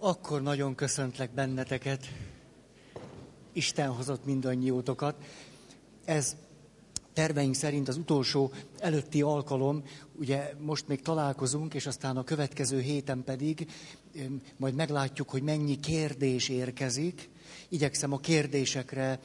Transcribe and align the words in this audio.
Akkor 0.00 0.42
nagyon 0.42 0.74
köszöntlek 0.74 1.30
benneteket. 1.30 2.06
Isten 3.52 3.88
hozott 3.88 4.24
mindannyiótokat. 4.24 5.14
Ez 6.04 6.36
terveink 7.12 7.54
szerint 7.54 7.88
az 7.88 7.96
utolsó 7.96 8.52
előtti 8.78 9.22
alkalom, 9.22 9.82
ugye 10.18 10.52
most 10.60 10.88
még 10.88 11.02
találkozunk, 11.02 11.74
és 11.74 11.86
aztán 11.86 12.16
a 12.16 12.24
következő 12.24 12.80
héten 12.80 13.24
pedig 13.24 13.66
majd 14.56 14.74
meglátjuk, 14.74 15.30
hogy 15.30 15.42
mennyi 15.42 15.80
kérdés 15.80 16.48
érkezik. 16.48 17.30
Igyekszem 17.68 18.12
a 18.12 18.18
kérdésekre 18.18 19.20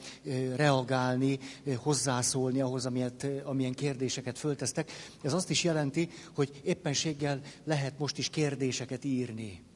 reagálni, 0.56 1.38
hozzászólni 1.76 2.60
ahhoz, 2.60 2.86
amilyet, 2.86 3.26
amilyen 3.44 3.74
kérdéseket 3.74 4.38
föltesztek. 4.38 4.92
Ez 5.22 5.32
azt 5.32 5.50
is 5.50 5.64
jelenti, 5.64 6.08
hogy 6.34 6.60
éppenséggel 6.64 7.40
lehet 7.64 7.98
most 7.98 8.18
is 8.18 8.28
kérdéseket 8.28 9.04
írni 9.04 9.72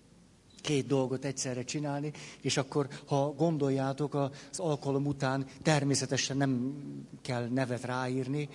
két 0.69 0.87
dolgot 0.87 1.25
egyszerre 1.25 1.64
csinálni, 1.64 2.12
és 2.41 2.57
akkor, 2.57 2.89
ha 3.07 3.32
gondoljátok, 3.32 4.14
az 4.14 4.59
alkalom 4.59 5.07
után 5.07 5.46
természetesen 5.63 6.36
nem 6.36 6.75
kell 7.22 7.49
nevet 7.49 7.85
ráírni, 7.85 8.49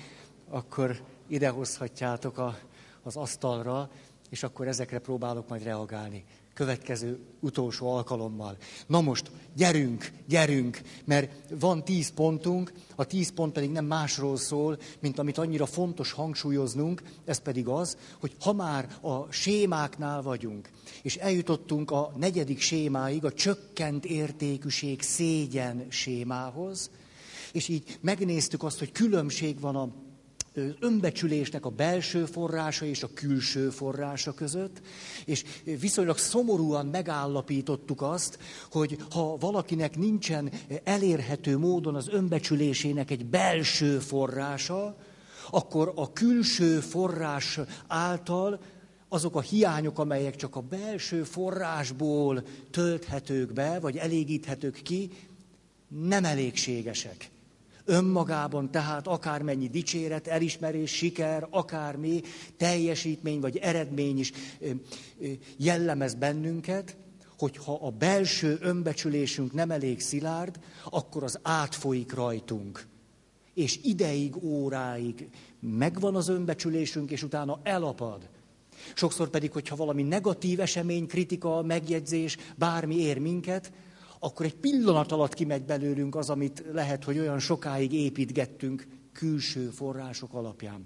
akkor 0.49 1.01
idehozhatjátok 1.27 2.37
a, 2.37 2.57
az 3.03 3.15
asztalra, 3.15 3.89
és 4.29 4.43
akkor 4.43 4.67
ezekre 4.67 4.99
próbálok 4.99 5.47
majd 5.47 5.63
reagálni 5.63 6.23
következő 6.53 7.19
utolsó 7.39 7.93
alkalommal. 7.93 8.57
Na 8.87 9.01
most, 9.01 9.31
gyerünk, 9.55 10.11
gyerünk, 10.27 10.81
mert 11.05 11.31
van 11.59 11.83
tíz 11.83 12.09
pontunk, 12.09 12.71
a 12.95 13.05
tíz 13.05 13.31
pont 13.31 13.53
pedig 13.53 13.71
nem 13.71 13.85
másról 13.85 14.37
szól, 14.37 14.77
mint 14.99 15.19
amit 15.19 15.37
annyira 15.37 15.65
fontos 15.65 16.11
hangsúlyoznunk, 16.11 17.01
ez 17.25 17.39
pedig 17.39 17.67
az, 17.67 17.97
hogy 18.19 18.35
ha 18.39 18.53
már 18.53 18.97
a 19.01 19.31
sémáknál 19.31 20.21
vagyunk, 20.21 20.69
és 21.01 21.15
eljutottunk 21.15 21.91
a 21.91 22.13
negyedik 22.17 22.59
sémáig, 22.59 23.25
a 23.25 23.33
csökkent 23.33 24.05
értékűség 24.05 25.01
szégyen 25.01 25.85
sémához, 25.89 26.89
és 27.51 27.67
így 27.67 27.97
megnéztük 28.01 28.63
azt, 28.63 28.79
hogy 28.79 28.91
különbség 28.91 29.59
van 29.59 29.75
a 29.75 29.89
önbecsülésnek 30.79 31.65
a 31.65 31.69
belső 31.69 32.25
forrása 32.25 32.85
és 32.85 33.03
a 33.03 33.13
külső 33.13 33.69
forrása 33.69 34.33
között, 34.33 34.81
és 35.25 35.43
viszonylag 35.63 36.17
szomorúan 36.17 36.85
megállapítottuk 36.85 38.01
azt, 38.01 38.39
hogy 38.71 38.97
ha 39.09 39.37
valakinek 39.37 39.97
nincsen 39.97 40.51
elérhető 40.83 41.57
módon 41.57 41.95
az 41.95 42.09
önbecsülésének 42.09 43.11
egy 43.11 43.25
belső 43.25 43.99
forrása, 43.99 44.95
akkor 45.49 45.91
a 45.95 46.13
külső 46.13 46.79
forrás 46.79 47.59
által 47.87 48.59
azok 49.09 49.35
a 49.35 49.41
hiányok, 49.41 49.99
amelyek 49.99 50.35
csak 50.35 50.55
a 50.55 50.61
belső 50.61 51.23
forrásból 51.23 52.43
tölthetők 52.71 53.53
be, 53.53 53.79
vagy 53.79 53.97
elégíthetők 53.97 54.81
ki, 54.81 55.09
nem 55.87 56.25
elégségesek. 56.25 57.31
Önmagában 57.85 58.71
tehát 58.71 59.07
akármennyi 59.07 59.67
dicséret, 59.67 60.27
elismerés, 60.27 60.91
siker, 60.91 61.47
akármi 61.49 62.21
teljesítmény 62.57 63.39
vagy 63.39 63.57
eredmény 63.57 64.19
is 64.19 64.31
jellemez 65.57 66.13
bennünket, 66.13 66.97
hogyha 67.37 67.73
a 67.73 67.89
belső 67.89 68.57
önbecsülésünk 68.61 69.53
nem 69.53 69.71
elég 69.71 69.99
szilárd, 69.99 70.59
akkor 70.89 71.23
az 71.23 71.39
átfolyik 71.41 72.13
rajtunk. 72.13 72.87
És 73.53 73.79
ideig, 73.83 74.43
óráig 74.43 75.29
megvan 75.59 76.15
az 76.15 76.27
önbecsülésünk, 76.27 77.11
és 77.11 77.23
utána 77.23 77.59
elapad. 77.63 78.29
Sokszor 78.95 79.29
pedig, 79.29 79.51
hogyha 79.51 79.75
valami 79.75 80.03
negatív 80.03 80.59
esemény, 80.59 81.07
kritika, 81.07 81.61
megjegyzés, 81.61 82.37
bármi 82.55 82.95
ér 82.95 83.19
minket, 83.19 83.71
akkor 84.23 84.45
egy 84.45 84.55
pillanat 84.55 85.11
alatt 85.11 85.33
kimegy 85.33 85.63
belőlünk 85.63 86.15
az, 86.15 86.29
amit 86.29 86.63
lehet, 86.71 87.03
hogy 87.03 87.19
olyan 87.19 87.39
sokáig 87.39 87.93
építgettünk 87.93 88.87
külső 89.13 89.69
források 89.69 90.33
alapján. 90.33 90.85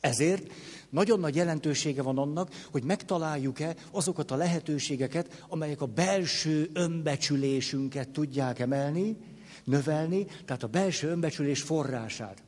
Ezért 0.00 0.52
nagyon 0.90 1.20
nagy 1.20 1.34
jelentősége 1.34 2.02
van 2.02 2.18
annak, 2.18 2.50
hogy 2.70 2.84
megtaláljuk-e 2.84 3.74
azokat 3.90 4.30
a 4.30 4.36
lehetőségeket, 4.36 5.44
amelyek 5.48 5.80
a 5.80 5.86
belső 5.86 6.70
önbecsülésünket 6.72 8.08
tudják 8.08 8.58
emelni, 8.58 9.16
növelni, 9.64 10.26
tehát 10.44 10.62
a 10.62 10.68
belső 10.68 11.08
önbecsülés 11.08 11.62
forrását. 11.62 12.42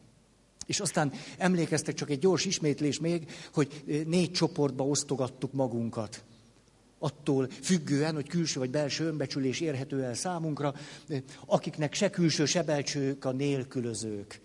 És 0.66 0.80
aztán 0.80 1.12
emlékeztek 1.38 1.94
csak 1.94 2.10
egy 2.10 2.18
gyors 2.18 2.44
ismétlés 2.44 3.00
még, 3.00 3.30
hogy 3.52 4.02
négy 4.06 4.30
csoportba 4.30 4.84
osztogattuk 4.84 5.52
magunkat 5.52 6.24
attól 7.02 7.48
függően, 7.62 8.14
hogy 8.14 8.28
külső 8.28 8.58
vagy 8.58 8.70
belső 8.70 9.06
önbecsülés 9.06 9.60
érhető 9.60 10.02
el 10.02 10.14
számunkra, 10.14 10.74
akiknek 11.46 11.94
se 11.94 12.10
külső, 12.10 12.44
se 12.44 12.62
belsők 12.62 13.24
a 13.24 13.32
nélkülözők. 13.32 14.40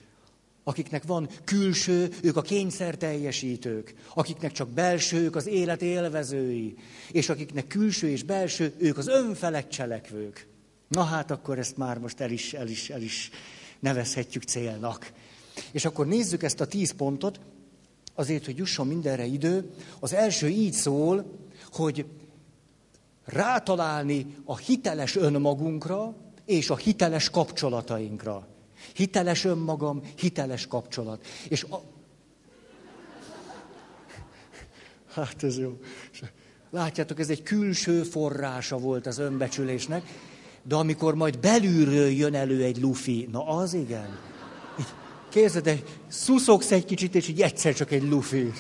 Akiknek 0.64 1.04
van 1.04 1.30
külső, 1.44 2.10
ők 2.22 2.38
a 2.38 2.42
kényszer 2.42 2.96
teljesítők. 2.96 3.94
Akiknek 4.14 4.52
csak 4.52 4.70
belső, 4.70 5.18
ők 5.18 5.36
az 5.36 5.48
élet 5.48 5.82
élvezői. 5.82 6.76
És 7.12 7.30
akiknek 7.30 7.68
külső 7.68 8.10
és 8.10 8.24
belső, 8.24 8.74
ők 8.78 8.98
az 8.98 9.08
önfelett 9.08 9.70
cselekvők. 9.70 10.48
Na 10.88 11.04
hát 11.04 11.32
akkor 11.32 11.60
ezt 11.60 11.78
már 11.78 11.98
most 11.98 12.20
el 12.20 12.32
is, 12.32 12.54
el 12.54 12.68
is, 12.68 12.90
el 12.90 13.02
is 13.02 13.30
nevezhetjük 13.80 14.44
célnak. 14.44 15.12
És 15.72 15.86
akkor 15.86 16.08
nézzük 16.08 16.44
ezt 16.44 16.62
a 16.62 16.68
tíz 16.68 16.92
pontot, 16.92 17.40
azért, 18.16 18.46
hogy 18.46 18.58
jusson 18.58 18.88
mindenre 18.88 19.26
idő. 19.26 19.70
Az 20.00 20.14
első 20.14 20.48
így 20.48 20.74
szól, 20.74 21.38
hogy 21.72 22.06
rátalálni 23.28 24.36
a 24.46 24.58
hiteles 24.58 25.16
önmagunkra 25.16 26.16
és 26.46 26.70
a 26.70 26.76
hiteles 26.76 27.30
kapcsolatainkra. 27.30 28.48
Hiteles 28.94 29.46
önmagam, 29.46 30.02
hiteles 30.16 30.68
kapcsolat. 30.68 31.26
És 31.50 31.64
a... 31.64 31.82
Hát 35.14 35.44
ez 35.44 35.58
jó. 35.58 35.80
Látjátok, 36.70 37.20
ez 37.20 37.30
egy 37.30 37.44
külső 37.44 38.04
forrása 38.04 38.78
volt 38.78 39.08
az 39.08 39.18
önbecsülésnek, 39.18 40.04
de 40.64 40.76
amikor 40.76 41.16
majd 41.16 41.40
belülről 41.40 42.08
jön 42.08 42.34
elő 42.34 42.64
egy 42.64 42.82
lufi, 42.82 43.28
na 43.32 43.48
az 43.48 43.74
igen. 43.74 44.20
Képzeld, 45.30 45.84
szuszogsz 46.08 46.72
egy 46.72 46.86
kicsit, 46.86 47.16
és 47.16 47.28
így 47.28 47.42
egyszer 47.42 47.74
csak 47.74 47.92
egy 47.92 48.04
lufi. 48.10 48.52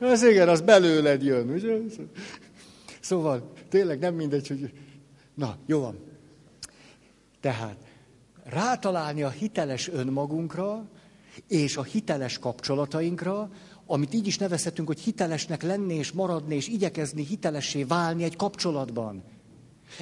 Az 0.00 0.22
igen, 0.22 0.48
az 0.48 0.60
belőled 0.60 1.22
jön, 1.22 1.50
ugye? 1.50 1.76
Szóval 3.08 3.52
tényleg 3.68 3.98
nem 3.98 4.14
mindegy, 4.14 4.48
hogy... 4.48 4.72
Na, 5.34 5.56
jó 5.66 5.80
van. 5.80 5.98
Tehát 7.40 7.76
rátalálni 8.44 9.22
a 9.22 9.28
hiteles 9.28 9.88
önmagunkra 9.88 10.88
és 11.46 11.76
a 11.76 11.82
hiteles 11.82 12.38
kapcsolatainkra, 12.38 13.50
amit 13.86 14.14
így 14.14 14.26
is 14.26 14.38
nevezhetünk, 14.38 14.88
hogy 14.88 15.00
hitelesnek 15.00 15.62
lenni 15.62 15.94
és 15.94 16.12
maradni 16.12 16.54
és 16.54 16.68
igyekezni 16.68 17.24
hitelessé 17.24 17.84
válni 17.84 18.24
egy 18.24 18.36
kapcsolatban. 18.36 19.22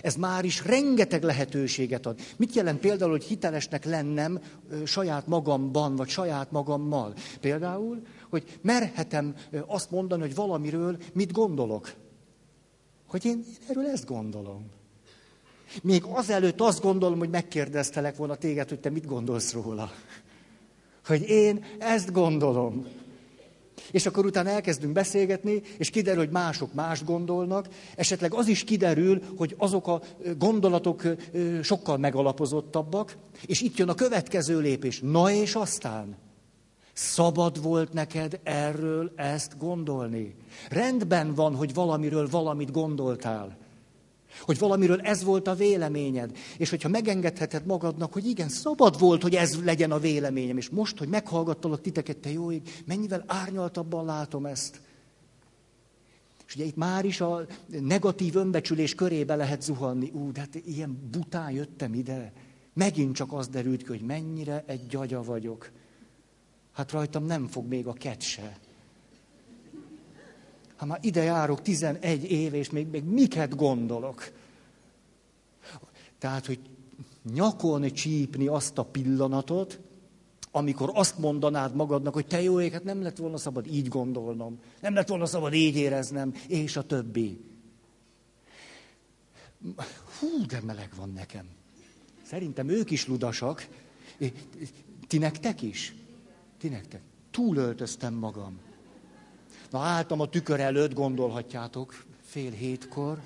Ez 0.02 0.16
már 0.16 0.44
is 0.44 0.64
rengeteg 0.64 1.22
lehetőséget 1.22 2.06
ad. 2.06 2.20
Mit 2.36 2.54
jelent 2.54 2.80
például, 2.80 3.10
hogy 3.10 3.24
hitelesnek 3.24 3.84
lennem 3.84 4.40
saját 4.84 5.26
magamban, 5.26 5.96
vagy 5.96 6.08
saját 6.08 6.50
magammal? 6.50 7.14
Például, 7.40 8.02
hogy 8.30 8.58
merhetem 8.62 9.34
azt 9.66 9.90
mondani, 9.90 10.22
hogy 10.22 10.34
valamiről 10.34 10.96
mit 11.12 11.32
gondolok. 11.32 12.04
Hogy 13.16 13.24
én, 13.24 13.44
én 13.48 13.56
erről 13.68 13.86
ezt 13.86 14.06
gondolom. 14.06 14.66
Még 15.82 16.02
azelőtt 16.04 16.60
azt 16.60 16.82
gondolom, 16.82 17.18
hogy 17.18 17.28
megkérdeztelek 17.28 18.16
volna 18.16 18.34
téged, 18.34 18.68
hogy 18.68 18.80
te 18.80 18.90
mit 18.90 19.06
gondolsz 19.06 19.52
róla. 19.52 19.92
Hogy 21.06 21.28
én 21.28 21.64
ezt 21.78 22.12
gondolom. 22.12 22.86
És 23.90 24.06
akkor 24.06 24.26
utána 24.26 24.48
elkezdünk 24.48 24.92
beszélgetni, 24.92 25.62
és 25.78 25.90
kiderül, 25.90 26.22
hogy 26.24 26.32
mások 26.32 26.74
más 26.74 27.04
gondolnak. 27.04 27.68
Esetleg 27.94 28.34
az 28.34 28.48
is 28.48 28.64
kiderül, 28.64 29.22
hogy 29.36 29.54
azok 29.58 29.86
a 29.86 30.02
gondolatok 30.38 31.02
sokkal 31.62 31.96
megalapozottabbak, 31.96 33.16
és 33.46 33.60
itt 33.60 33.76
jön 33.76 33.88
a 33.88 33.94
következő 33.94 34.58
lépés. 34.58 35.00
Na 35.00 35.30
és 35.30 35.54
aztán? 35.54 36.16
Szabad 36.96 37.62
volt 37.62 37.92
neked 37.92 38.40
erről 38.42 39.12
ezt 39.16 39.58
gondolni. 39.58 40.34
Rendben 40.68 41.34
van, 41.34 41.54
hogy 41.54 41.74
valamiről 41.74 42.28
valamit 42.28 42.70
gondoltál. 42.70 43.56
Hogy 44.40 44.58
valamiről 44.58 45.00
ez 45.00 45.24
volt 45.24 45.46
a 45.48 45.54
véleményed. 45.54 46.36
És 46.58 46.70
hogyha 46.70 46.88
megengedheted 46.88 47.66
magadnak, 47.66 48.12
hogy 48.12 48.26
igen, 48.26 48.48
szabad 48.48 48.98
volt, 48.98 49.22
hogy 49.22 49.34
ez 49.34 49.64
legyen 49.64 49.90
a 49.90 49.98
véleményem. 49.98 50.56
És 50.56 50.68
most, 50.68 50.98
hogy 50.98 51.08
meghallgattalak 51.08 51.80
titeket, 51.80 52.16
te 52.16 52.30
jó 52.30 52.48
mennyivel 52.84 53.24
árnyaltabban 53.26 54.04
látom 54.04 54.46
ezt. 54.46 54.80
És 56.46 56.54
ugye 56.54 56.64
itt 56.64 56.76
már 56.76 57.04
is 57.04 57.20
a 57.20 57.46
negatív 57.80 58.36
önbecsülés 58.36 58.94
körébe 58.94 59.34
lehet 59.34 59.62
zuhanni. 59.62 60.10
Ú, 60.14 60.32
de 60.32 60.40
hát 60.40 60.54
ilyen 60.54 61.08
bután 61.10 61.50
jöttem 61.50 61.94
ide. 61.94 62.32
Megint 62.72 63.14
csak 63.14 63.32
az 63.32 63.48
derült 63.48 63.82
ki, 63.82 63.88
hogy 63.88 64.02
mennyire 64.02 64.64
egy 64.66 64.86
gyagya 64.86 65.22
vagyok. 65.22 65.70
Hát 66.76 66.90
rajtam 66.90 67.24
nem 67.24 67.46
fog 67.46 67.66
még 67.66 67.86
a 67.86 67.92
ket 67.92 68.20
se. 68.20 68.58
Hát 70.76 70.88
már 70.88 70.98
ide 71.02 71.22
járok 71.22 71.62
11 71.62 72.30
év, 72.30 72.54
és 72.54 72.70
még, 72.70 72.86
még 72.86 73.04
miket 73.04 73.56
gondolok. 73.56 74.32
Tehát, 76.18 76.46
hogy 76.46 76.60
nyakon 77.34 77.92
csípni 77.92 78.46
azt 78.46 78.78
a 78.78 78.84
pillanatot, 78.84 79.80
amikor 80.50 80.90
azt 80.94 81.18
mondanád 81.18 81.74
magadnak, 81.74 82.14
hogy 82.14 82.26
te 82.26 82.42
jó 82.42 82.60
ég, 82.60 82.72
hát 82.72 82.84
nem 82.84 83.02
lett 83.02 83.16
volna 83.16 83.36
szabad 83.36 83.66
így 83.66 83.88
gondolnom, 83.88 84.58
nem 84.80 84.94
lett 84.94 85.08
volna 85.08 85.26
szabad 85.26 85.54
így 85.54 85.76
éreznem, 85.76 86.34
és 86.48 86.76
a 86.76 86.82
többi. 86.82 87.40
Hú, 90.18 90.46
de 90.46 90.60
meleg 90.60 90.90
van 90.96 91.12
nekem. 91.12 91.46
Szerintem 92.22 92.68
ők 92.68 92.90
is 92.90 93.06
ludasak. 93.06 93.68
Ti 95.06 95.18
nektek 95.18 95.62
is? 95.62 95.94
Ti 96.58 96.68
nektek. 96.68 97.02
Túlöltöztem 97.30 98.14
magam. 98.14 98.60
Na, 99.70 99.80
álltam 99.80 100.20
a 100.20 100.28
tükör 100.28 100.60
előtt, 100.60 100.94
gondolhatjátok, 100.94 102.04
fél 102.22 102.50
hétkor. 102.50 103.20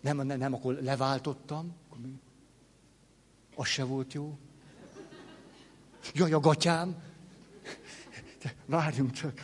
Nem, 0.00 0.16
nem, 0.16 0.38
nem 0.38 0.54
akkor 0.54 0.78
leváltottam. 0.82 1.74
Az 3.56 3.66
se 3.66 3.84
volt 3.84 4.12
jó. 4.12 4.38
Jaj, 6.14 6.32
a 6.32 6.40
gatyám! 6.40 7.02
Várjunk 8.66 9.10
csak, 9.10 9.40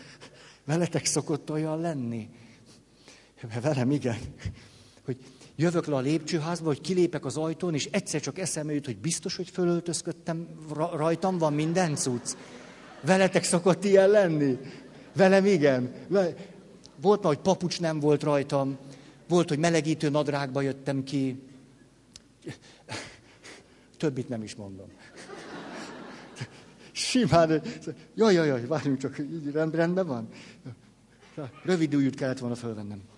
veletek 0.65 1.05
szokott 1.05 1.51
olyan 1.51 1.81
lenni. 1.81 2.31
Velem 3.61 3.91
igen, 3.91 4.19
jövök 5.61 5.87
le 5.87 5.97
a 5.97 6.01
lépcsőházba, 6.01 6.67
hogy 6.67 6.81
kilépek 6.81 7.25
az 7.25 7.37
ajtón, 7.37 7.75
és 7.75 7.89
egyszer 7.91 8.21
csak 8.21 8.39
eszembe 8.39 8.73
jut, 8.73 8.85
hogy 8.85 8.99
biztos, 8.99 9.37
hogy 9.37 9.49
fölöltözködtem, 9.49 10.49
rajtam 10.93 11.39
van 11.39 11.53
minden 11.53 11.95
cucc. 11.95 12.37
Veletek 13.03 13.45
szokott 13.45 13.85
ilyen 13.85 14.09
lenni? 14.09 14.59
Velem 15.15 15.47
igen. 15.47 15.95
Volt 17.01 17.23
már, 17.23 17.35
hogy 17.35 17.43
papucs 17.43 17.81
nem 17.81 18.01
volt 18.01 18.23
rajtam, 18.23 18.79
volt, 19.29 19.49
hogy 19.49 19.59
melegítő 19.59 20.09
nadrágba 20.09 20.61
jöttem 20.61 21.05
ki. 21.05 21.43
Többit 23.97 24.29
nem 24.29 24.43
is 24.43 24.55
mondom. 24.55 24.89
Simán, 26.93 27.62
jaj, 28.15 28.35
jaj, 28.35 28.47
jaj, 28.47 28.67
várjunk 28.67 28.99
csak, 28.99 29.19
így 29.19 29.51
rendben 29.53 30.07
van. 30.07 30.29
Rövid 31.62 31.95
újút 31.95 32.15
kellett 32.15 32.39
volna 32.39 32.55
fölvennem. 32.55 33.10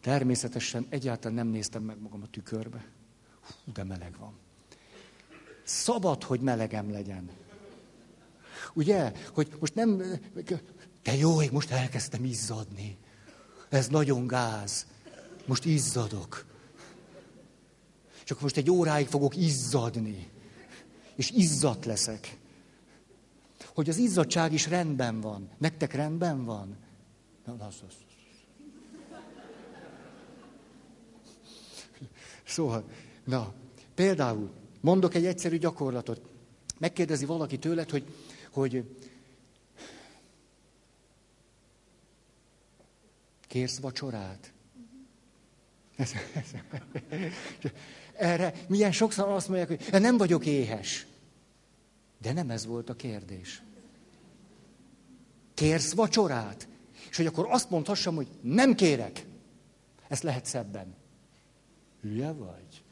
Természetesen 0.00 0.86
egyáltalán 0.88 1.36
nem 1.36 1.46
néztem 1.46 1.82
meg 1.82 2.00
magam 2.00 2.22
a 2.22 2.30
tükörbe. 2.30 2.84
Hú, 3.40 3.72
de 3.72 3.84
meleg 3.84 4.16
van. 4.18 4.32
Szabad, 5.64 6.22
hogy 6.22 6.40
melegem 6.40 6.90
legyen. 6.90 7.30
Ugye, 8.74 9.12
hogy 9.32 9.56
most 9.60 9.74
nem, 9.74 10.02
te 11.02 11.16
jó, 11.16 11.42
én 11.42 11.50
most 11.52 11.70
elkezdtem 11.70 12.24
izzadni. 12.24 12.96
Ez 13.68 13.88
nagyon 13.88 14.26
gáz. 14.26 14.86
Most 15.46 15.64
izzadok. 15.64 16.46
Csak 18.24 18.40
most 18.40 18.56
egy 18.56 18.70
óráig 18.70 19.06
fogok 19.06 19.36
izzadni. 19.36 20.30
És 21.14 21.30
izzat 21.30 21.84
leszek. 21.84 22.36
Hogy 23.74 23.88
az 23.88 23.96
izzadság 23.96 24.52
is 24.52 24.66
rendben 24.66 25.20
van. 25.20 25.48
Nektek 25.58 25.92
rendben 25.92 26.44
van? 26.44 26.76
Na, 27.44 27.52
az, 27.52 27.82
az. 27.88 28.07
Szóval, 32.48 32.84
na, 33.24 33.54
például 33.94 34.50
mondok 34.80 35.14
egy 35.14 35.26
egyszerű 35.26 35.58
gyakorlatot. 35.58 36.20
Megkérdezi 36.78 37.24
valaki 37.24 37.58
tőled, 37.58 37.90
hogy, 37.90 38.04
hogy 38.50 38.96
kérsz 43.40 43.78
vacsorát? 43.78 44.52
Erre 48.12 48.54
milyen 48.68 48.92
sokszor 48.92 49.28
azt 49.28 49.48
mondják, 49.48 49.68
hogy 49.68 50.00
nem 50.00 50.16
vagyok 50.16 50.46
éhes. 50.46 51.06
De 52.22 52.32
nem 52.32 52.50
ez 52.50 52.66
volt 52.66 52.90
a 52.90 52.96
kérdés. 52.96 53.62
Kérsz 55.54 55.92
vacsorát? 55.92 56.68
És 57.10 57.16
hogy 57.16 57.26
akkor 57.26 57.46
azt 57.50 57.70
mondhassam, 57.70 58.14
hogy 58.14 58.28
nem 58.40 58.74
kérek. 58.74 59.24
Ezt 60.08 60.22
lehet 60.22 60.44
szebben. 60.44 60.97
Hülye 62.00 62.32
vagy? 62.32 62.82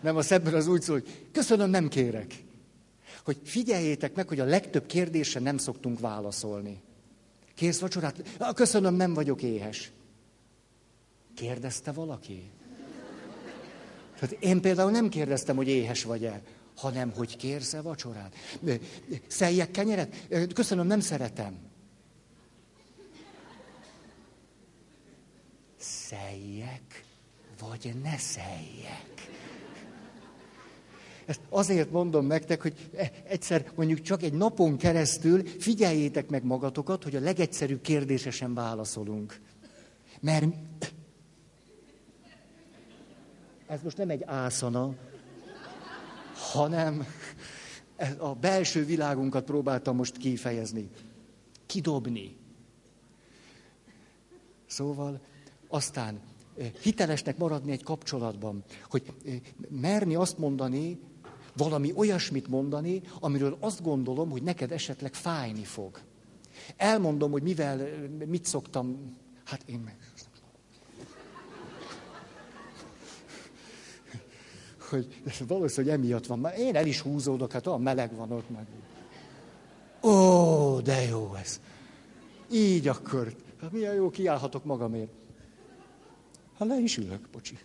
Nem, 0.00 0.16
a 0.16 0.22
szebben 0.22 0.54
az 0.54 0.66
úgy 0.66 0.82
szól, 0.82 1.00
hogy 1.00 1.28
köszönöm, 1.32 1.70
nem 1.70 1.88
kérek. 1.88 2.34
Hogy 3.24 3.40
figyeljétek 3.44 4.14
meg, 4.14 4.28
hogy 4.28 4.40
a 4.40 4.44
legtöbb 4.44 4.86
kérdésre 4.86 5.40
nem 5.40 5.58
szoktunk 5.58 6.00
válaszolni. 6.00 6.80
Kérsz 7.54 7.78
vacsorát? 7.78 8.22
Köszönöm, 8.54 8.94
nem 8.94 9.14
vagyok 9.14 9.42
éhes. 9.42 9.90
Kérdezte 11.34 11.92
valaki? 11.92 12.50
Tehát 14.18 14.36
én 14.40 14.60
például 14.60 14.90
nem 14.90 15.08
kérdeztem, 15.08 15.56
hogy 15.56 15.68
éhes 15.68 16.04
vagy-e, 16.04 16.42
hanem 16.76 17.12
hogy 17.12 17.36
kérsz-e 17.36 17.80
vacsorát. 17.80 18.34
Szeljek 19.26 19.70
kenyeret? 19.70 20.26
Köszönöm, 20.54 20.86
nem 20.86 21.00
szeretem. 21.00 21.58
Szeljek, 25.78 27.04
vagy 27.68 27.94
ne 28.02 28.16
szeljek? 28.16 29.14
Ezt 31.24 31.40
azért 31.48 31.90
mondom 31.90 32.26
nektek, 32.26 32.62
hogy 32.62 32.90
e, 32.96 33.12
egyszer 33.24 33.72
mondjuk 33.74 34.00
csak 34.00 34.22
egy 34.22 34.32
napon 34.32 34.76
keresztül 34.76 35.46
figyeljétek 35.46 36.28
meg 36.28 36.44
magatokat, 36.44 37.02
hogy 37.02 37.16
a 37.16 37.20
legegyszerűbb 37.20 37.80
kérdésesen 37.80 38.54
válaszolunk. 38.54 39.40
Mert 40.20 40.54
ez 43.66 43.82
most 43.82 43.96
nem 43.96 44.10
egy 44.10 44.22
ászana, 44.24 44.94
hanem 46.34 47.06
a 48.18 48.34
belső 48.34 48.84
világunkat 48.84 49.44
próbáltam 49.44 49.96
most 49.96 50.16
kifejezni. 50.16 50.90
Kidobni. 51.66 52.36
Szóval 54.66 55.20
aztán 55.68 56.20
hitelesnek 56.82 57.36
maradni 57.36 57.72
egy 57.72 57.82
kapcsolatban, 57.82 58.64
hogy 58.90 59.02
eh, 59.26 59.34
merni 59.68 60.14
azt 60.14 60.38
mondani, 60.38 60.98
valami 61.56 61.92
olyasmit 61.96 62.48
mondani, 62.48 63.02
amiről 63.20 63.56
azt 63.60 63.82
gondolom, 63.82 64.30
hogy 64.30 64.42
neked 64.42 64.72
esetleg 64.72 65.14
fájni 65.14 65.64
fog. 65.64 66.00
Elmondom, 66.76 67.30
hogy 67.30 67.42
mivel, 67.42 67.88
mit 68.26 68.44
szoktam, 68.44 69.16
hát 69.44 69.62
én 69.66 69.78
meg 69.78 69.96
hogy 74.94 75.46
valószínűleg 75.46 75.98
emiatt 75.98 76.26
van. 76.26 76.38
Már 76.38 76.58
én 76.58 76.76
el 76.76 76.86
is 76.86 77.00
húzódok, 77.00 77.52
hát 77.52 77.66
olyan 77.66 77.82
meleg 77.82 78.16
van 78.16 78.32
ott 78.32 78.50
meg. 78.50 78.66
Ó, 80.12 80.80
de 80.80 81.02
jó 81.02 81.34
ez. 81.34 81.60
Így 82.50 82.88
akkor. 82.88 83.34
Hát 83.60 83.72
milyen 83.72 83.94
jó, 83.94 84.10
kiállhatok 84.10 84.64
magamért. 84.64 85.10
Hát 86.58 86.68
le 86.68 86.78
is 86.78 86.96
ülök, 86.96 87.28
bocsi. 87.32 87.58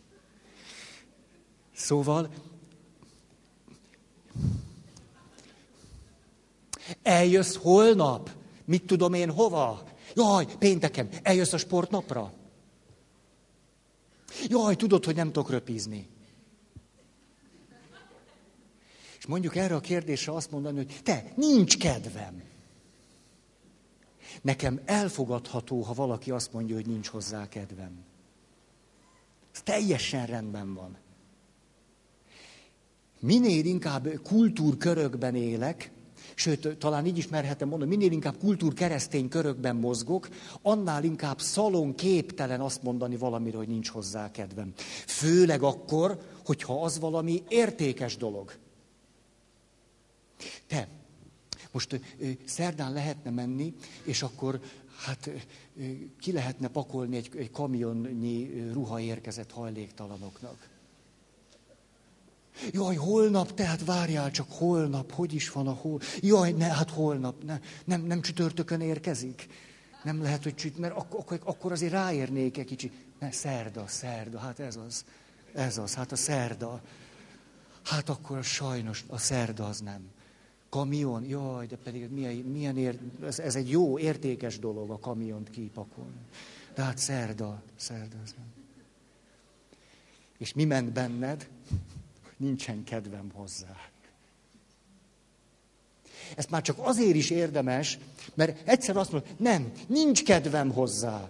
Szóval, 1.76 2.30
eljössz 7.04 7.56
holnap, 7.56 8.32
mit 8.66 8.86
tudom 8.86 9.14
én 9.14 9.32
hova? 9.32 9.84
Jaj, 10.16 10.46
pénteken, 10.60 11.10
eljössz 11.24 11.54
a 11.54 11.58
sportnapra? 11.58 12.34
Jaj, 14.48 14.76
tudod, 14.76 15.06
hogy 15.06 15.16
nem 15.16 15.32
tudok 15.32 15.50
röpizni. 15.50 16.08
mondjuk 19.30 19.56
erre 19.56 19.76
a 19.76 19.80
kérdésre 19.80 20.34
azt 20.34 20.52
mondani, 20.52 20.78
hogy 20.78 21.00
te, 21.04 21.34
nincs 21.36 21.78
kedvem. 21.78 22.44
Nekem 24.42 24.82
elfogadható, 24.86 25.82
ha 25.82 25.94
valaki 25.94 26.32
azt 26.32 26.54
mondja, 26.54 26.76
hogy 26.76 26.88
nincs 26.88 27.08
hozzá 27.08 27.48
kedvem. 27.48 28.09
Teljesen 29.64 30.26
rendben 30.26 30.74
van. 30.74 30.98
Minél 33.20 33.66
inkább 33.66 34.08
kultúrkörökben 34.24 35.36
élek, 35.36 35.92
sőt, 36.36 36.78
talán 36.78 37.06
így 37.06 37.18
is 37.18 37.28
merhetem 37.28 37.68
mondani, 37.68 37.96
minél 37.96 38.12
inkább 38.12 38.38
kultúrkeresztény 38.38 39.30
körökben 39.30 39.76
mozgok, 39.76 40.30
annál 40.62 41.04
inkább 41.04 41.42
szalon 41.42 41.96
képtelen 41.96 42.62
azt 42.62 42.84
mondani 42.84 43.18
valamire, 43.18 43.58
hogy 43.58 43.68
nincs 43.68 43.90
hozzá 43.90 44.32
kedvem. 44.32 44.74
Főleg 45.08 45.64
akkor, 45.64 46.22
hogyha 46.46 46.84
az 46.84 47.00
valami 47.00 47.44
értékes 47.48 48.18
dolog. 48.18 48.54
Te, 50.68 50.88
most 51.72 52.00
szerdán 52.46 52.94
lehetne 52.94 53.30
menni, 53.30 53.74
és 54.04 54.22
akkor 54.22 54.60
hát 55.06 55.30
ki 56.20 56.32
lehetne 56.32 56.68
pakolni 56.68 57.18
egy, 57.18 57.30
egy 57.36 57.52
kamionnyi 57.52 58.70
ruha 58.72 59.00
érkezett 59.00 59.52
hajléktalanoknak. 59.52 60.68
Jaj, 62.72 62.96
holnap, 62.96 63.54
tehát 63.54 63.86
várjál 63.86 64.32
csak, 64.32 64.52
holnap, 64.52 65.12
hogy 65.12 65.34
is 65.34 65.52
van 65.52 65.68
a 65.68 65.72
hol... 65.72 66.00
Jaj, 66.20 66.52
ne, 66.52 66.66
hát 66.66 66.90
holnap, 66.90 67.44
ne, 67.44 67.60
nem, 67.86 68.02
nem 68.02 68.22
csütörtökön 68.22 68.82
érkezik. 68.82 69.48
Nem 70.04 70.22
lehet, 70.22 70.44
hogy 70.44 70.56
csüt, 70.56 70.78
mert 70.78 70.96
akkor, 70.96 71.20
akkor, 71.20 71.40
akkor 71.44 71.72
azért 71.72 71.92
ráérnék 71.92 72.58
egy 72.58 72.66
kicsit. 72.66 72.94
Ne, 73.20 73.32
szerda, 73.32 73.88
szerda, 73.88 74.40
hát 74.40 74.60
ez 74.60 74.76
az. 74.76 75.06
Ez 75.54 75.78
az, 75.78 75.94
hát 75.94 76.12
a 76.12 76.16
szerda. 76.16 76.82
Hát 77.84 78.10
akkor 78.10 78.44
sajnos 78.44 79.04
a 79.08 79.18
szerda 79.18 79.66
az 79.66 79.80
nem. 79.80 80.12
Kamion, 80.70 81.26
jaj, 81.26 81.68
de 81.68 81.76
pedig 81.76 82.10
milyen, 82.10 82.36
milyen 82.36 82.78
ér, 82.78 83.00
ez, 83.24 83.40
ez 83.40 83.56
egy 83.56 83.70
jó, 83.70 84.00
értékes 84.00 84.60
dolog 84.60 84.90
a 84.90 85.00
kamiont 85.00 85.50
kipakolni. 85.50 86.20
De 86.76 86.84
hát 86.84 86.98
szerda, 86.98 87.62
szerda. 87.76 88.18
És 90.38 90.54
mi 90.54 90.66
ment 90.66 90.92
benned? 90.92 91.50
Nincsen 92.38 92.84
kedvem 92.84 93.32
hozzá. 93.34 93.90
Ezt 96.36 96.50
már 96.50 96.62
csak 96.62 96.78
azért 96.80 97.16
is 97.16 97.30
érdemes, 97.30 98.00
mert 98.34 98.68
egyszer 98.68 98.98
azt 98.98 99.12
mondod, 99.12 99.30
nem, 99.38 99.72
nincs 99.88 100.24
kedvem 100.24 100.72
hozzá. 100.72 101.30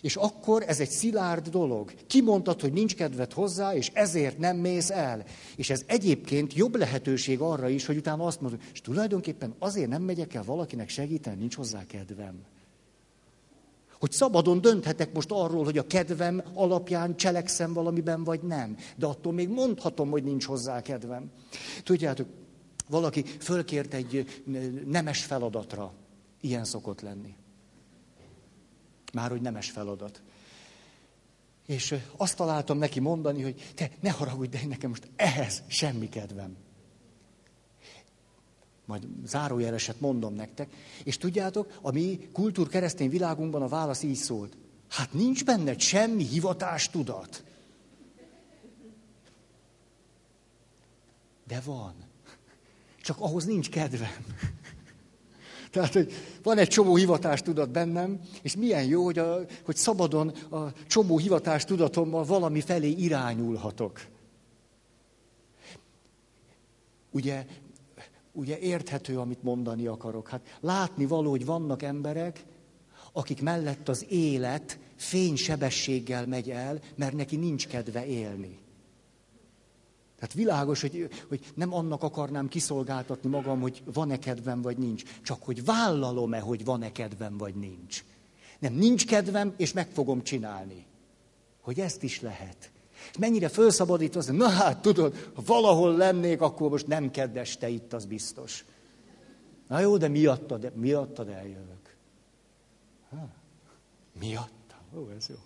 És 0.00 0.16
akkor 0.16 0.64
ez 0.66 0.80
egy 0.80 0.90
szilárd 0.90 1.48
dolog. 1.48 1.92
Kimondtad, 2.06 2.60
hogy 2.60 2.72
nincs 2.72 2.94
kedved 2.94 3.32
hozzá, 3.32 3.74
és 3.74 3.90
ezért 3.94 4.38
nem 4.38 4.56
mész 4.56 4.90
el. 4.90 5.24
És 5.56 5.70
ez 5.70 5.82
egyébként 5.86 6.54
jobb 6.54 6.76
lehetőség 6.76 7.40
arra 7.40 7.68
is, 7.68 7.86
hogy 7.86 7.96
utána 7.96 8.24
azt 8.26 8.40
mondod, 8.40 8.60
és 8.72 8.80
tulajdonképpen 8.80 9.54
azért 9.58 9.88
nem 9.88 10.02
megyek 10.02 10.34
el 10.34 10.42
valakinek 10.44 10.88
segíteni, 10.88 11.38
nincs 11.38 11.54
hozzá 11.54 11.86
kedvem. 11.86 12.34
Hogy 13.98 14.12
szabadon 14.12 14.60
dönthetek 14.60 15.12
most 15.12 15.30
arról, 15.30 15.64
hogy 15.64 15.78
a 15.78 15.86
kedvem 15.86 16.42
alapján 16.54 17.16
cselekszem 17.16 17.72
valamiben, 17.72 18.24
vagy 18.24 18.40
nem. 18.42 18.76
De 18.96 19.06
attól 19.06 19.32
még 19.32 19.48
mondhatom, 19.48 20.10
hogy 20.10 20.24
nincs 20.24 20.44
hozzá 20.44 20.82
kedvem. 20.82 21.30
Tudjátok, 21.84 22.26
valaki 22.88 23.22
fölkért 23.22 23.94
egy 23.94 24.42
nemes 24.86 25.24
feladatra. 25.24 25.92
Ilyen 26.40 26.64
szokott 26.64 27.00
lenni. 27.00 27.34
Már 29.12 29.30
hogy 29.30 29.40
nemes 29.40 29.70
feladat. 29.70 30.22
És 31.66 31.94
azt 32.16 32.36
találtam 32.36 32.78
neki 32.78 33.00
mondani, 33.00 33.42
hogy 33.42 33.72
te 33.74 33.90
ne 34.00 34.10
haragudj, 34.10 34.56
de 34.56 34.66
nekem 34.66 34.88
most 34.88 35.08
ehhez 35.16 35.62
semmi 35.66 36.08
kedvem. 36.08 36.56
Majd 38.84 39.06
zárójeleset 39.24 40.00
mondom 40.00 40.34
nektek. 40.34 40.68
És 41.04 41.16
tudjátok, 41.16 41.78
a 41.82 41.90
mi 41.90 42.28
kultúr 42.32 42.68
keresztény 42.68 43.10
világunkban 43.10 43.62
a 43.62 43.68
válasz 43.68 44.02
így 44.02 44.16
szólt. 44.16 44.56
Hát 44.88 45.12
nincs 45.12 45.44
benned 45.44 45.80
semmi 45.80 46.24
hivatás 46.24 46.90
tudat. 46.90 47.44
De 51.46 51.60
van. 51.60 51.94
Csak 53.02 53.20
ahhoz 53.20 53.44
nincs 53.44 53.70
kedvem. 53.70 54.24
Tehát, 55.70 55.92
hogy 55.92 56.12
van 56.42 56.58
egy 56.58 56.68
csomó 56.68 56.96
hivatástudat 56.96 57.70
bennem, 57.70 58.20
és 58.42 58.56
milyen 58.56 58.84
jó, 58.84 59.04
hogy, 59.04 59.18
a, 59.18 59.38
hogy 59.64 59.76
szabadon 59.76 60.28
a 60.28 60.72
csomó 60.86 61.18
hivatástudatommal 61.18 62.24
valami 62.24 62.60
felé 62.60 62.88
irányulhatok. 62.88 64.00
Ugye, 67.10 67.46
ugye 68.32 68.58
érthető, 68.58 69.18
amit 69.18 69.42
mondani 69.42 69.86
akarok. 69.86 70.28
Hát 70.28 70.58
látni 70.60 71.06
való, 71.06 71.30
hogy 71.30 71.44
vannak 71.44 71.82
emberek, 71.82 72.44
akik 73.12 73.42
mellett 73.42 73.88
az 73.88 74.06
élet 74.08 74.78
fénysebességgel 74.96 76.26
megy 76.26 76.50
el, 76.50 76.80
mert 76.96 77.12
neki 77.14 77.36
nincs 77.36 77.66
kedve 77.66 78.06
élni. 78.06 78.58
Tehát 80.18 80.34
világos, 80.34 80.80
hogy, 80.80 81.08
hogy 81.28 81.40
nem 81.54 81.74
annak 81.74 82.02
akarnám 82.02 82.48
kiszolgáltatni 82.48 83.28
magam, 83.28 83.60
hogy 83.60 83.82
van-e 83.84 84.18
kedvem, 84.18 84.62
vagy 84.62 84.78
nincs. 84.78 85.02
Csak 85.22 85.42
hogy 85.42 85.64
vállalom-e, 85.64 86.40
hogy 86.40 86.64
van-e 86.64 86.92
kedvem, 86.92 87.36
vagy 87.36 87.54
nincs. 87.54 88.04
Nem, 88.58 88.72
nincs 88.72 89.06
kedvem, 89.06 89.54
és 89.56 89.72
meg 89.72 89.88
fogom 89.90 90.22
csinálni. 90.22 90.86
Hogy 91.60 91.80
ezt 91.80 92.02
is 92.02 92.20
lehet. 92.20 92.70
Mennyire 93.18 93.48
felszabadít 93.48 94.16
az, 94.16 94.26
na 94.26 94.48
hát 94.48 94.82
tudod, 94.82 95.30
ha 95.34 95.42
valahol 95.46 95.96
lennék, 95.96 96.40
akkor 96.40 96.70
most 96.70 96.86
nem 96.86 97.10
kedves 97.10 97.56
te 97.56 97.68
itt, 97.68 97.92
az 97.92 98.04
biztos. 98.04 98.64
Na 99.68 99.80
jó, 99.80 99.96
de 99.96 100.08
miattad, 100.08 100.72
miattad 100.74 101.28
eljövök. 101.28 101.96
Ha, 103.10 103.28
miatta? 104.20 104.76
Ó, 104.96 105.08
ez 105.16 105.28
jó. 105.28 105.36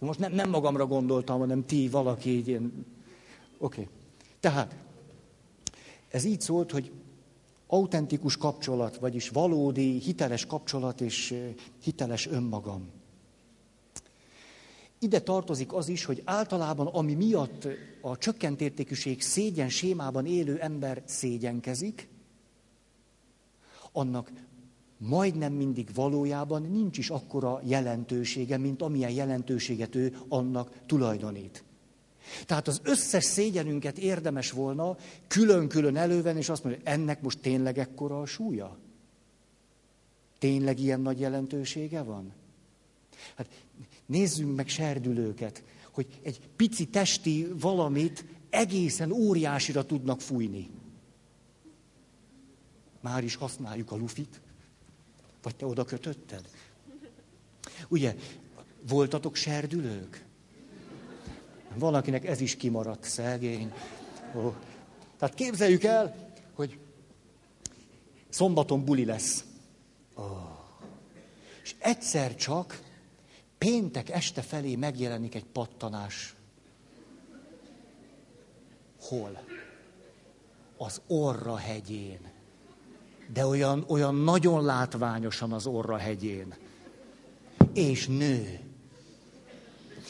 Most 0.00 0.18
nem, 0.18 0.32
nem 0.32 0.50
magamra 0.50 0.86
gondoltam, 0.86 1.38
hanem 1.38 1.66
ti, 1.66 1.88
valaki 1.88 2.30
így 2.30 2.48
ilyen... 2.48 2.86
Oké. 3.58 3.80
Okay. 3.80 3.94
Tehát, 4.40 4.76
ez 6.08 6.24
így 6.24 6.40
szólt, 6.40 6.70
hogy 6.70 6.92
autentikus 7.66 8.36
kapcsolat, 8.36 8.96
vagyis 8.96 9.28
valódi, 9.28 9.98
hiteles 9.98 10.46
kapcsolat 10.46 11.00
és 11.00 11.34
hiteles 11.82 12.26
önmagam. 12.26 12.90
Ide 14.98 15.20
tartozik 15.20 15.72
az 15.72 15.88
is, 15.88 16.04
hogy 16.04 16.22
általában, 16.24 16.86
ami 16.86 17.14
miatt 17.14 17.68
a 18.00 18.18
csökkent 18.18 18.60
értékűség 18.60 19.22
szégyen 19.22 19.68
sémában 19.68 20.26
élő 20.26 20.58
ember 20.58 21.02
szégyenkezik, 21.04 22.08
annak 23.92 24.32
majdnem 24.98 25.52
mindig 25.52 25.88
valójában 25.94 26.62
nincs 26.62 26.98
is 26.98 27.10
akkora 27.10 27.60
jelentősége, 27.64 28.56
mint 28.58 28.82
amilyen 28.82 29.10
jelentőséget 29.10 29.94
ő 29.94 30.16
annak 30.28 30.70
tulajdonít. 30.86 31.64
Tehát 32.46 32.68
az 32.68 32.80
összes 32.82 33.24
szégyenünket 33.24 33.98
érdemes 33.98 34.50
volna 34.50 34.96
külön-külön 35.26 35.96
elővenni, 35.96 36.38
és 36.38 36.48
azt 36.48 36.64
mondani, 36.64 36.84
hogy 36.84 36.92
ennek 36.94 37.22
most 37.22 37.40
tényleg 37.40 37.78
ekkora 37.78 38.20
a 38.20 38.26
súlya? 38.26 38.78
Tényleg 40.38 40.78
ilyen 40.78 41.00
nagy 41.00 41.20
jelentősége 41.20 42.02
van? 42.02 42.32
Hát 43.34 43.48
nézzünk 44.06 44.56
meg 44.56 44.68
serdülőket, 44.68 45.62
hogy 45.90 46.06
egy 46.22 46.40
pici 46.56 46.86
testi 46.86 47.46
valamit 47.60 48.24
egészen 48.50 49.12
óriásira 49.12 49.84
tudnak 49.84 50.20
fújni. 50.20 50.70
Már 53.00 53.24
is 53.24 53.34
használjuk 53.34 53.92
a 53.92 53.96
lufit. 53.96 54.40
Vagy 55.46 55.56
te 55.56 55.66
oda 55.66 55.84
kötötted? 55.84 56.48
Ugye, 57.88 58.14
voltatok 58.88 59.34
serdülők? 59.34 60.24
Valakinek 61.74 62.24
ez 62.24 62.40
is 62.40 62.56
kimaradt, 62.56 63.04
szegény. 63.04 63.72
Ó. 64.36 64.54
Tehát 65.18 65.34
képzeljük 65.34 65.84
el, 65.84 66.32
hogy 66.54 66.78
szombaton 68.28 68.84
buli 68.84 69.04
lesz. 69.04 69.44
Ó. 70.18 70.22
És 71.62 71.74
egyszer 71.78 72.34
csak 72.34 72.82
péntek 73.58 74.10
este 74.10 74.42
felé 74.42 74.76
megjelenik 74.76 75.34
egy 75.34 75.46
pattanás. 75.46 76.34
Hol? 79.00 79.44
Az 80.76 81.00
Orra 81.06 81.56
hegyén 81.56 82.34
de 83.32 83.46
olyan, 83.46 83.84
olyan 83.88 84.14
nagyon 84.14 84.64
látványosan 84.64 85.52
az 85.52 85.66
orra 85.66 85.96
hegyén. 85.96 86.54
És 87.74 88.06
nő. 88.06 88.60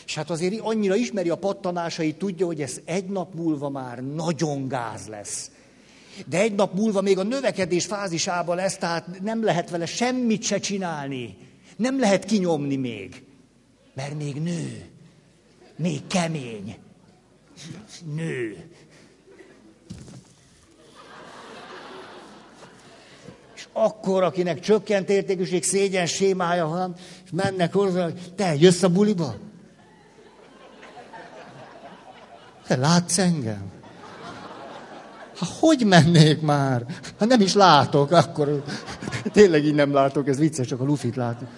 És 0.06 0.14
hát 0.14 0.30
azért 0.30 0.60
annyira 0.60 0.94
ismeri 0.94 1.28
a 1.28 1.36
pattanásait, 1.36 2.18
tudja, 2.18 2.46
hogy 2.46 2.62
ez 2.62 2.80
egy 2.84 3.08
nap 3.08 3.34
múlva 3.34 3.68
már 3.68 4.02
nagyon 4.02 4.68
gáz 4.68 5.06
lesz. 5.06 5.50
De 6.26 6.40
egy 6.40 6.54
nap 6.54 6.74
múlva 6.74 7.00
még 7.00 7.18
a 7.18 7.22
növekedés 7.22 7.86
fázisában 7.86 8.56
lesz, 8.56 8.76
tehát 8.76 9.20
nem 9.22 9.44
lehet 9.44 9.70
vele 9.70 9.86
semmit 9.86 10.42
se 10.42 10.58
csinálni. 10.58 11.36
Nem 11.76 11.98
lehet 11.98 12.24
kinyomni 12.24 12.76
még. 12.76 13.22
Mert 13.94 14.18
még 14.18 14.42
nő. 14.42 14.84
Még 15.76 16.06
kemény. 16.06 16.76
Nő. 18.14 18.70
Akkor, 23.78 24.22
akinek 24.22 24.60
csökkent 24.60 25.08
értékűség, 25.08 25.64
szégyen 25.64 26.06
sémája 26.06 26.66
van, 26.66 26.94
és 27.24 27.30
mennek 27.32 27.72
hozzá, 27.72 28.02
hogy 28.02 28.32
te 28.36 28.54
jössz 28.54 28.82
a 28.82 28.88
buliba? 28.88 29.34
Te 32.66 32.76
látsz 32.76 33.18
engem? 33.18 33.72
Ha 35.38 35.46
hogy 35.60 35.84
mennék 35.86 36.40
már? 36.40 36.86
Ha 37.18 37.24
nem 37.24 37.40
is 37.40 37.54
látok, 37.54 38.10
akkor 38.10 38.62
tényleg 39.32 39.64
így 39.64 39.74
nem 39.74 39.92
látok, 39.92 40.28
ez 40.28 40.38
vicces, 40.38 40.66
csak 40.66 40.80
a 40.80 40.84
lufit 40.84 41.16
látok. 41.16 41.48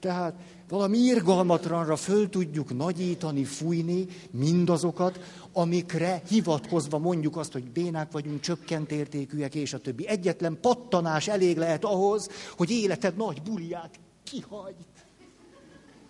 Tehát 0.00 0.34
valami 0.72 0.98
irgalmatlanra 0.98 1.96
föl 1.96 2.28
tudjuk 2.28 2.76
nagyítani, 2.76 3.44
fújni 3.44 4.06
mindazokat, 4.30 5.20
amikre 5.52 6.22
hivatkozva 6.28 6.98
mondjuk 6.98 7.36
azt, 7.36 7.52
hogy 7.52 7.70
bénák 7.70 8.12
vagyunk, 8.12 8.40
csökkent 8.40 8.90
értékűek, 8.90 9.54
és 9.54 9.72
a 9.72 9.78
többi. 9.78 10.06
Egyetlen 10.06 10.58
pattanás 10.60 11.28
elég 11.28 11.56
lehet 11.56 11.84
ahhoz, 11.84 12.28
hogy 12.56 12.70
életed 12.70 13.16
nagy 13.16 13.42
buliát 13.42 13.98
kihagyd. 14.22 14.86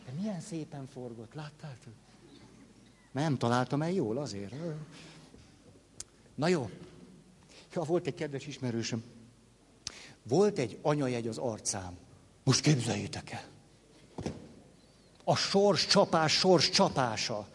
De 0.06 0.12
milyen 0.20 0.40
szépen 0.40 0.86
forgott, 0.92 1.34
láttátok? 1.34 1.92
Nem 3.12 3.36
találtam 3.38 3.82
el 3.82 3.92
jól 3.92 4.18
azért. 4.18 4.54
Na 6.34 6.48
jó. 6.48 6.70
Ja, 7.74 7.82
volt 7.82 8.06
egy 8.06 8.14
kedves 8.14 8.46
ismerősöm. 8.46 9.02
Volt 10.22 10.58
egy 10.58 10.78
anyajegy 10.82 11.28
az 11.28 11.38
arcám. 11.38 11.96
Most 12.44 12.60
képzeljétek 12.60 13.30
el. 13.30 13.51
A 15.24 15.36
sors 15.36 15.86
csapás, 15.86 16.32
sors 16.32 16.70
csapása. 16.70 17.48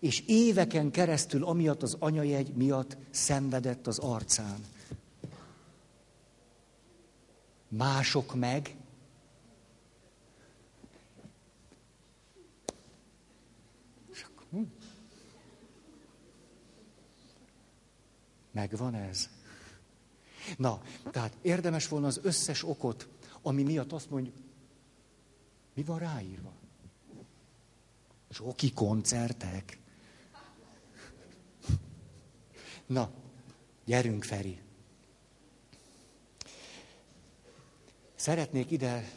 És 0.00 0.22
éveken 0.26 0.90
keresztül 0.90 1.44
amiatt 1.44 1.82
az 1.82 1.96
anyajegy 1.98 2.54
miatt 2.54 2.96
szenvedett 3.10 3.86
az 3.86 3.98
arcán. 3.98 4.64
Mások 7.68 8.34
meg. 8.34 8.76
Megvan 18.50 18.94
ez. 18.94 19.28
Na, 20.56 20.82
tehát 21.10 21.36
érdemes 21.42 21.88
volna 21.88 22.06
az 22.06 22.20
összes 22.22 22.64
okot, 22.64 23.08
ami 23.42 23.62
miatt 23.62 23.92
azt 23.92 24.10
mondjuk, 24.10 24.34
mi 25.74 25.82
van 25.82 25.98
ráírva? 25.98 26.52
Zsoki 28.30 28.72
koncertek. 28.72 29.78
Na, 32.86 33.10
gyerünk, 33.84 34.24
Feri. 34.24 34.58
Szeretnék 38.14 38.70
ide 38.70 39.10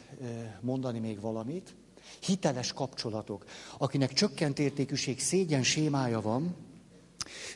mondani 0.61 0.99
még 0.99 1.19
valamit. 1.19 1.75
Hiteles 2.19 2.73
kapcsolatok. 2.73 3.45
Akinek 3.77 4.13
csökkent 4.13 4.59
értékűség 4.59 5.19
szégyen 5.19 5.63
sémája 5.63 6.21
van, 6.21 6.55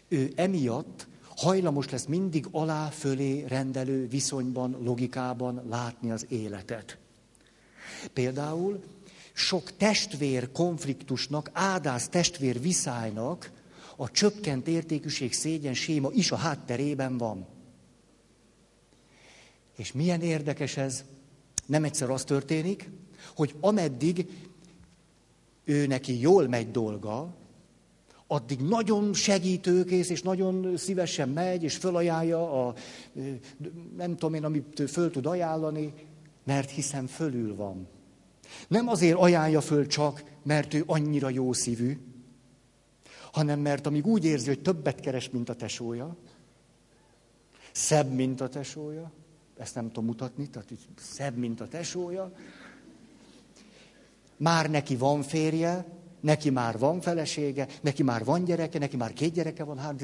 ő 0.07 0.33
emiatt 0.35 1.07
hajlamos 1.35 1.89
lesz 1.89 2.05
mindig 2.05 2.47
alá-fölé 2.51 3.43
rendelő 3.43 4.07
viszonyban, 4.07 4.77
logikában 4.83 5.63
látni 5.69 6.11
az 6.11 6.25
életet. 6.29 7.00
Például 8.13 8.83
sok 9.33 9.77
testvér 9.77 10.51
konfliktusnak, 10.51 11.49
ádász 11.53 12.09
testvér 12.09 12.61
viszálynak 12.61 13.51
a 13.95 14.11
csökkent 14.11 14.67
értékűség 14.67 15.33
szégyen 15.33 15.73
séma 15.73 16.09
is 16.13 16.31
a 16.31 16.35
hátterében 16.35 17.17
van. 17.17 17.47
És 19.77 19.91
milyen 19.91 20.21
érdekes 20.21 20.77
ez, 20.77 21.03
nem 21.65 21.83
egyszer 21.83 22.09
az 22.09 22.23
történik, 22.23 22.89
hogy 23.35 23.55
ameddig 23.59 24.27
ő 25.63 25.87
neki 25.87 26.19
jól 26.19 26.47
megy 26.47 26.71
dolga, 26.71 27.35
addig 28.27 28.59
nagyon 28.59 29.13
segítőkész, 29.13 30.09
és 30.09 30.21
nagyon 30.21 30.77
szívesen 30.77 31.29
megy, 31.29 31.63
és 31.63 31.75
fölajánlja 31.75 32.67
a, 32.67 32.73
nem 33.97 34.11
tudom 34.11 34.33
én, 34.33 34.43
amit 34.43 34.83
föl 34.89 35.11
tud 35.11 35.25
ajánlani, 35.25 35.93
mert 36.43 36.69
hiszen 36.69 37.07
fölül 37.07 37.55
van. 37.55 37.87
Nem 38.67 38.87
azért 38.87 39.17
ajánlja 39.17 39.61
föl 39.61 39.87
csak, 39.87 40.23
mert 40.43 40.73
ő 40.73 40.83
annyira 40.85 41.29
jó 41.29 41.53
szívű, 41.53 41.99
hanem 43.31 43.59
mert 43.59 43.85
amíg 43.85 44.05
úgy 44.05 44.25
érzi, 44.25 44.47
hogy 44.47 44.61
többet 44.61 44.99
keres, 44.99 45.29
mint 45.29 45.49
a 45.49 45.55
tesója, 45.55 46.15
szebb, 47.71 48.11
mint 48.11 48.41
a 48.41 48.49
tesója, 48.49 49.11
ezt 49.57 49.75
nem 49.75 49.87
tudom 49.87 50.05
mutatni, 50.05 50.49
tehát 50.49 50.69
szebb, 50.95 51.37
mint 51.37 51.61
a 51.61 51.67
tesója, 51.67 52.33
már 54.37 54.69
neki 54.69 54.95
van 54.95 55.21
férje, 55.21 55.85
neki 56.19 56.49
már 56.49 56.79
van 56.79 57.01
felesége, 57.01 57.67
neki 57.81 58.03
már 58.03 58.23
van 58.23 58.43
gyereke, 58.43 58.79
neki 58.79 58.97
már 58.97 59.13
két 59.13 59.33
gyereke 59.33 59.63
van, 59.63 59.77
hát 59.77 60.03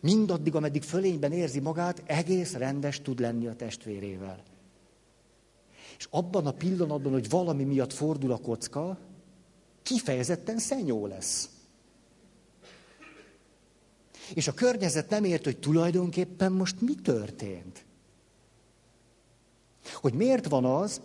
mindaddig, 0.00 0.54
ameddig 0.54 0.82
fölényben 0.82 1.32
érzi 1.32 1.60
magát, 1.60 2.02
egész 2.06 2.52
rendes 2.52 3.00
tud 3.00 3.20
lenni 3.20 3.46
a 3.46 3.54
testvérével. 3.54 4.42
És 5.98 6.06
abban 6.10 6.46
a 6.46 6.52
pillanatban, 6.52 7.12
hogy 7.12 7.28
valami 7.28 7.64
miatt 7.64 7.92
fordul 7.92 8.32
a 8.32 8.38
kocka, 8.38 8.98
kifejezetten 9.82 10.58
szenyó 10.58 11.06
lesz. 11.06 11.50
És 14.34 14.48
a 14.48 14.54
környezet 14.54 15.10
nem 15.10 15.24
ért, 15.24 15.44
hogy 15.44 15.58
tulajdonképpen 15.58 16.52
most 16.52 16.80
mi 16.80 16.94
történt. 16.94 17.84
Hogy 19.94 20.14
miért 20.14 20.48
van 20.48 20.64
az, 20.64 21.00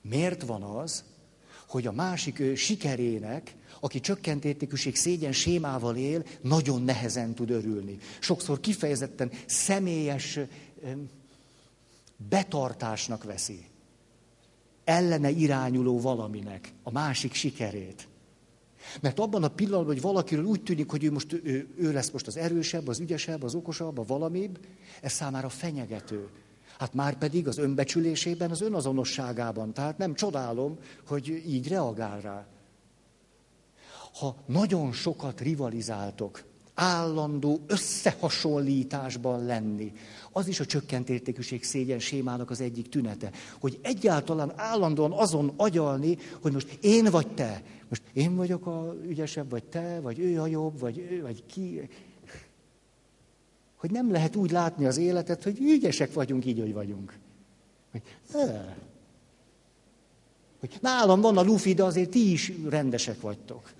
miért 0.00 0.42
van 0.42 0.62
az, 0.62 1.04
hogy 1.68 1.86
a 1.86 1.92
másik 1.92 2.38
ő 2.38 2.54
sikerének, 2.54 3.54
aki 3.80 4.00
csökkent 4.00 4.44
értékűség 4.44 4.96
szégyen 4.96 5.32
sémával 5.32 5.96
él, 5.96 6.24
nagyon 6.40 6.82
nehezen 6.82 7.34
tud 7.34 7.50
örülni. 7.50 7.98
Sokszor 8.20 8.60
kifejezetten 8.60 9.30
személyes 9.46 10.38
betartásnak 12.28 13.24
veszi. 13.24 13.66
Ellene 14.86 15.30
irányuló 15.30 16.00
valaminek 16.00 16.72
a 16.82 16.90
másik 16.90 17.32
sikerét. 17.32 18.08
Mert 19.00 19.18
abban 19.18 19.42
a 19.42 19.48
pillanatban, 19.48 19.92
hogy 19.92 20.02
valakiről 20.02 20.44
úgy 20.44 20.62
tűnik, 20.62 20.90
hogy 20.90 21.04
ő 21.04 21.12
most 21.12 21.32
ő, 21.32 21.68
ő 21.76 21.92
lesz 21.92 22.10
most 22.10 22.26
az 22.26 22.36
erősebb, 22.36 22.88
az 22.88 23.00
ügyesebb, 23.00 23.42
az 23.42 23.54
okosabb, 23.54 23.98
a 23.98 24.04
valamibb, 24.04 24.58
ez 25.00 25.12
számára 25.12 25.48
fenyegető. 25.48 26.28
Hát 26.78 26.94
már 26.94 27.18
pedig 27.18 27.48
az 27.48 27.58
önbecsülésében, 27.58 28.50
az 28.50 28.60
önazonosságában. 28.60 29.72
Tehát 29.72 29.98
nem 29.98 30.14
csodálom, 30.14 30.78
hogy 31.06 31.42
így 31.46 31.68
reagál 31.68 32.20
rá. 32.20 32.46
Ha 34.18 34.36
nagyon 34.46 34.92
sokat 34.92 35.40
rivalizáltok, 35.40 36.44
állandó 36.74 37.60
összehasonlításban 37.66 39.44
lenni, 39.44 39.92
az 40.36 40.48
is 40.48 40.60
a 40.60 40.66
csökkent 40.66 41.08
értékűség 41.08 41.64
szégyen 41.64 41.98
sémának 41.98 42.50
az 42.50 42.60
egyik 42.60 42.88
tünete. 42.88 43.30
Hogy 43.60 43.78
egyáltalán 43.82 44.52
állandóan 44.56 45.12
azon 45.12 45.52
agyalni, 45.56 46.18
hogy 46.40 46.52
most 46.52 46.78
én 46.80 47.04
vagy 47.04 47.28
te, 47.34 47.62
most 47.88 48.02
én 48.12 48.36
vagyok 48.36 48.66
a 48.66 48.94
ügyesebb, 49.06 49.50
vagy 49.50 49.64
te, 49.64 50.00
vagy 50.00 50.18
ő 50.18 50.40
a 50.40 50.46
jobb, 50.46 50.78
vagy 50.78 50.98
ő, 50.98 51.22
vagy 51.22 51.46
ki. 51.46 51.88
Hogy 53.76 53.90
nem 53.90 54.10
lehet 54.10 54.36
úgy 54.36 54.50
látni 54.50 54.86
az 54.86 54.96
életet, 54.96 55.42
hogy 55.42 55.58
ügyesek 55.60 56.12
vagyunk 56.12 56.44
így, 56.44 56.60
hogy 56.60 56.72
vagyunk. 56.72 57.18
Hogy, 57.90 58.02
hogy 60.60 60.78
nálam 60.80 61.20
van 61.20 61.36
a 61.36 61.42
lufi, 61.42 61.74
de 61.74 61.84
azért 61.84 62.10
ti 62.10 62.32
is 62.32 62.52
rendesek 62.68 63.20
vagytok. 63.20 63.70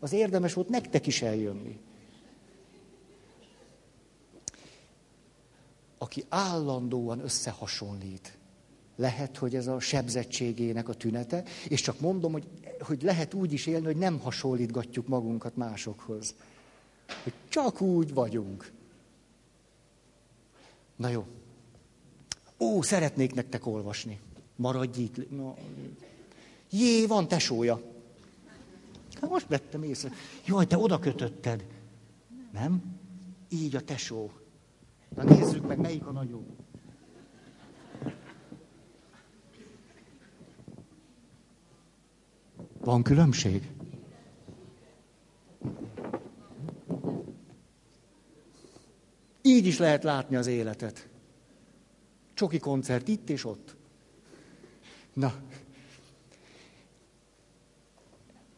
Az 0.00 0.12
érdemes 0.12 0.52
volt 0.52 0.68
nektek 0.68 1.06
is 1.06 1.22
eljönni. 1.22 1.78
Aki 6.02 6.24
állandóan 6.28 7.20
összehasonlít, 7.20 8.38
lehet, 8.96 9.36
hogy 9.36 9.54
ez 9.54 9.66
a 9.66 9.80
sebzettségének 9.80 10.88
a 10.88 10.94
tünete, 10.94 11.44
és 11.68 11.80
csak 11.80 12.00
mondom, 12.00 12.32
hogy, 12.32 12.48
hogy 12.80 13.02
lehet 13.02 13.34
úgy 13.34 13.52
is 13.52 13.66
élni, 13.66 13.84
hogy 13.84 13.96
nem 13.96 14.18
hasonlítgatjuk 14.18 15.08
magunkat 15.08 15.56
másokhoz. 15.56 16.34
Hogy 17.22 17.32
csak 17.48 17.80
úgy 17.80 18.14
vagyunk. 18.14 18.72
Na 20.96 21.08
jó. 21.08 21.26
Ó, 22.58 22.82
szeretnék 22.82 23.34
nektek 23.34 23.66
olvasni. 23.66 24.20
Maradj 24.56 25.00
itt. 25.00 25.30
No. 25.30 25.54
Jé, 26.70 27.06
van 27.06 27.28
tesója. 27.28 27.80
Hát 29.20 29.30
most 29.30 29.48
vettem 29.48 29.82
észre. 29.82 30.10
Jaj, 30.46 30.66
te 30.66 30.78
oda 30.78 30.98
kötötted. 30.98 31.64
Nem? 32.52 32.98
Így 33.48 33.76
a 33.76 33.80
tesó. 33.80 34.30
Na 35.14 35.22
nézzük 35.22 35.66
meg, 35.66 35.78
melyik 35.78 36.06
a 36.06 36.12
nagyobb. 36.12 36.46
Van 42.80 43.02
különbség? 43.02 43.70
Így 49.42 49.66
is 49.66 49.78
lehet 49.78 50.04
látni 50.04 50.36
az 50.36 50.46
életet. 50.46 51.08
Csoki 52.34 52.58
koncert 52.58 53.08
itt 53.08 53.30
és 53.30 53.44
ott. 53.44 53.76
Na. 55.12 55.34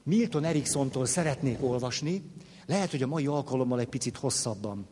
Milton 0.02 0.44
Ericksontól 0.44 1.06
szeretnék 1.06 1.62
olvasni, 1.62 2.22
lehet, 2.66 2.90
hogy 2.90 3.02
a 3.02 3.06
mai 3.06 3.26
alkalommal 3.26 3.80
egy 3.80 3.88
picit 3.88 4.16
hosszabban. 4.16 4.86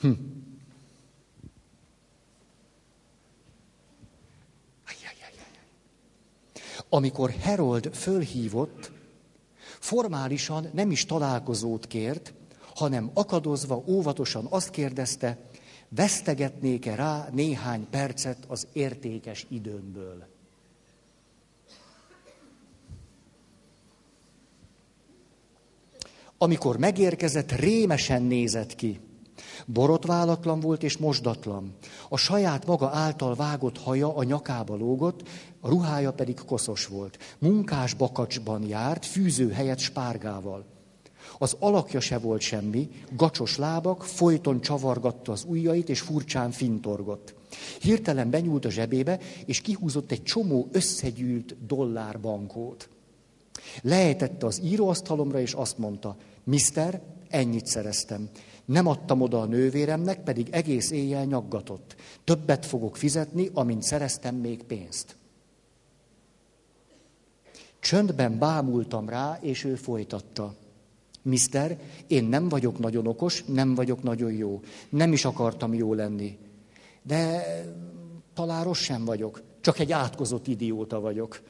Hm. 0.00 0.12
Amikor 6.88 7.30
Herold 7.30 7.94
fölhívott, 7.94 8.92
formálisan 9.78 10.70
nem 10.72 10.90
is 10.90 11.04
találkozót 11.04 11.86
kért, 11.86 12.34
hanem 12.74 13.10
akadozva 13.14 13.82
óvatosan 13.86 14.46
azt 14.50 14.70
kérdezte, 14.70 15.38
vesztegetnék-e 15.88 16.94
rá 16.94 17.28
néhány 17.32 17.86
percet 17.90 18.44
az 18.48 18.66
értékes 18.72 19.46
időmből. 19.48 20.26
Amikor 26.38 26.76
megérkezett, 26.76 27.52
rémesen 27.52 28.22
nézett 28.22 28.74
ki. 28.74 29.00
Borotválatlan 29.72 30.60
volt 30.60 30.82
és 30.82 30.96
mosdatlan. 30.96 31.74
A 32.08 32.16
saját 32.16 32.66
maga 32.66 32.88
által 32.88 33.34
vágott 33.34 33.78
haja 33.78 34.16
a 34.16 34.22
nyakába 34.22 34.76
lógott, 34.76 35.28
a 35.60 35.68
ruhája 35.68 36.12
pedig 36.12 36.40
koszos 36.46 36.86
volt. 36.86 37.18
Munkás 37.38 37.94
bakacsban 37.94 38.66
járt, 38.66 39.06
fűző 39.06 39.50
helyett 39.50 39.78
spárgával. 39.78 40.64
Az 41.38 41.56
alakja 41.58 42.00
se 42.00 42.18
volt 42.18 42.40
semmi, 42.40 42.90
gacsos 43.16 43.56
lábak, 43.56 44.04
folyton 44.04 44.60
csavargatta 44.60 45.32
az 45.32 45.44
ujjait, 45.48 45.88
és 45.88 46.00
furcsán 46.00 46.50
fintorgott. 46.50 47.34
Hirtelen 47.80 48.30
benyúlt 48.30 48.64
a 48.64 48.70
zsebébe, 48.70 49.18
és 49.46 49.60
kihúzott 49.60 50.10
egy 50.10 50.22
csomó 50.22 50.68
összegyűlt 50.72 51.66
dollárbankót. 51.66 52.88
Lejtette 53.82 54.46
az 54.46 54.60
íróasztalomra, 54.64 55.40
és 55.40 55.52
azt 55.52 55.78
mondta, 55.78 56.16
Mister, 56.44 57.02
ennyit 57.28 57.66
szereztem. 57.66 58.28
Nem 58.68 58.86
adtam 58.86 59.20
oda 59.20 59.40
a 59.40 59.44
nővéremnek, 59.44 60.22
pedig 60.22 60.48
egész 60.50 60.90
éjjel 60.90 61.24
nyaggatott. 61.24 61.96
Többet 62.24 62.66
fogok 62.66 62.96
fizetni, 62.96 63.50
amint 63.52 63.82
szereztem 63.82 64.34
még 64.34 64.62
pénzt. 64.62 65.16
Csöndben 67.78 68.38
bámultam 68.38 69.08
rá, 69.08 69.38
és 69.40 69.64
ő 69.64 69.74
folytatta. 69.74 70.54
Mister, 71.22 71.78
én 72.06 72.24
nem 72.24 72.48
vagyok 72.48 72.78
nagyon 72.78 73.06
okos, 73.06 73.44
nem 73.44 73.74
vagyok 73.74 74.02
nagyon 74.02 74.32
jó. 74.32 74.60
Nem 74.88 75.12
is 75.12 75.24
akartam 75.24 75.74
jó 75.74 75.94
lenni. 75.94 76.38
De 77.02 77.44
talán 78.34 78.64
rossz 78.64 78.82
sem 78.82 79.04
vagyok. 79.04 79.42
Csak 79.60 79.78
egy 79.78 79.92
átkozott 79.92 80.46
idióta 80.46 81.00
vagyok. 81.00 81.40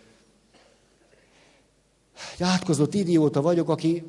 Egy 2.35 2.43
átkozott 2.43 2.95
idióta 2.95 3.41
vagyok, 3.41 3.69
aki 3.69 4.05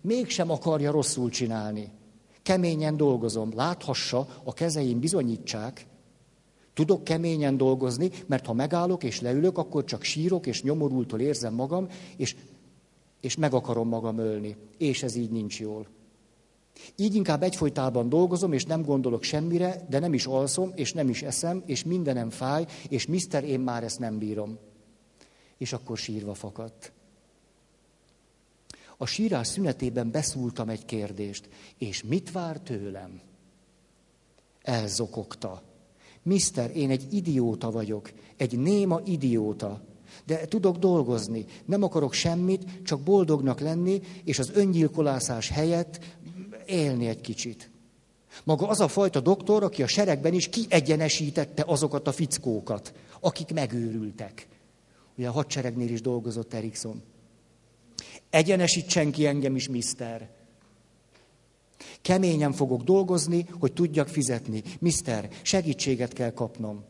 mégsem 0.00 0.50
akarja 0.50 0.90
rosszul 0.90 1.30
csinálni. 1.30 1.92
Keményen 2.44 2.96
dolgozom, 2.96 3.54
láthassa, 3.54 4.26
a 4.44 4.52
kezeim 4.52 5.00
bizonyítsák. 5.00 5.86
Tudok 6.74 7.04
keményen 7.04 7.56
dolgozni, 7.56 8.10
mert 8.26 8.46
ha 8.46 8.52
megállok 8.52 9.04
és 9.04 9.20
leülök, 9.20 9.58
akkor 9.58 9.84
csak 9.84 10.02
sírok 10.02 10.46
és 10.46 10.62
nyomorultól 10.62 11.20
érzem 11.20 11.54
magam, 11.54 11.88
és, 12.16 12.36
és 13.20 13.36
meg 13.36 13.54
akarom 13.54 13.88
magam 13.88 14.18
ölni. 14.18 14.56
És 14.78 15.02
ez 15.02 15.14
így 15.14 15.30
nincs 15.30 15.60
jól. 15.60 15.86
Így 16.96 17.14
inkább 17.14 17.42
egyfolytában 17.42 18.08
dolgozom, 18.08 18.52
és 18.52 18.64
nem 18.64 18.82
gondolok 18.82 19.22
semmire, 19.22 19.86
de 19.88 19.98
nem 19.98 20.14
is 20.14 20.26
alszom, 20.26 20.72
és 20.74 20.92
nem 20.92 21.08
is 21.08 21.22
eszem, 21.22 21.62
és 21.66 21.84
mindenem 21.84 22.30
fáj, 22.30 22.66
és 22.88 23.06
mister, 23.06 23.44
én 23.44 23.60
már 23.60 23.84
ezt 23.84 23.98
nem 23.98 24.18
bírom. 24.18 24.58
És 25.58 25.72
akkor 25.72 25.98
sírva 25.98 26.34
fakadt. 26.34 26.92
A 28.96 29.06
sírás 29.06 29.46
szünetében 29.46 30.10
beszúltam 30.10 30.68
egy 30.68 30.84
kérdést, 30.84 31.48
és 31.78 32.02
mit 32.02 32.32
vár 32.32 32.60
tőlem? 32.60 33.20
Elzokogta. 34.62 35.62
Mister, 36.22 36.76
én 36.76 36.90
egy 36.90 37.06
idióta 37.10 37.70
vagyok, 37.70 38.12
egy 38.36 38.58
néma 38.58 39.00
idióta, 39.04 39.84
de 40.26 40.46
tudok 40.46 40.76
dolgozni, 40.76 41.44
nem 41.64 41.82
akarok 41.82 42.12
semmit, 42.12 42.82
csak 42.82 43.00
boldognak 43.00 43.60
lenni, 43.60 44.00
és 44.24 44.38
az 44.38 44.50
öngyilkolászás 44.54 45.48
helyett 45.48 46.04
élni 46.66 47.06
egy 47.06 47.20
kicsit. 47.20 47.70
Maga 48.44 48.68
az 48.68 48.80
a 48.80 48.88
fajta 48.88 49.20
doktor, 49.20 49.62
aki 49.62 49.82
a 49.82 49.86
seregben 49.86 50.32
is 50.32 50.48
kiegyenesítette 50.48 51.64
azokat 51.66 52.08
a 52.08 52.12
fickókat, 52.12 52.94
akik 53.20 53.52
megőrültek. 53.52 54.48
Ugye 55.16 55.28
a 55.28 55.32
hadseregnél 55.32 55.90
is 55.90 56.00
dolgozott 56.00 56.54
Erikson. 56.54 57.02
Egyenesítsen 58.34 59.10
ki 59.10 59.26
engem 59.26 59.56
is, 59.56 59.68
mister. 59.68 60.30
Keményen 62.02 62.52
fogok 62.52 62.82
dolgozni, 62.82 63.46
hogy 63.58 63.72
tudjak 63.72 64.08
fizetni. 64.08 64.62
Mister, 64.78 65.28
segítséget 65.42 66.12
kell 66.12 66.30
kapnom. 66.30 66.84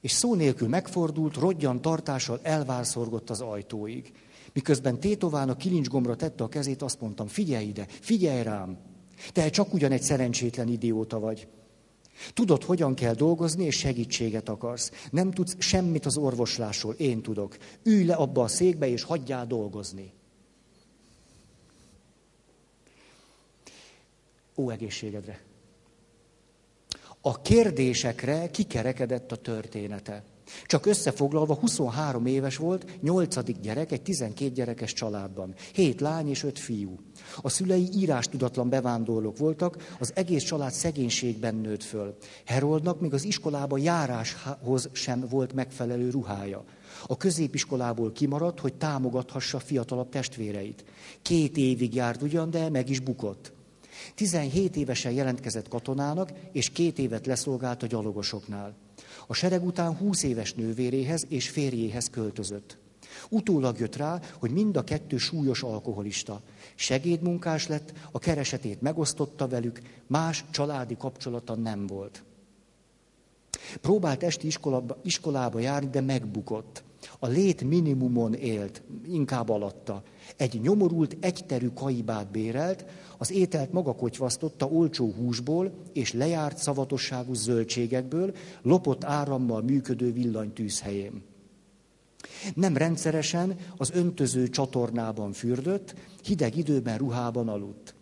És 0.00 0.10
szó 0.10 0.34
nélkül 0.34 0.68
megfordult, 0.68 1.36
rodjan 1.36 1.80
tartással 1.80 2.40
elvárszorgott 2.42 3.30
az 3.30 3.40
ajtóig. 3.40 4.12
Miközben 4.52 5.00
tétován 5.00 5.48
a 5.48 5.56
kilincsgomra 5.56 6.16
tette 6.16 6.44
a 6.44 6.48
kezét, 6.48 6.82
azt 6.82 7.00
mondtam, 7.00 7.26
figyelj 7.26 7.66
ide, 7.66 7.86
figyelj 8.00 8.42
rám. 8.42 8.78
Te 9.32 9.50
csak 9.50 9.74
ugyan 9.74 9.92
egy 9.92 10.02
szerencsétlen 10.02 10.68
idióta 10.68 11.18
vagy. 11.18 11.48
Tudod, 12.34 12.62
hogyan 12.62 12.94
kell 12.94 13.14
dolgozni, 13.14 13.64
és 13.64 13.78
segítséget 13.78 14.48
akarsz. 14.48 14.90
Nem 15.10 15.30
tudsz 15.30 15.54
semmit 15.58 16.06
az 16.06 16.16
orvoslásról, 16.16 16.94
én 16.94 17.22
tudok. 17.22 17.56
Ülj 17.82 18.04
le 18.04 18.14
abba 18.14 18.42
a 18.42 18.48
székbe, 18.48 18.88
és 18.88 19.02
hagyjál 19.02 19.46
dolgozni. 19.46 20.12
Ó, 24.56 24.70
egészségedre! 24.70 25.40
A 27.20 27.40
kérdésekre 27.40 28.50
kikerekedett 28.50 29.32
a 29.32 29.36
története. 29.36 30.24
Csak 30.66 30.86
összefoglalva 30.86 31.54
23 31.54 32.26
éves 32.26 32.56
volt, 32.56 33.00
8. 33.00 33.60
gyerek 33.60 33.92
egy 33.92 34.02
12 34.02 34.50
gyerekes 34.50 34.92
családban. 34.92 35.54
Hét 35.72 36.00
lány 36.00 36.28
és 36.28 36.42
öt 36.42 36.58
fiú. 36.58 36.98
A 37.40 37.48
szülei 37.48 37.88
írástudatlan 37.94 38.68
bevándorlók 38.68 39.38
voltak, 39.38 39.94
az 39.98 40.12
egész 40.14 40.42
család 40.42 40.72
szegénységben 40.72 41.54
nőtt 41.54 41.82
föl. 41.82 42.16
Heroldnak 42.44 43.00
még 43.00 43.12
az 43.14 43.24
iskolába 43.24 43.78
járáshoz 43.78 44.88
sem 44.92 45.26
volt 45.30 45.52
megfelelő 45.52 46.10
ruhája. 46.10 46.64
A 47.06 47.16
középiskolából 47.16 48.12
kimaradt, 48.12 48.60
hogy 48.60 48.74
támogathassa 48.74 49.58
fiatalabb 49.58 50.08
testvéreit. 50.08 50.84
Két 51.22 51.56
évig 51.56 51.94
járt 51.94 52.22
ugyan, 52.22 52.50
de 52.50 52.70
meg 52.70 52.88
is 52.88 53.00
bukott. 53.00 53.52
17 54.14 54.76
évesen 54.76 55.12
jelentkezett 55.12 55.68
katonának, 55.68 56.32
és 56.52 56.70
két 56.70 56.98
évet 56.98 57.26
leszolgált 57.26 57.82
a 57.82 57.86
gyalogosoknál. 57.86 58.74
A 59.26 59.34
sereg 59.34 59.64
után 59.64 59.96
20 59.96 60.22
éves 60.22 60.54
nővéréhez 60.54 61.24
és 61.28 61.48
férjéhez 61.48 62.10
költözött. 62.10 62.78
Utólag 63.28 63.78
jött 63.78 63.96
rá, 63.96 64.20
hogy 64.38 64.50
mind 64.50 64.76
a 64.76 64.84
kettő 64.84 65.16
súlyos 65.16 65.62
alkoholista. 65.62 66.40
Segédmunkás 66.74 67.66
lett, 67.66 67.92
a 68.12 68.18
keresetét 68.18 68.80
megosztotta 68.80 69.48
velük, 69.48 69.80
más 70.06 70.44
családi 70.50 70.96
kapcsolata 70.96 71.54
nem 71.54 71.86
volt. 71.86 72.22
Próbált 73.80 74.22
esti 74.22 74.46
iskolába, 74.46 74.96
iskolába 75.02 75.58
járni, 75.58 75.88
de 75.90 76.00
megbukott. 76.00 76.82
A 77.18 77.26
lét 77.26 77.62
minimumon 77.62 78.34
élt, 78.34 78.82
inkább 79.06 79.48
alatta. 79.48 80.02
Egy 80.36 80.60
nyomorult, 80.60 81.16
egyterű 81.20 81.68
kaibát 81.68 82.30
bérelt, 82.30 82.84
az 83.18 83.30
ételt 83.30 83.72
maga 83.72 83.94
kotyvasztotta 83.94 84.66
olcsó 84.66 85.12
húsból 85.12 85.72
és 85.92 86.12
lejárt 86.12 86.58
szavatosságú 86.58 87.34
zöldségekből, 87.34 88.34
lopott 88.62 89.04
árammal 89.04 89.62
működő 89.62 90.12
villanytűz 90.12 90.80
helyén. 90.80 91.22
Nem 92.54 92.76
rendszeresen 92.76 93.56
az 93.76 93.90
öntöző 93.90 94.48
csatornában 94.48 95.32
fürdött, 95.32 95.94
hideg 96.22 96.56
időben 96.56 96.98
ruhában 96.98 97.48
aludt. 97.48 97.94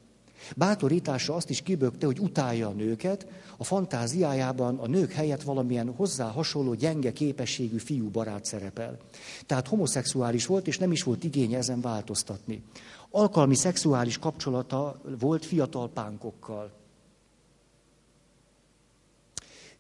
Bátorítása 0.56 1.34
azt 1.34 1.50
is 1.50 1.62
kibökte, 1.62 2.06
hogy 2.06 2.18
utálja 2.18 2.68
a 2.68 2.72
nőket, 2.72 3.26
a 3.56 3.64
fantáziájában 3.64 4.78
a 4.78 4.86
nők 4.86 5.12
helyett 5.12 5.42
valamilyen 5.42 5.94
hozzá 5.94 6.30
hasonló 6.30 6.74
gyenge 6.74 7.12
képességű 7.12 7.76
fiú 7.76 8.08
barát 8.08 8.44
szerepel. 8.44 8.98
Tehát 9.46 9.68
homoszexuális 9.68 10.46
volt, 10.46 10.66
és 10.66 10.78
nem 10.78 10.92
is 10.92 11.02
volt 11.02 11.24
igénye 11.24 11.56
ezen 11.56 11.80
változtatni. 11.80 12.62
Alkalmi 13.10 13.54
szexuális 13.54 14.18
kapcsolata 14.18 15.00
volt 15.18 15.44
fiatal 15.44 15.88
pánkokkal. 15.88 16.72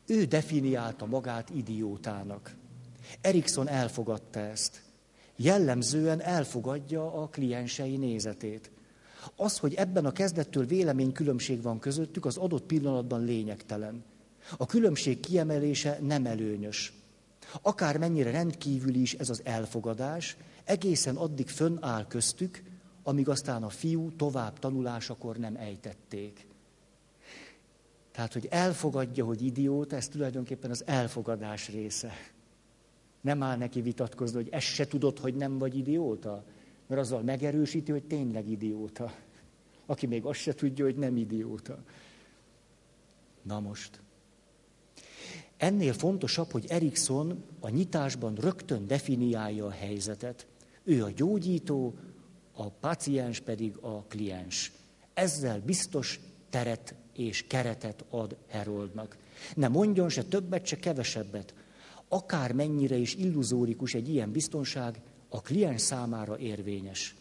Ő 0.06 0.24
definiálta 0.24 1.06
magát 1.06 1.50
idiótának. 1.50 2.54
Erikson 3.20 3.68
elfogadta 3.68 4.40
ezt. 4.40 4.82
Jellemzően 5.36 6.20
elfogadja 6.20 7.12
a 7.12 7.28
kliensei 7.28 7.96
nézetét. 7.96 8.70
Az, 9.36 9.58
hogy 9.58 9.74
ebben 9.74 10.04
a 10.04 10.12
kezdettől 10.12 10.66
véleménykülönbség 10.66 11.62
van 11.62 11.78
közöttük, 11.78 12.24
az 12.24 12.36
adott 12.36 12.64
pillanatban 12.64 13.24
lényegtelen. 13.24 14.04
A 14.56 14.66
különbség 14.66 15.20
kiemelése 15.20 15.98
nem 16.00 16.26
előnyös. 16.26 16.92
Akár 17.62 17.96
mennyire 17.96 18.30
rendkívüli 18.30 19.00
is 19.00 19.14
ez 19.14 19.30
az 19.30 19.40
elfogadás, 19.44 20.36
egészen 20.64 21.16
addig 21.16 21.48
fönnáll 21.48 22.06
köztük, 22.06 22.62
amíg 23.02 23.28
aztán 23.28 23.62
a 23.62 23.68
fiú 23.68 24.16
tovább 24.16 24.58
tanulásakor 24.58 25.36
nem 25.36 25.56
ejtették. 25.56 26.46
Tehát, 28.12 28.32
hogy 28.32 28.46
elfogadja, 28.50 29.24
hogy 29.24 29.42
idióta, 29.42 29.96
ez 29.96 30.08
tulajdonképpen 30.08 30.70
az 30.70 30.82
elfogadás 30.86 31.68
része. 31.68 32.12
Nem 33.20 33.42
áll 33.42 33.56
neki 33.56 33.80
vitatkozni, 33.80 34.36
hogy 34.36 34.48
ezt 34.50 34.66
se 34.66 34.86
tudod, 34.86 35.18
hogy 35.18 35.34
nem 35.34 35.58
vagy 35.58 35.76
idióta, 35.76 36.44
mert 36.86 37.00
azzal 37.00 37.22
megerősíti, 37.22 37.92
hogy 37.92 38.04
tényleg 38.04 38.48
idióta. 38.48 39.12
Aki 39.86 40.06
még 40.06 40.24
azt 40.24 40.40
se 40.40 40.54
tudja, 40.54 40.84
hogy 40.84 40.96
nem 40.96 41.16
idióta. 41.16 41.78
Na 43.42 43.60
most. 43.60 44.00
Ennél 45.56 45.92
fontosabb, 45.92 46.50
hogy 46.50 46.66
Erikson 46.68 47.44
a 47.60 47.68
nyitásban 47.68 48.34
rögtön 48.34 48.86
definiálja 48.86 49.66
a 49.66 49.70
helyzetet. 49.70 50.46
Ő 50.84 51.04
a 51.04 51.10
gyógyító, 51.10 51.94
a 52.52 52.68
paciens 52.68 53.40
pedig 53.40 53.76
a 53.76 54.02
kliens. 54.02 54.72
Ezzel 55.14 55.60
biztos 55.60 56.20
teret 56.50 56.94
és 57.16 57.44
keretet 57.46 58.04
ad 58.10 58.36
Heroldnak. 58.48 59.16
Ne 59.54 59.68
mondjon 59.68 60.08
se 60.08 60.22
többet, 60.22 60.66
se 60.66 60.76
kevesebbet. 60.76 61.54
Akár 62.12 62.52
mennyire 62.52 62.96
is 62.96 63.14
illuzórikus 63.14 63.94
egy 63.94 64.08
ilyen 64.08 64.32
biztonság, 64.32 65.00
a 65.28 65.40
kliens 65.40 65.80
számára 65.80 66.38
érvényes. 66.38 67.14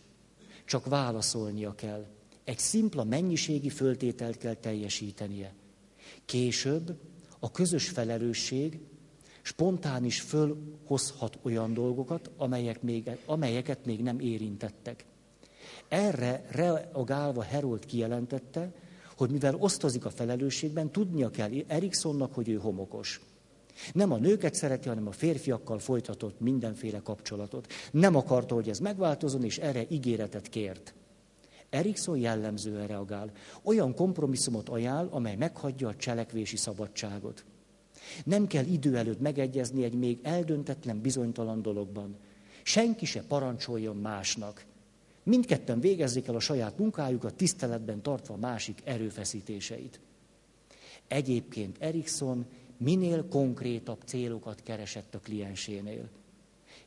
Csak 0.65 0.85
válaszolnia 0.85 1.75
kell. 1.75 2.05
Egy 2.43 2.57
szimpla 2.57 3.03
mennyiségi 3.03 3.69
föltételt 3.69 4.37
kell 4.37 4.53
teljesítenie. 4.53 5.53
Később 6.25 6.99
a 7.39 7.51
közös 7.51 7.89
felelősség 7.89 8.79
spontán 9.41 10.03
is 10.03 10.21
fölhozhat 10.21 11.37
olyan 11.41 11.73
dolgokat, 11.73 12.29
amelyek 12.37 12.81
még, 12.81 13.09
amelyeket 13.25 13.85
még 13.85 14.01
nem 14.01 14.19
érintettek. 14.19 15.05
Erre 15.87 16.45
reagálva 16.51 17.41
Herold 17.41 17.85
kijelentette, 17.85 18.73
hogy 19.17 19.29
mivel 19.29 19.55
osztozik 19.55 20.05
a 20.05 20.09
felelősségben, 20.09 20.91
tudnia 20.91 21.29
kell 21.29 21.51
Eriksonnak, 21.67 22.33
hogy 22.33 22.49
ő 22.49 22.55
homokos. 22.55 23.21
Nem 23.93 24.11
a 24.11 24.17
nőket 24.17 24.53
szereti, 24.53 24.87
hanem 24.87 25.07
a 25.07 25.11
férfiakkal 25.11 25.79
folytatott 25.79 26.39
mindenféle 26.39 26.99
kapcsolatot. 26.99 27.73
Nem 27.91 28.15
akarta, 28.15 28.55
hogy 28.55 28.69
ez 28.69 28.79
megváltozon, 28.79 29.43
és 29.43 29.57
erre 29.57 29.85
ígéretet 29.89 30.49
kért. 30.49 30.93
Erikson 31.69 32.17
jellemzően 32.17 32.87
reagál. 32.87 33.31
Olyan 33.63 33.93
kompromisszumot 33.93 34.69
ajánl, 34.69 35.07
amely 35.11 35.35
meghagyja 35.35 35.87
a 35.87 35.95
cselekvési 35.95 36.57
szabadságot. 36.57 37.45
Nem 38.25 38.47
kell 38.47 38.65
idő 38.65 38.97
előtt 38.97 39.19
megegyezni 39.19 39.83
egy 39.83 39.93
még 39.93 40.19
eldöntetlen 40.23 41.01
bizonytalan 41.01 41.61
dologban. 41.61 42.15
Senki 42.63 43.05
se 43.05 43.23
parancsoljon 43.27 43.95
másnak. 43.95 44.65
Mindketten 45.23 45.79
végezzék 45.79 46.27
el 46.27 46.35
a 46.35 46.39
saját 46.39 46.77
munkájukat, 46.77 47.35
tiszteletben 47.35 48.01
tartva 48.01 48.35
másik 48.35 48.81
erőfeszítéseit. 48.83 49.99
Egyébként 51.07 51.77
Erikson 51.79 52.45
minél 52.79 53.27
konkrétabb 53.27 53.99
célokat 54.05 54.61
keresett 54.63 55.15
a 55.15 55.19
kliensénél. 55.19 56.09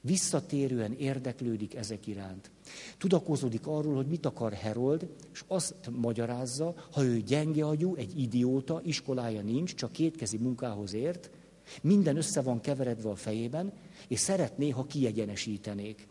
Visszatérően 0.01 0.93
érdeklődik 0.93 1.75
ezek 1.75 2.07
iránt. 2.07 2.51
Tudakozódik 2.99 3.67
arról, 3.67 3.95
hogy 3.95 4.07
mit 4.07 4.27
akar 4.27 4.53
Herold, 4.53 5.09
és 5.33 5.45
azt 5.47 5.75
magyarázza, 5.91 6.75
ha 6.93 7.05
ő 7.05 7.21
gyenge 7.21 7.65
agyú, 7.65 7.95
egy 7.95 8.21
idióta, 8.21 8.81
iskolája 8.85 9.43
nincs, 9.43 9.75
csak 9.75 9.93
kétkezi 9.93 10.37
munkához 10.37 10.95
ért, 10.95 11.31
minden 11.83 12.17
össze 12.17 12.43
van 12.43 12.61
keveredve 12.61 13.11
a 13.11 13.15
fejében, 13.15 13.73
és 14.09 14.19
szeretné, 14.19 14.71
ha 14.71 14.87
kiegyenesítenék. 14.87 16.09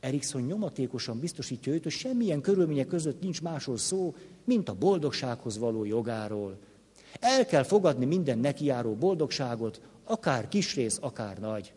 Erikson 0.00 0.42
nyomatékosan 0.42 1.20
biztosítja 1.20 1.72
őt, 1.72 1.82
hogy 1.82 1.92
semmilyen 1.92 2.40
körülmények 2.40 2.86
között 2.86 3.20
nincs 3.20 3.42
másról 3.42 3.76
szó, 3.76 4.14
mint 4.44 4.68
a 4.68 4.74
boldogsághoz 4.74 5.58
való 5.58 5.84
jogáról. 5.84 6.58
El 7.20 7.46
kell 7.46 7.62
fogadni 7.62 8.04
minden 8.04 8.38
nekiáró 8.38 8.94
boldogságot, 8.94 9.80
akár 10.04 10.48
kis 10.48 10.74
rész, 10.74 10.98
akár 11.00 11.38
nagy. 11.38 11.72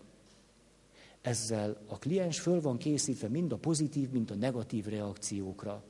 Ezzel 1.22 1.78
a 1.88 1.98
kliens 1.98 2.40
föl 2.40 2.62
van 2.62 2.78
készítve 2.78 3.28
mind 3.28 3.52
a 3.52 3.58
pozitív, 3.58 4.10
mind 4.10 4.32
a 4.32 4.36
negatív 4.36 4.86
reakciókra. 4.86 5.84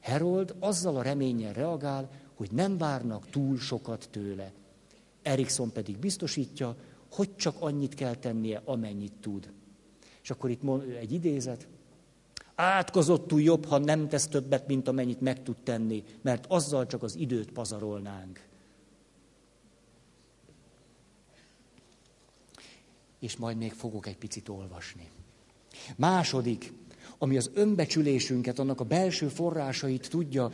Herold 0.00 0.54
azzal 0.58 0.96
a 0.96 1.02
reménnyel 1.02 1.52
reagál, 1.52 2.10
hogy 2.34 2.50
nem 2.52 2.78
várnak 2.78 3.30
túl 3.30 3.58
sokat 3.58 4.08
tőle. 4.10 4.52
Erikson 5.22 5.72
pedig 5.72 5.98
biztosítja, 5.98 6.76
hogy 7.10 7.36
csak 7.36 7.56
annyit 7.58 7.94
kell 7.94 8.14
tennie, 8.14 8.62
amennyit 8.64 9.12
tud. 9.20 9.52
És 10.22 10.30
akkor 10.30 10.50
itt 10.50 10.62
egy 11.00 11.12
idézet. 11.12 11.66
Átkozottul 12.54 13.40
jobb, 13.40 13.64
ha 13.66 13.78
nem 13.78 14.08
tesz 14.08 14.26
többet, 14.26 14.66
mint 14.66 14.88
amennyit 14.88 15.20
meg 15.20 15.42
tud 15.42 15.56
tenni, 15.56 16.04
mert 16.22 16.46
azzal 16.48 16.86
csak 16.86 17.02
az 17.02 17.16
időt 17.16 17.52
pazarolnánk. 17.52 18.46
És 23.18 23.36
majd 23.36 23.56
még 23.56 23.72
fogok 23.72 24.06
egy 24.06 24.16
picit 24.16 24.48
olvasni. 24.48 25.10
Második, 25.96 26.72
ami 27.18 27.36
az 27.36 27.50
önbecsülésünket, 27.54 28.58
annak 28.58 28.80
a 28.80 28.84
belső 28.84 29.28
forrásait 29.28 30.10
tudja 30.10 30.50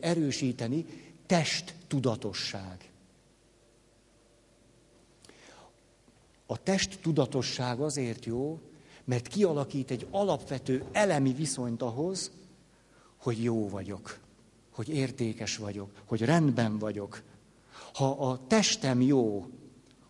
erősíteni, 0.00 0.86
test 1.26 1.74
tudatosság. 1.86 2.90
A 6.46 6.62
test 6.62 7.00
tudatosság 7.00 7.80
azért 7.80 8.24
jó, 8.24 8.60
mert 9.04 9.28
kialakít 9.28 9.90
egy 9.90 10.06
alapvető 10.10 10.84
elemi 10.92 11.32
viszonyt 11.32 11.82
ahhoz, 11.82 12.30
hogy 13.16 13.42
jó 13.42 13.68
vagyok, 13.68 14.18
hogy 14.70 14.88
értékes 14.88 15.56
vagyok, 15.56 15.90
hogy 16.04 16.20
rendben 16.20 16.78
vagyok. 16.78 17.22
Ha 17.94 18.10
a 18.10 18.46
testem 18.46 19.00
jó, 19.00 19.46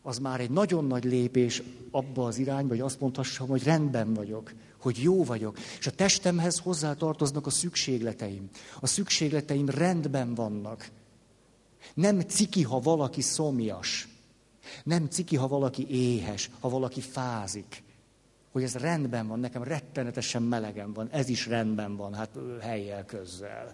az 0.03 0.19
már 0.19 0.41
egy 0.41 0.51
nagyon 0.51 0.85
nagy 0.85 1.05
lépés 1.05 1.63
abba 1.91 2.27
az 2.27 2.39
irányba, 2.39 2.69
hogy 2.69 2.81
azt 2.81 3.01
mondhassam, 3.01 3.49
hogy 3.49 3.63
rendben 3.63 4.15
vagyok, 4.15 4.53
hogy 4.79 4.99
jó 5.03 5.25
vagyok. 5.25 5.59
És 5.79 5.87
a 5.87 5.91
testemhez 5.91 6.59
hozzátartoznak 6.59 7.47
a 7.47 7.51
szükségleteim. 7.51 8.49
A 8.81 8.87
szükségleteim 8.87 9.69
rendben 9.69 10.35
vannak. 10.35 10.91
Nem 11.95 12.21
ciki, 12.21 12.63
ha 12.63 12.81
valaki 12.81 13.21
szomjas. 13.21 14.09
Nem 14.85 15.07
ciki, 15.09 15.37
ha 15.37 15.49
valaki 15.49 15.87
éhes, 15.91 16.51
ha 16.61 16.69
valaki 16.69 17.01
fázik 17.01 17.83
hogy 18.55 18.63
ez 18.63 18.75
rendben 18.75 19.27
van, 19.27 19.39
nekem 19.39 19.63
rettenetesen 19.63 20.43
melegem 20.43 20.93
van, 20.93 21.09
ez 21.09 21.29
is 21.29 21.47
rendben 21.47 21.97
van, 21.97 22.15
hát 22.15 22.39
helyjel 22.61 23.05
közzel. 23.05 23.73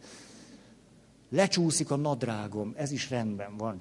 Lecsúszik 1.29 1.91
a 1.91 1.97
nadrágom, 1.97 2.73
ez 2.77 2.91
is 2.91 3.11
rendben 3.11 3.57
van. 3.57 3.81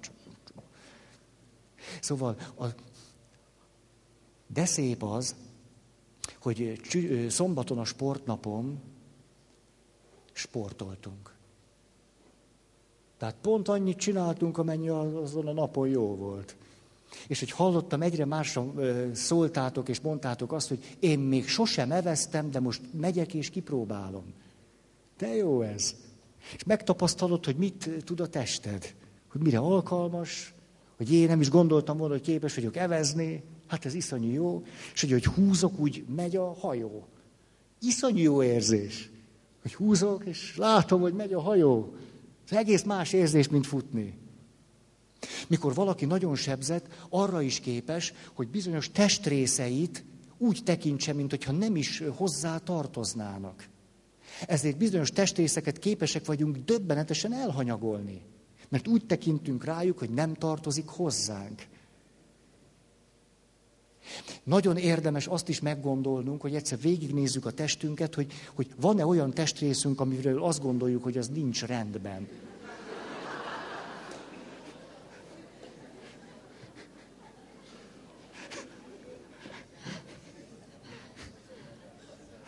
Szóval, 2.01 2.38
a, 2.57 2.65
de 4.47 4.65
szép 4.65 5.03
az, 5.03 5.35
hogy 6.41 6.81
szombaton 7.29 7.77
a 7.77 7.85
sportnapom 7.85 8.81
sportoltunk. 10.31 11.35
Tehát 13.17 13.35
pont 13.41 13.67
annyit 13.67 13.97
csináltunk, 13.97 14.57
amennyi 14.57 14.89
azon 14.89 15.47
a 15.47 15.53
napon 15.53 15.88
jó 15.88 16.15
volt. 16.15 16.55
És 17.28 17.39
hogy 17.39 17.52
hallottam, 17.52 18.02
egyre 18.02 18.26
másra 18.26 18.74
szóltátok 19.13 19.89
és 19.89 20.00
mondtátok 20.00 20.54
azt, 20.54 20.67
hogy 20.67 20.95
én 21.00 21.19
még 21.19 21.48
sosem 21.48 21.91
eveztem, 21.91 22.52
de 22.52 22.60
most 22.60 22.82
megyek 22.91 23.34
és 23.34 23.50
kipróbálom. 23.50 24.34
De 25.17 25.36
jó 25.36 25.62
ez. 25.62 25.95
És 26.56 26.63
megtapasztalod, 26.63 27.45
hogy 27.45 27.56
mit 27.56 27.89
tud 28.04 28.19
a 28.19 28.28
tested. 28.28 28.93
Hogy 29.32 29.41
mire 29.41 29.58
alkalmas, 29.58 30.54
hogy 30.98 31.13
én 31.13 31.28
nem 31.28 31.41
is 31.41 31.50
gondoltam 31.50 31.98
volna, 31.98 32.13
hogy 32.13 32.24
képes 32.24 32.56
vagyok 32.56 32.76
evezni. 32.76 33.43
Hát 33.67 33.86
ez 33.86 33.93
iszonyú 33.93 34.32
jó. 34.32 34.63
És 34.93 35.02
hogy, 35.02 35.12
hogy 35.12 35.26
húzok, 35.26 35.80
úgy 35.80 36.06
megy 36.15 36.36
a 36.36 36.54
hajó. 36.54 37.08
Iszonyú 37.82 38.17
jó 38.17 38.43
érzés. 38.43 39.10
Hogy 39.62 39.74
húzok, 39.74 40.26
és 40.26 40.58
látom, 40.58 41.02
hogy 41.02 41.13
megy 41.13 41.34
a 41.34 41.41
hajó. 41.41 41.93
Ez 42.50 42.58
egész 42.58 42.84
más 42.84 43.13
érzés, 43.13 43.48
mint 43.48 43.67
futni. 43.67 44.17
Mikor 45.47 45.73
valaki 45.73 46.05
nagyon 46.05 46.36
sebzett, 46.36 46.88
arra 47.10 47.41
is 47.41 47.60
képes, 47.60 48.13
hogy 48.34 48.47
bizonyos 48.47 48.91
testrészeit 48.91 50.03
úgy 50.38 50.62
tekintse, 50.63 51.13
mint 51.13 51.29
hogyha 51.29 51.51
nem 51.51 51.75
is 51.75 52.03
hozzá 52.15 52.58
tartoznának. 52.58 53.67
Ezért 54.47 54.77
bizonyos 54.77 55.12
testrészeket 55.12 55.79
képesek 55.79 56.25
vagyunk 56.25 56.58
döbbenetesen 56.58 57.34
elhanyagolni. 57.34 58.21
Mert 58.69 58.88
úgy 58.88 59.05
tekintünk 59.05 59.63
rájuk, 59.63 59.99
hogy 59.99 60.10
nem 60.10 60.34
tartozik 60.34 60.88
hozzánk. 60.88 61.67
Nagyon 64.43 64.77
érdemes 64.77 65.27
azt 65.27 65.49
is 65.49 65.60
meggondolnunk, 65.60 66.41
hogy 66.41 66.55
egyszer 66.55 66.79
végignézzük 66.79 67.45
a 67.45 67.51
testünket, 67.51 68.15
hogy, 68.15 68.34
hogy 68.53 68.67
van-e 68.82 69.05
olyan 69.05 69.32
testrészünk, 69.34 69.99
amiről 69.99 70.43
azt 70.43 70.62
gondoljuk, 70.62 71.03
hogy 71.03 71.17
az 71.17 71.27
nincs 71.27 71.63
rendben. 71.63 72.27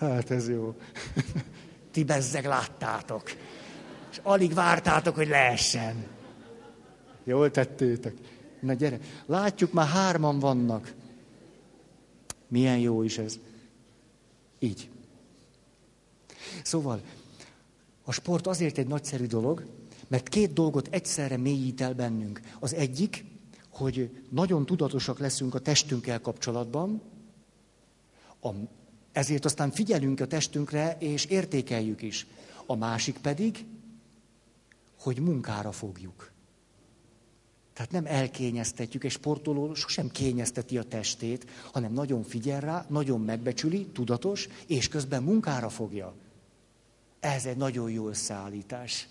Hát 0.02 0.32
ez 0.32 0.50
jó. 0.50 0.76
Ti 1.92 2.04
bezzeg 2.04 2.46
láttátok. 2.46 3.32
És 4.12 4.20
alig 4.24 4.54
vártátok, 4.54 5.16
hogy 5.16 5.28
leessen. 5.28 6.06
Jól 7.24 7.52
tettétek. 7.52 8.14
Na 8.60 8.74
gyere, 8.74 9.00
látjuk, 9.26 9.72
már 9.72 9.88
hárman 9.88 10.40
vannak. 10.40 10.94
Milyen 12.48 12.78
jó 12.78 13.04
is 13.04 13.18
ez. 13.18 13.40
Így. 14.60 14.90
Szóval, 16.64 17.02
a 18.04 18.12
sport 18.12 18.48
azért 18.48 18.78
egy 18.78 18.88
nagyszerű 18.88 19.26
dolog, 19.26 19.66
mert 20.08 20.30
két 20.30 20.54
dolgot 20.54 20.88
egyszerre 20.92 21.38
mélyít 21.38 21.82
el 21.82 21.94
bennünk. 21.94 22.42
Az 22.60 22.74
egyik, 22.74 23.26
hogy 23.70 24.26
nagyon 24.30 24.66
tudatosak 24.66 25.20
leszünk 25.20 25.56
a 25.56 25.60
testünkkel 25.60 26.22
kapcsolatban, 26.22 27.02
a 28.42 28.50
ezért 29.12 29.46
aztán 29.46 29.72
figyelünk 29.72 30.20
a 30.20 30.28
testünkre, 30.28 30.98
és 31.00 31.26
értékeljük 31.26 32.02
is. 32.02 32.28
A 32.66 32.76
másik 32.76 33.18
pedig, 33.18 33.66
hogy 35.00 35.20
munkára 35.20 35.72
fogjuk. 35.72 36.32
Tehát 37.74 37.92
nem 37.92 38.06
elkényeztetjük, 38.06 39.04
egy 39.04 39.12
sportoló 39.12 39.74
sosem 39.74 40.10
kényezteti 40.10 40.78
a 40.78 40.84
testét, 40.84 41.50
hanem 41.72 41.94
nagyon 41.94 42.24
figyel 42.24 42.60
rá, 42.60 42.86
nagyon 42.90 43.22
megbecsüli, 43.22 43.86
tudatos, 43.86 44.48
és 44.68 44.88
közben 44.88 45.24
munkára 45.24 45.70
fogja. 45.70 46.14
Ez 47.20 47.46
egy 47.46 47.58
nagyon 47.58 47.92
jó 47.92 48.08
összeállítás. 48.08 49.08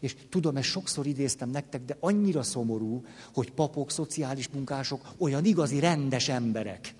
És 0.00 0.16
tudom, 0.28 0.56
ezt 0.56 0.68
sokszor 0.68 1.06
idéztem 1.06 1.50
nektek, 1.50 1.84
de 1.84 1.96
annyira 2.00 2.42
szomorú, 2.42 3.04
hogy 3.34 3.52
papok, 3.52 3.90
szociális 3.90 4.48
munkások 4.48 5.08
olyan 5.18 5.44
igazi 5.44 5.78
rendes 5.78 6.28
emberek. 6.28 6.94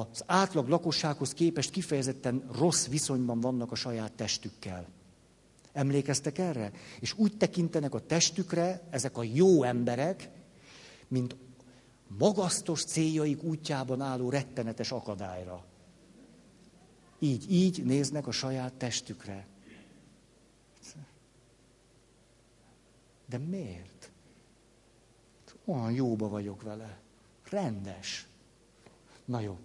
Az 0.00 0.22
átlag 0.26 0.68
lakossághoz 0.68 1.32
képest 1.32 1.70
kifejezetten 1.70 2.48
rossz 2.52 2.86
viszonyban 2.86 3.40
vannak 3.40 3.72
a 3.72 3.74
saját 3.74 4.12
testükkel. 4.12 4.88
Emlékeztek 5.72 6.38
erre? 6.38 6.72
És 7.00 7.14
úgy 7.16 7.36
tekintenek 7.36 7.94
a 7.94 8.06
testükre 8.06 8.82
ezek 8.90 9.16
a 9.16 9.22
jó 9.22 9.62
emberek, 9.62 10.30
mint 11.08 11.36
magasztos 12.18 12.84
céljaik 12.84 13.42
útjában 13.42 14.00
álló 14.00 14.30
rettenetes 14.30 14.92
akadályra. 14.92 15.64
Így, 17.18 17.52
így 17.52 17.84
néznek 17.84 18.26
a 18.26 18.30
saját 18.30 18.72
testükre. 18.72 19.46
De 23.26 23.38
miért? 23.38 24.10
Olyan 25.64 25.92
jóba 25.92 26.28
vagyok 26.28 26.62
vele. 26.62 26.98
Rendes. 27.50 28.26
Na 29.24 29.40
jó. 29.40 29.58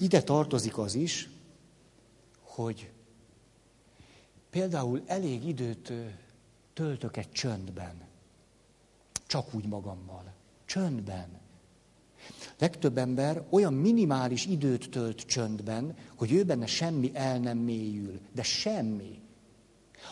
Ide 0.00 0.22
tartozik 0.22 0.78
az 0.78 0.94
is, 0.94 1.28
hogy 2.40 2.90
például 4.50 5.02
elég 5.06 5.48
időt 5.48 5.92
töltök 6.72 7.16
egy 7.16 7.30
csöndben. 7.30 8.08
Csak 9.26 9.54
úgy 9.54 9.66
magammal. 9.66 10.32
Csöndben. 10.64 11.28
Legtöbb 12.58 12.98
ember 12.98 13.46
olyan 13.50 13.74
minimális 13.74 14.46
időt 14.46 14.90
tölt 14.90 15.20
csöndben, 15.20 15.96
hogy 16.14 16.32
ő 16.32 16.44
benne 16.44 16.66
semmi 16.66 17.10
el 17.14 17.38
nem 17.38 17.58
mélyül. 17.58 18.20
De 18.32 18.42
semmi. 18.42 19.20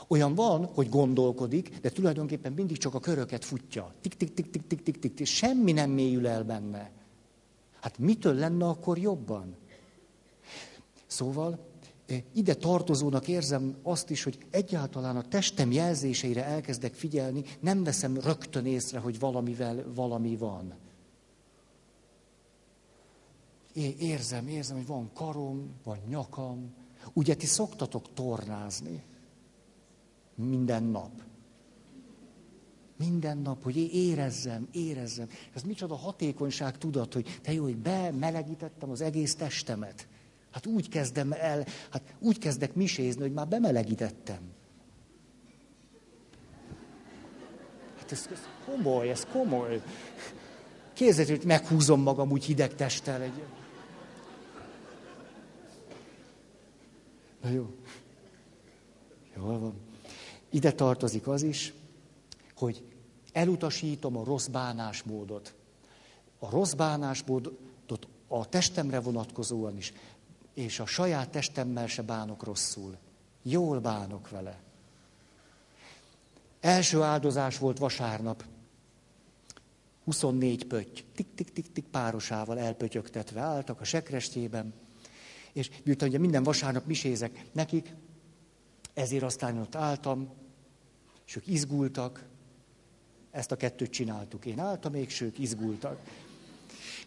Olyan 0.07 0.35
van, 0.35 0.65
hogy 0.65 0.89
gondolkodik, 0.89 1.79
de 1.81 1.91
tulajdonképpen 1.91 2.53
mindig 2.53 2.77
csak 2.77 2.95
a 2.95 3.01
köröket 3.01 3.45
futja. 3.45 3.95
Tik, 4.01 4.17
tik, 4.17 4.35
tik, 4.35 4.51
tik, 4.51 4.67
tik, 4.67 4.83
tik, 4.83 5.15
tik. 5.15 5.27
Semmi 5.27 5.73
nem 5.73 5.91
mélyül 5.91 6.27
el 6.27 6.45
benne. 6.45 6.91
Hát 7.81 7.99
mitől 7.99 8.35
lenne 8.35 8.67
akkor 8.67 8.99
jobban? 8.99 9.57
Szóval 11.09 11.59
ide 12.33 12.55
tartozónak 12.55 13.29
érzem 13.29 13.77
azt 13.83 14.11
is, 14.11 14.23
hogy 14.23 14.39
egyáltalán 14.51 15.17
a 15.17 15.29
testem 15.29 15.73
jelzéseire 15.73 16.45
elkezdek 16.45 16.95
figyelni, 16.95 17.45
nem 17.61 17.85
veszem 17.85 18.21
rögtön 18.21 18.67
észre, 18.67 18.99
hogy 18.99 19.19
valamivel 19.19 19.85
valami 19.95 20.37
van. 20.37 20.75
É, 23.73 23.95
érzem, 23.99 24.49
érzem, 24.49 24.77
hogy 24.77 24.87
van 24.87 25.11
karom, 25.13 25.71
van 25.85 25.99
nyakam. 26.09 26.75
Ugye 27.13 27.35
ti 27.35 27.47
szoktatok 27.47 28.13
tornázni? 28.15 29.03
Minden 30.35 30.83
nap. 30.83 31.23
Minden 32.97 33.39
nap, 33.39 33.63
hogy 33.63 33.77
érezzem, 33.95 34.69
érezzem. 34.73 35.29
Ez 35.55 35.63
micsoda 35.63 35.95
hatékonyság 35.95 36.79
tudat, 36.79 37.13
hogy 37.13 37.39
te 37.43 37.53
jó, 37.53 37.63
hogy 37.63 37.77
bemelegítettem 37.77 38.91
az 38.91 39.01
egész 39.01 39.35
testemet. 39.35 40.07
Hát 40.51 40.67
úgy 40.67 40.89
kezdem 40.89 41.33
el, 41.33 41.67
hát 41.91 42.03
úgy 42.19 42.39
kezdek 42.39 42.75
misézni, 42.75 43.21
hogy 43.21 43.33
már 43.33 43.49
bemelegítettem. 43.49 44.41
Hát 47.99 48.13
ez, 48.13 48.29
ez 48.33 48.49
komoly, 48.65 49.11
ez 49.11 49.27
komoly. 49.33 49.83
Képzeljük, 50.93 51.37
hogy 51.37 51.47
meghúzom 51.47 52.01
magam 52.01 52.31
úgy 52.31 52.45
hideg 52.45 52.75
testtel. 52.75 53.23
Egy... 53.23 53.43
Na 57.43 57.49
jó. 57.49 57.75
Jól 59.37 59.59
van. 59.59 59.75
Ide 60.51 60.73
tartozik 60.73 61.27
az 61.29 61.43
is, 61.43 61.73
hogy 62.55 62.85
elutasítom 63.33 64.17
a 64.17 64.25
rossz 64.25 64.47
bánásmódot. 64.47 65.55
A 66.39 66.51
rossz 66.51 66.73
bánásmódot 66.73 68.09
a 68.29 68.49
testemre 68.49 69.01
vonatkozóan 69.01 69.77
is 69.77 69.93
és 70.59 70.81
a 70.81 70.87
saját 70.87 71.31
testemmel 71.31 71.87
se 71.87 72.03
bánok 72.03 72.43
rosszul. 72.43 72.97
Jól 73.43 73.81
bánok 73.81 74.31
vele. 74.31 74.61
Első 76.61 77.03
áldozás 77.03 77.59
volt 77.59 77.79
vasárnap. 77.79 78.45
24 80.05 80.65
pötty, 80.65 81.05
tik-tik-tik-tik 81.15 81.85
párosával 81.85 82.59
elpötyögtetve 82.59 83.41
álltak 83.41 83.81
a 83.81 83.85
sekrestjében, 83.85 84.75
és 85.53 85.71
miután 85.85 86.09
ugye 86.09 86.19
minden 86.19 86.43
vasárnap 86.43 86.87
misézek 86.87 87.45
nekik, 87.53 87.95
ezért 88.95 89.23
aztán 89.23 89.59
ott 89.59 89.75
álltam, 89.75 90.33
és 91.27 91.37
ők 91.37 91.47
izgultak, 91.47 92.25
ezt 93.31 93.53
a 93.53 93.57
kettőt 93.57 93.91
csináltuk. 93.91 94.47
Én 94.47 94.59
álltam, 94.59 94.95
és 94.95 95.21
ők 95.21 95.39
izgultak 95.39 96.01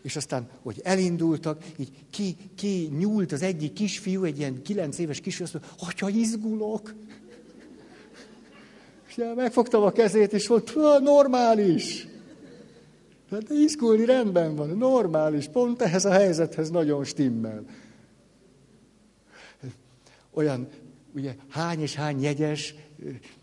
és 0.02 0.16
aztán, 0.16 0.50
hogy 0.62 0.82
elindultak, 0.84 1.64
így 1.78 1.92
ki, 2.10 2.36
ki 2.56 2.90
nyúlt 2.98 3.32
az 3.32 3.42
egyik 3.42 3.74
kisfiú, 3.74 4.24
egy 4.24 4.38
ilyen 4.38 4.62
kilenc 4.62 4.98
éves 4.98 5.20
kisfiú, 5.20 5.46
azt 5.46 5.54
mondta, 5.54 5.74
atya, 5.86 6.10
izgulok. 6.10 6.94
És 9.08 9.24
megfogtam 9.36 9.84
a 9.84 9.92
kezét, 9.92 10.34
és 10.34 10.48
volt, 10.48 10.76
normális. 11.02 12.08
Hát 13.32 13.50
izgulni 13.50 14.06
rendben 14.06 14.56
van, 14.56 14.70
normális, 14.70 15.48
pont 15.48 15.82
ehhez 15.82 16.06
a 16.06 16.12
helyzethez 16.12 16.70
nagyon 16.70 17.04
stimmel. 17.04 17.66
Olyan, 20.34 20.68
ugye, 21.16 21.36
hány 21.50 21.82
és 21.82 21.96
hány 21.96 22.22
jegyes, 22.22 22.76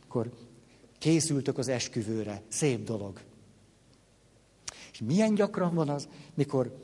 akkor 0.04 0.30
készültök 0.98 1.58
az 1.58 1.68
esküvőre. 1.68 2.42
Szép 2.48 2.84
dolog. 2.84 3.20
És 4.98 5.04
milyen 5.06 5.34
gyakran 5.34 5.74
van 5.74 5.88
az, 5.88 6.08
mikor, 6.34 6.76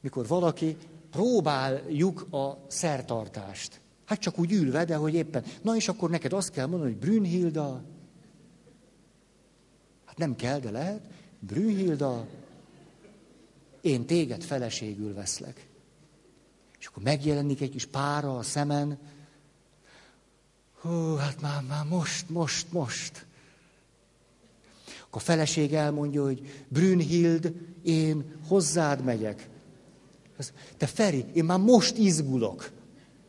mikor 0.00 0.26
valaki 0.26 0.76
próbáljuk 1.10 2.32
a 2.32 2.64
szertartást. 2.66 3.80
Hát 4.04 4.20
csak 4.20 4.38
úgy 4.38 4.52
ülve, 4.52 4.84
de 4.84 4.96
hogy 4.96 5.14
éppen. 5.14 5.44
Na 5.62 5.76
és 5.76 5.88
akkor 5.88 6.10
neked 6.10 6.32
azt 6.32 6.50
kell 6.50 6.66
mondani, 6.66 6.90
hogy 6.90 7.00
Brünnhilda. 7.00 7.82
Hát 10.04 10.18
nem 10.18 10.36
kell, 10.36 10.58
de 10.58 10.70
lehet. 10.70 11.06
Brünnhilda, 11.38 12.26
én 13.80 14.06
téged 14.06 14.42
feleségül 14.42 15.14
veszlek. 15.14 15.68
És 16.78 16.86
akkor 16.86 17.02
megjelenik 17.02 17.60
egy 17.60 17.70
kis 17.70 17.86
pára 17.86 18.36
a 18.36 18.42
szemen. 18.42 18.98
Hú, 20.80 21.14
hát 21.14 21.40
már, 21.40 21.62
már 21.62 21.84
most, 21.84 22.28
most, 22.28 22.72
most. 22.72 23.26
A 25.10 25.18
feleség 25.18 25.74
elmondja, 25.74 26.22
hogy 26.22 26.64
Brünnhild, 26.68 27.54
én 27.82 28.24
hozzád 28.48 29.04
megyek. 29.04 29.48
Te 30.76 30.86
Feri, 30.86 31.24
én 31.32 31.44
már 31.44 31.58
most 31.58 31.96
izgulok. 31.96 32.70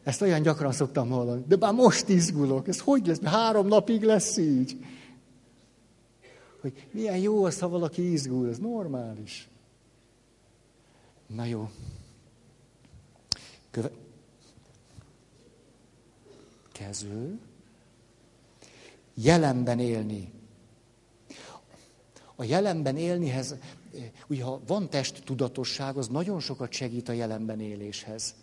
Ezt 0.04 0.22
olyan 0.22 0.42
gyakran 0.42 0.72
szoktam 0.72 1.10
hallani. 1.10 1.44
De 1.48 1.58
már 1.58 1.74
most 1.74 2.10
izgulok. 2.10 2.68
Ez 2.68 2.80
hogy 2.80 3.08
lesz? 3.08 3.22
Három 3.24 3.68
napig 3.68 4.04
lesz 4.04 4.38
így. 4.38 4.86
Hogy 6.62 6.88
milyen 6.92 7.18
jó 7.18 7.44
az, 7.44 7.60
ha 7.60 7.70
valaki 7.70 8.12
izgul. 8.12 8.50
Ez 8.50 8.58
normális. 8.58 9.50
Na 11.28 11.46
jó. 11.46 11.70
Köve... 13.72 13.92
Kező. 16.72 17.40
Jelenben 19.14 19.80
élni 19.80 20.41
a 22.42 22.44
jelenben 22.44 22.98
élnihez, 22.98 23.56
ugye 24.28 24.44
ha 24.44 24.62
van 24.68 24.90
test 24.90 25.24
tudatosság, 25.24 25.98
az 25.98 26.08
nagyon 26.08 26.40
sokat 26.40 26.72
segít 26.72 27.10
a 27.10 27.12
jelenben 27.12 27.60
éléshez. 27.60 28.36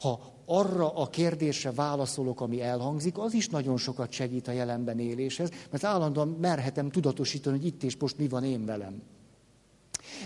Ha 0.00 0.32
arra 0.46 0.94
a 0.94 1.08
kérdésre 1.08 1.72
válaszolok, 1.72 2.40
ami 2.40 2.60
elhangzik, 2.60 3.18
az 3.18 3.34
is 3.34 3.48
nagyon 3.48 3.76
sokat 3.76 4.12
segít 4.12 4.48
a 4.48 4.52
jelenben 4.52 4.98
éléshez, 4.98 5.50
mert 5.70 5.84
állandóan 5.84 6.28
merhetem 6.28 6.90
tudatosítani, 6.90 7.56
hogy 7.56 7.66
itt 7.66 7.82
és 7.82 7.96
most 7.96 8.18
mi 8.18 8.28
van 8.28 8.44
én 8.44 8.64
velem. 8.64 9.02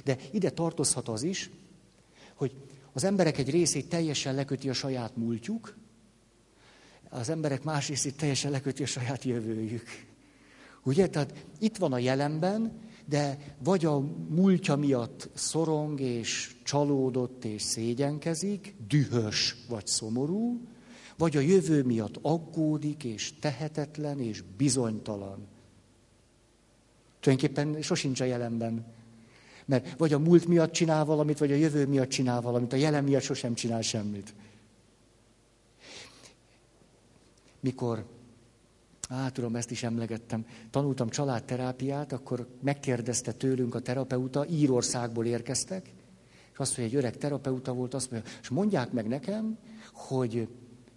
De 0.05 0.17
ide 0.31 0.51
tartozhat 0.51 1.09
az 1.09 1.23
is, 1.23 1.51
hogy 2.35 2.55
az 2.93 3.05
emberek 3.05 3.39
egy 3.39 3.51
részét 3.51 3.89
teljesen 3.89 4.35
leköti 4.35 4.69
a 4.69 4.73
saját 4.73 5.17
múltjuk, 5.17 5.77
az 7.09 7.29
emberek 7.29 7.63
más 7.63 7.89
részét 7.89 8.17
teljesen 8.17 8.51
leköti 8.51 8.83
a 8.83 8.87
saját 8.87 9.25
jövőjük. 9.25 10.07
Ugye? 10.83 11.09
Tehát 11.09 11.35
itt 11.59 11.77
van 11.77 11.93
a 11.93 11.99
jelenben, 11.99 12.87
de 13.09 13.39
vagy 13.59 13.85
a 13.85 13.99
múltja 14.29 14.77
miatt 14.77 15.29
szorong 15.35 16.01
és 16.01 16.57
csalódott 16.63 17.45
és 17.45 17.63
szégyenkezik, 17.63 18.75
dühös 18.89 19.57
vagy 19.69 19.87
szomorú, 19.87 20.61
Vagy 21.17 21.37
a 21.37 21.41
jövő 21.41 21.83
miatt 21.83 22.19
aggódik, 22.23 23.05
és 23.05 23.39
tehetetlen, 23.41 24.21
és 24.21 24.43
bizonytalan. 24.57 25.47
Tulajdonképpen 27.21 27.83
sosincs 27.83 28.21
a 28.21 28.25
jelenben. 28.25 28.87
Mert 29.65 29.99
vagy 29.99 30.13
a 30.13 30.19
múlt 30.19 30.47
miatt 30.47 30.73
csinál 30.73 31.05
valamit, 31.05 31.39
vagy 31.39 31.53
a 31.53 31.55
jövő 31.55 31.87
miatt 31.87 32.09
csinál 32.09 32.41
valamit. 32.41 32.73
A 32.73 32.77
jelen 32.77 33.05
miatt 33.05 33.23
sosem 33.23 33.55
csinál 33.55 33.83
semmit. 33.83 34.35
Mikor, 37.61 38.05
á, 39.09 39.29
tudom, 39.29 39.57
ezt 39.57 39.71
is 39.71 39.83
emlegettem, 39.83 40.47
tanultam 40.71 41.09
családterápiát, 41.09 42.13
akkor 42.13 42.47
megkérdezte 42.61 43.33
tőlünk 43.33 43.75
a 43.75 43.81
terapeuta, 43.81 44.47
Írországból 44.47 45.27
érkeztek, 45.27 45.93
és 46.53 46.59
azt 46.59 46.77
mondja, 46.77 46.99
egy 46.99 47.05
öreg 47.05 47.17
terapeuta 47.17 47.73
volt, 47.73 47.95
azt 47.95 48.11
mondja, 48.11 48.31
és 48.43 48.49
mondják 48.49 48.93
meg 48.93 49.09
nekem, 49.09 49.59
hogy 49.93 50.49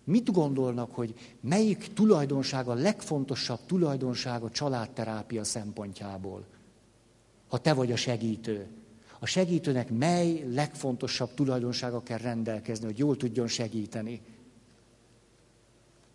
mit 0.03 0.32
gondolnak, 0.32 0.91
hogy 0.91 1.14
melyik 1.41 1.93
tulajdonság 1.93 2.68
a 2.68 2.74
legfontosabb 2.74 3.59
tulajdonság 3.66 4.43
a 4.43 4.49
családterápia 4.49 5.43
szempontjából 5.43 6.45
ha 7.51 7.57
te 7.57 7.74
vagy 7.74 7.91
a 7.91 7.95
segítő. 7.95 8.68
A 9.20 9.26
segítőnek 9.26 9.89
mely 9.89 10.45
legfontosabb 10.53 11.34
tulajdonsága 11.34 12.03
kell 12.03 12.18
rendelkezni, 12.18 12.86
hogy 12.86 12.97
jól 12.97 13.18
tudjon 13.18 13.47
segíteni? 13.47 14.22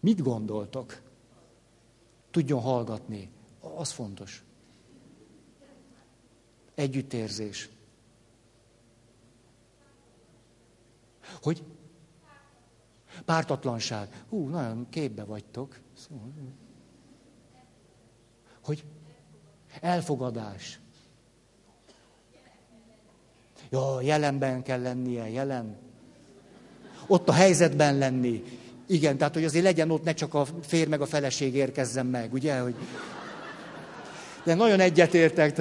Mit 0.00 0.22
gondoltok? 0.22 1.00
Tudjon 2.36 2.60
hallgatni. 2.60 3.30
Az 3.76 3.90
fontos. 3.90 4.44
Együttérzés. 6.74 7.68
Hogy? 11.42 11.62
Pártatlanság. 13.24 14.24
Hú, 14.28 14.48
nagyon 14.48 14.86
képbe 14.90 15.24
vagytok. 15.24 15.78
Hogy? 18.64 18.84
Elfogadás. 19.80 20.80
Ja, 23.70 24.00
jelenben 24.00 24.62
kell 24.62 24.80
lennie, 24.80 25.28
jelen. 25.30 25.76
Ott 27.06 27.28
a 27.28 27.32
helyzetben 27.32 27.98
lenni. 27.98 28.42
Igen, 28.86 29.16
tehát 29.16 29.34
hogy 29.34 29.44
azért 29.44 29.64
legyen 29.64 29.90
ott, 29.90 30.04
ne 30.04 30.14
csak 30.14 30.34
a 30.34 30.46
férj 30.62 30.88
meg 30.88 31.00
a 31.00 31.06
feleség 31.06 31.54
érkezzen 31.54 32.06
meg, 32.06 32.32
ugye? 32.32 32.58
Hogy... 32.58 32.74
De 34.44 34.54
nagyon 34.54 34.80
egyetértek. 34.80 35.60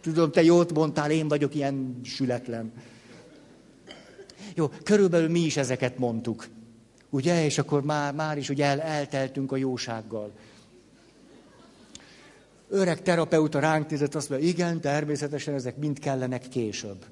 Tudom, 0.00 0.30
te 0.30 0.42
jót 0.42 0.72
mondtál, 0.72 1.10
én 1.10 1.28
vagyok 1.28 1.54
ilyen 1.54 2.00
sületlen. 2.04 2.72
Jó, 4.54 4.68
körülbelül 4.68 5.28
mi 5.28 5.40
is 5.40 5.56
ezeket 5.56 5.98
mondtuk. 5.98 6.48
Ugye? 7.10 7.44
És 7.44 7.58
akkor 7.58 7.82
már, 7.82 8.14
már 8.14 8.38
is 8.38 8.48
ugye 8.48 8.64
el, 8.64 8.80
elteltünk 8.80 9.52
a 9.52 9.56
jósággal 9.56 10.32
öreg 12.72 13.02
terapeuta 13.02 13.58
ránk 13.58 13.90
nézett, 13.90 14.14
azt 14.14 14.28
mondja, 14.28 14.48
igen, 14.48 14.80
természetesen 14.80 15.54
ezek 15.54 15.76
mind 15.76 15.98
kellenek 15.98 16.48
később. 16.48 17.04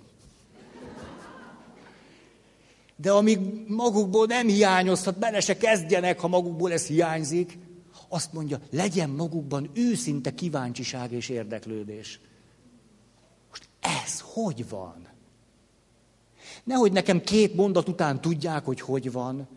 De 3.00 3.10
amíg 3.10 3.38
magukból 3.66 4.26
nem 4.26 4.46
hiányozhat, 4.46 5.18
bele 5.18 5.40
se 5.40 5.56
kezdjenek, 5.56 6.20
ha 6.20 6.28
magukból 6.28 6.72
ez 6.72 6.86
hiányzik, 6.86 7.58
azt 8.08 8.32
mondja, 8.32 8.60
legyen 8.70 9.10
magukban 9.10 9.70
őszinte 9.74 10.34
kíváncsiság 10.34 11.12
és 11.12 11.28
érdeklődés. 11.28 12.20
Most 13.48 13.68
ez 13.80 14.20
hogy 14.24 14.68
van? 14.68 15.08
Nehogy 16.64 16.92
nekem 16.92 17.20
két 17.20 17.54
mondat 17.54 17.88
után 17.88 18.20
tudják, 18.20 18.64
hogy 18.64 18.80
hogy 18.80 19.12
van, 19.12 19.48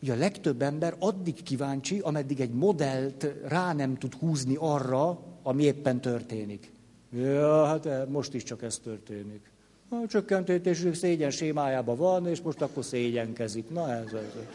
Ugye 0.00 0.12
a 0.12 0.16
legtöbb 0.16 0.62
ember 0.62 0.96
addig 0.98 1.42
kíváncsi, 1.42 1.98
ameddig 1.98 2.40
egy 2.40 2.52
modellt 2.52 3.26
rá 3.48 3.72
nem 3.72 3.96
tud 3.96 4.14
húzni 4.14 4.56
arra, 4.58 5.22
ami 5.42 5.62
éppen 5.62 6.00
történik. 6.00 6.72
Ja, 7.12 7.64
hát 7.64 7.86
eh, 7.86 8.06
most 8.06 8.34
is 8.34 8.42
csak 8.42 8.62
ez 8.62 8.78
történik. 8.78 9.50
A 9.88 10.06
csökkentés 10.08 10.84
szégyen 10.92 11.30
sémájában 11.30 11.96
van, 11.96 12.26
és 12.26 12.40
most 12.40 12.62
akkor 12.62 12.84
szégyenkezik. 12.84 13.70
Na 13.70 13.92
ez 13.92 14.12
az. 14.12 14.46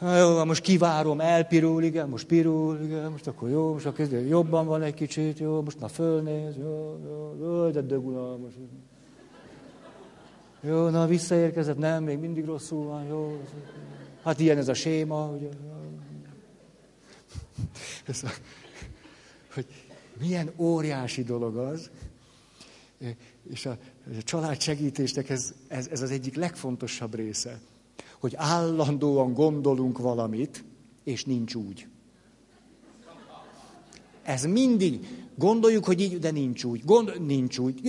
Na 0.00 0.16
jó, 0.16 0.44
most 0.44 0.62
kivárom, 0.62 1.20
elpirul, 1.20 1.82
igen, 1.82 2.08
most 2.08 2.26
pirul, 2.26 2.80
igen, 2.82 3.10
most 3.10 3.26
akkor 3.26 3.48
jó, 3.48 3.72
most 3.72 3.86
akkor 3.86 4.08
jobban 4.28 4.66
van 4.66 4.82
egy 4.82 4.94
kicsit, 4.94 5.38
jó, 5.38 5.62
most 5.62 5.80
már 5.80 5.90
fölnéz, 5.90 6.56
jó, 6.56 6.98
jó, 7.04 7.36
jó 7.40 7.70
de 7.70 7.80
dögunalmas. 7.80 8.52
Jó, 10.60 10.88
na 10.88 11.06
visszaérkezett, 11.06 11.78
nem, 11.78 12.04
még 12.04 12.18
mindig 12.18 12.44
rosszul 12.44 12.84
van, 12.84 13.04
jó. 13.04 13.42
Hát 14.22 14.40
ilyen 14.40 14.58
ez 14.58 14.68
a 14.68 14.74
séma, 14.74 15.26
ugye. 15.26 15.48
Ez 18.06 18.22
a, 18.24 18.28
hogy 19.54 19.66
milyen 20.20 20.50
óriási 20.56 21.22
dolog 21.22 21.56
az, 21.56 21.90
és 23.50 23.66
a, 23.66 23.78
családsegítésnek 24.24 25.30
ez, 25.30 25.54
ez, 25.68 25.86
ez 25.86 26.02
az 26.02 26.10
egyik 26.10 26.34
legfontosabb 26.34 27.14
része, 27.14 27.60
hogy 28.20 28.34
állandóan 28.36 29.34
gondolunk 29.34 29.98
valamit, 29.98 30.64
és 31.04 31.24
nincs 31.24 31.54
úgy. 31.54 31.86
Ez 34.22 34.44
mindig, 34.44 35.06
gondoljuk, 35.34 35.84
hogy 35.84 36.00
így, 36.00 36.18
de 36.18 36.30
nincs 36.30 36.64
úgy. 36.64 36.84
Gond, 36.84 37.26
nincs 37.26 37.58
úgy. 37.58 37.80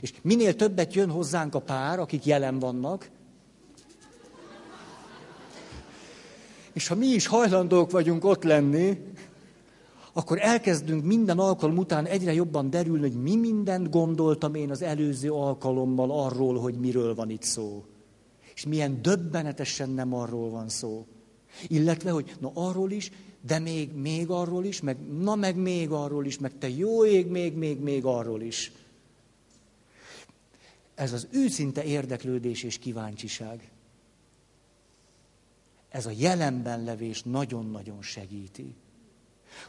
És 0.00 0.12
minél 0.22 0.56
többet 0.56 0.94
jön 0.94 1.10
hozzánk 1.10 1.54
a 1.54 1.60
pár, 1.60 1.98
akik 1.98 2.24
jelen 2.24 2.58
vannak, 2.58 3.10
és 6.72 6.88
ha 6.88 6.94
mi 6.94 7.06
is 7.06 7.26
hajlandók 7.26 7.90
vagyunk 7.90 8.24
ott 8.24 8.42
lenni, 8.42 8.98
akkor 10.16 10.38
elkezdünk 10.40 11.04
minden 11.04 11.38
alkalom 11.38 11.76
után 11.76 12.06
egyre 12.06 12.32
jobban 12.32 12.70
derülni, 12.70 13.00
hogy 13.00 13.22
mi 13.22 13.36
mindent 13.36 13.90
gondoltam 13.90 14.54
én 14.54 14.70
az 14.70 14.82
előző 14.82 15.32
alkalommal 15.32 16.10
arról, 16.10 16.58
hogy 16.58 16.74
miről 16.74 17.14
van 17.14 17.30
itt 17.30 17.42
szó. 17.42 17.84
És 18.54 18.66
milyen 18.66 19.02
döbbenetesen 19.02 19.90
nem 19.90 20.14
arról 20.14 20.50
van 20.50 20.68
szó. 20.68 21.06
Illetve, 21.68 22.10
hogy 22.10 22.34
na 22.40 22.50
arról 22.54 22.90
is, 22.90 23.10
de 23.40 23.58
még, 23.58 23.92
még 23.92 24.30
arról 24.30 24.64
is, 24.64 24.80
meg 24.80 24.96
na 25.20 25.34
meg 25.34 25.56
még 25.56 25.90
arról 25.90 26.26
is, 26.26 26.38
meg 26.38 26.58
te 26.58 26.68
jó 26.68 27.06
ég, 27.06 27.26
még, 27.26 27.54
még, 27.54 27.80
még 27.80 28.04
arról 28.04 28.42
is. 28.42 28.72
Ez 30.94 31.12
az 31.12 31.28
őszinte 31.30 31.84
érdeklődés 31.84 32.62
és 32.62 32.78
kíváncsiság. 32.78 33.70
Ez 35.88 36.06
a 36.06 36.12
jelenben 36.16 36.84
levés 36.84 37.22
nagyon-nagyon 37.22 38.02
segíti. 38.02 38.74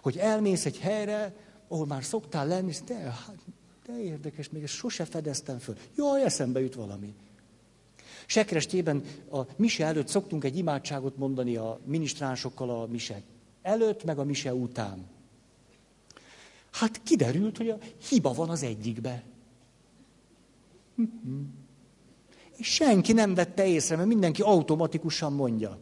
Hogy 0.01 0.17
elmész 0.17 0.65
egy 0.65 0.79
helyre, 0.79 1.35
ahol 1.67 1.85
már 1.85 2.03
szoktál 2.03 2.47
lenni, 2.47 2.69
és 2.69 2.81
de, 2.81 2.95
hát, 2.95 3.37
de 3.85 4.01
érdekes, 4.01 4.49
még 4.49 4.63
ezt 4.63 4.73
sose 4.73 5.05
fedeztem 5.05 5.57
föl. 5.57 5.75
Jaj, 5.95 6.23
eszembe 6.23 6.61
jut 6.61 6.75
valami. 6.75 7.13
Sekrestében 8.25 9.03
a 9.31 9.39
mise 9.55 9.85
előtt 9.85 10.07
szoktunk 10.07 10.43
egy 10.43 10.57
imádságot 10.57 11.17
mondani 11.17 11.55
a 11.55 11.79
minisztránsokkal 11.85 12.69
a 12.69 12.85
mise 12.85 13.21
előtt, 13.61 14.03
meg 14.03 14.19
a 14.19 14.23
mise 14.23 14.53
után. 14.53 15.05
Hát 16.71 17.03
kiderült, 17.03 17.57
hogy 17.57 17.69
a 17.69 17.77
hiba 18.09 18.33
van 18.33 18.49
az 18.49 18.63
egyikbe. 18.63 19.23
És 22.57 22.73
senki 22.73 23.13
nem 23.13 23.33
vette 23.33 23.67
észre, 23.67 23.95
mert 23.95 24.07
mindenki 24.07 24.41
automatikusan 24.41 25.33
mondja. 25.33 25.79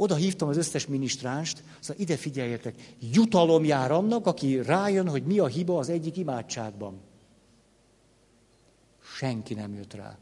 Oda 0.00 0.14
hívtam 0.14 0.48
az 0.48 0.56
összes 0.56 0.86
minisztránst, 0.86 1.62
szóval 1.80 2.02
ide 2.02 2.16
figyeljetek, 2.16 2.94
jutalom 3.00 3.64
jár 3.64 3.90
annak, 3.90 4.26
aki 4.26 4.62
rájön, 4.62 5.08
hogy 5.08 5.24
mi 5.24 5.38
a 5.38 5.46
hiba 5.46 5.78
az 5.78 5.88
egyik 5.88 6.16
imádságban. 6.16 7.00
Senki 9.16 9.54
nem 9.54 9.74
jött 9.74 9.94
rá. 9.94 10.18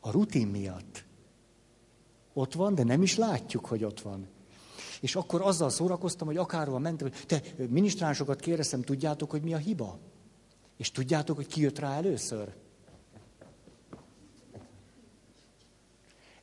A 0.00 0.10
rutin 0.10 0.46
miatt. 0.46 1.04
Ott 2.32 2.52
van, 2.52 2.74
de 2.74 2.82
nem 2.82 3.02
is 3.02 3.16
látjuk, 3.16 3.66
hogy 3.66 3.84
ott 3.84 4.00
van. 4.00 4.28
És 5.00 5.16
akkor 5.16 5.42
azzal 5.42 5.70
szórakoztam, 5.70 6.26
hogy 6.26 6.36
akárhol 6.36 6.78
mentem, 6.78 7.10
te 7.26 7.42
minisztránsokat 7.68 8.40
kérdeztem, 8.40 8.82
tudjátok, 8.82 9.30
hogy 9.30 9.42
mi 9.42 9.54
a 9.54 9.58
hiba? 9.58 9.98
És 10.76 10.90
tudjátok, 10.90 11.36
hogy 11.36 11.46
ki 11.46 11.60
jött 11.60 11.78
rá 11.78 11.96
először? 11.96 12.63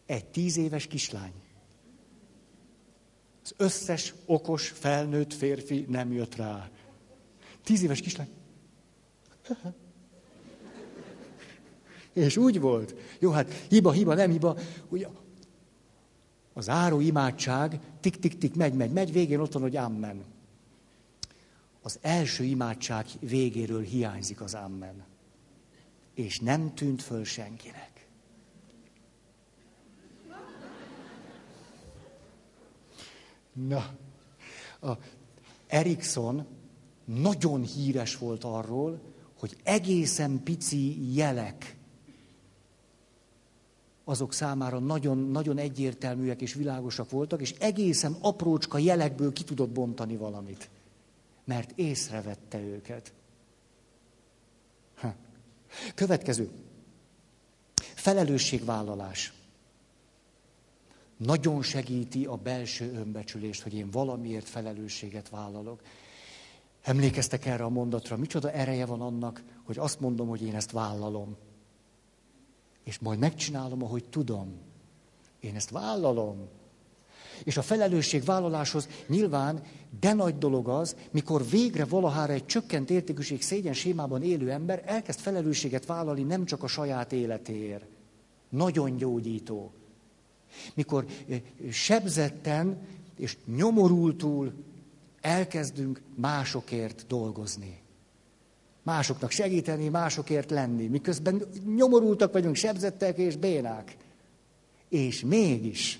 Egy 0.05 0.25
tíz 0.25 0.57
éves 0.57 0.87
kislány. 0.87 1.33
Az 3.43 3.53
összes 3.57 4.13
okos, 4.25 4.67
felnőtt 4.67 5.33
férfi 5.33 5.85
nem 5.89 6.11
jött 6.11 6.35
rá. 6.35 6.69
Tíz 7.63 7.83
éves 7.83 8.01
kislány. 8.01 8.29
És 12.13 12.37
úgy 12.37 12.59
volt. 12.59 12.95
Jó, 13.19 13.31
hát 13.31 13.51
hiba, 13.69 13.91
hiba, 13.91 14.13
nem 14.13 14.31
hiba. 14.31 14.57
Ugye, 14.89 15.07
az 16.53 16.69
áró 16.69 16.99
imádság, 16.99 17.79
tik-tik-tik, 17.99 18.55
megy, 18.55 18.73
megy, 18.73 18.91
megy, 18.91 19.11
végén 19.11 19.39
ott 19.39 19.53
van, 19.53 19.61
hogy 19.61 19.75
amen. 19.75 20.23
Az 21.81 21.99
első 22.01 22.43
imádság 22.43 23.05
végéről 23.19 23.81
hiányzik 23.81 24.41
az 24.41 24.53
amen. 24.53 25.03
és 26.13 26.39
nem 26.39 26.73
tűnt 26.73 27.01
föl 27.01 27.23
senkinek. 27.23 27.90
Na, 33.53 33.95
a 34.81 34.97
Erikson 35.67 36.45
nagyon 37.05 37.61
híres 37.61 38.17
volt 38.17 38.43
arról, 38.43 38.99
hogy 39.39 39.57
egészen 39.63 40.43
pici 40.43 41.13
jelek 41.15 41.75
azok 44.03 44.33
számára 44.33 44.79
nagyon, 44.79 45.17
nagyon 45.17 45.57
egyértelműek 45.57 46.41
és 46.41 46.53
világosak 46.53 47.09
voltak, 47.09 47.41
és 47.41 47.51
egészen 47.59 48.15
aprócska 48.21 48.77
jelekből 48.77 49.33
ki 49.33 49.43
tudott 49.43 49.69
bontani 49.69 50.15
valamit. 50.15 50.69
Mert 51.43 51.71
észrevette 51.75 52.59
őket. 52.59 53.13
Ha. 54.95 55.15
Következő. 55.95 56.49
Felelősségvállalás. 57.75 59.33
Nagyon 61.25 61.61
segíti 61.61 62.25
a 62.25 62.35
belső 62.35 62.93
önbecsülést, 62.93 63.61
hogy 63.61 63.73
én 63.73 63.89
valamiért 63.89 64.47
felelősséget 64.49 65.29
vállalok. 65.29 65.81
Emlékeztek 66.81 67.45
erre 67.45 67.63
a 67.63 67.69
mondatra, 67.69 68.17
micsoda 68.17 68.51
ereje 68.51 68.85
van 68.85 69.01
annak, 69.01 69.43
hogy 69.63 69.77
azt 69.77 69.99
mondom, 69.99 70.27
hogy 70.27 70.43
én 70.43 70.55
ezt 70.55 70.71
vállalom. 70.71 71.35
És 72.83 72.99
majd 72.99 73.19
megcsinálom, 73.19 73.83
ahogy 73.83 74.05
tudom. 74.05 74.59
Én 75.39 75.55
ezt 75.55 75.69
vállalom. 75.69 76.47
És 77.43 77.57
a 77.57 77.61
felelősségvállaláshoz 77.61 78.87
nyilván 79.07 79.63
de 79.99 80.13
nagy 80.13 80.37
dolog 80.37 80.67
az, 80.67 80.95
mikor 81.11 81.45
végre 81.45 81.85
valahára 81.85 82.33
egy 82.33 82.45
csökkent 82.45 82.89
értékűség 82.89 83.41
szégyen 83.41 83.73
sémában 83.73 84.23
élő 84.23 84.51
ember 84.51 84.83
elkezd 84.85 85.19
felelősséget 85.19 85.85
vállalni 85.85 86.23
nem 86.23 86.45
csak 86.45 86.63
a 86.63 86.67
saját 86.67 87.11
életéért. 87.11 87.85
Nagyon 88.49 88.95
gyógyító. 88.95 89.73
Mikor 90.73 91.05
sebzetten 91.71 92.77
és 93.17 93.37
nyomorultul 93.55 94.53
elkezdünk 95.21 96.01
másokért 96.15 97.05
dolgozni. 97.07 97.79
Másoknak 98.83 99.31
segíteni, 99.31 99.87
másokért 99.87 100.49
lenni, 100.49 100.87
miközben 100.87 101.43
nyomorultak 101.75 102.33
vagyunk, 102.33 102.55
sebzettek 102.55 103.17
és 103.17 103.35
bénák. 103.35 103.97
És 104.89 105.23
mégis. 105.23 105.99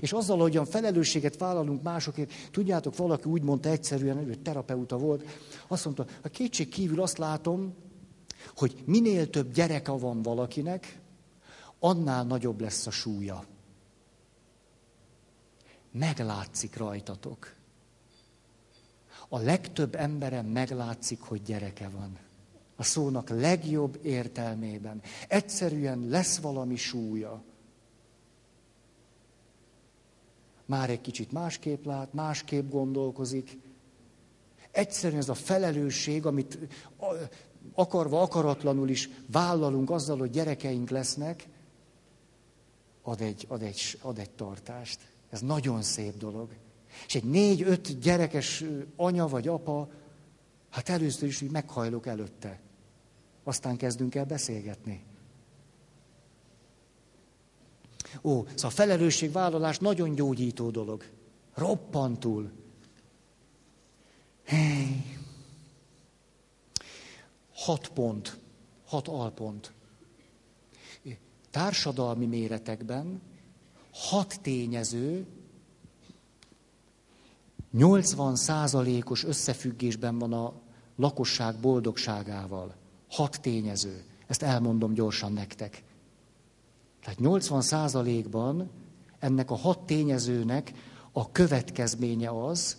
És 0.00 0.12
azzal, 0.12 0.38
hogyan 0.38 0.64
felelősséget 0.64 1.38
vállalunk 1.38 1.82
másokért, 1.82 2.32
tudjátok, 2.50 2.96
valaki 2.96 3.28
úgy 3.28 3.42
mondta 3.42 3.68
egyszerűen, 3.68 4.24
hogy 4.24 4.38
terapeuta 4.38 4.98
volt, 4.98 5.24
azt 5.66 5.84
mondta, 5.84 6.06
a 6.22 6.28
kétség 6.28 6.68
kívül 6.68 7.02
azt 7.02 7.18
látom, 7.18 7.74
hogy 8.56 8.82
minél 8.84 9.30
több 9.30 9.52
gyereke 9.52 9.92
van 9.92 10.22
valakinek, 10.22 10.98
annál 11.78 12.24
nagyobb 12.24 12.60
lesz 12.60 12.86
a 12.86 12.90
súlya. 12.90 13.44
Meglátszik 15.90 16.76
rajtatok. 16.76 17.54
A 19.28 19.38
legtöbb 19.38 19.94
emberen 19.94 20.44
meglátszik, 20.44 21.20
hogy 21.20 21.42
gyereke 21.42 21.88
van. 21.88 22.18
A 22.76 22.82
szónak 22.82 23.28
legjobb 23.28 23.98
értelmében. 24.02 25.02
Egyszerűen 25.28 26.06
lesz 26.08 26.38
valami 26.38 26.76
súlya. 26.76 27.42
Már 30.64 30.90
egy 30.90 31.00
kicsit 31.00 31.32
másképp 31.32 31.84
lát, 31.84 32.12
másképp 32.12 32.70
gondolkozik. 32.70 33.58
Egyszerűen 34.70 35.20
ez 35.20 35.28
a 35.28 35.34
felelősség, 35.34 36.26
amit 36.26 36.58
akarva, 37.74 38.22
akaratlanul 38.22 38.88
is 38.88 39.08
vállalunk 39.30 39.90
azzal, 39.90 40.18
hogy 40.18 40.30
gyerekeink 40.30 40.90
lesznek, 40.90 41.48
ad 43.08 43.20
egy, 43.20 43.44
ad 43.48 43.62
egy, 43.62 43.98
ad 44.00 44.18
egy 44.18 44.30
tartást. 44.30 45.00
Ez 45.30 45.40
nagyon 45.40 45.82
szép 45.82 46.16
dolog. 46.16 46.48
És 47.06 47.14
egy 47.14 47.24
négy-öt 47.24 47.98
gyerekes 47.98 48.64
anya 48.96 49.28
vagy 49.28 49.48
apa, 49.48 49.90
hát 50.70 50.88
először 50.88 51.28
is 51.28 51.38
hogy 51.38 51.50
meghajlok 51.50 52.06
előtte. 52.06 52.60
Aztán 53.44 53.76
kezdünk 53.76 54.14
el 54.14 54.24
beszélgetni. 54.24 55.04
Ó, 58.22 58.42
szóval 58.42 58.70
a 58.70 58.70
felelősségvállalás 58.70 59.78
nagyon 59.78 60.14
gyógyító 60.14 60.70
dolog. 60.70 61.04
Roppantul. 61.54 62.50
Hey. 64.44 65.16
Hat 67.52 67.88
pont, 67.88 68.38
hat 68.86 69.08
alpont. 69.08 69.72
Társadalmi 71.50 72.26
méretekben 72.26 73.20
hat 73.92 74.40
tényező 74.42 75.26
80 77.70 78.36
százalékos 78.36 79.24
összefüggésben 79.24 80.18
van 80.18 80.32
a 80.32 80.52
lakosság 80.96 81.56
boldogságával. 81.56 82.74
Hat 83.10 83.40
tényező. 83.40 84.04
Ezt 84.26 84.42
elmondom 84.42 84.92
gyorsan 84.94 85.32
nektek. 85.32 85.82
Tehát 87.00 87.18
80 87.18 87.60
százalékban 87.60 88.70
ennek 89.18 89.50
a 89.50 89.56
hat 89.56 89.78
tényezőnek 89.78 90.72
a 91.12 91.32
következménye 91.32 92.30
az, 92.30 92.76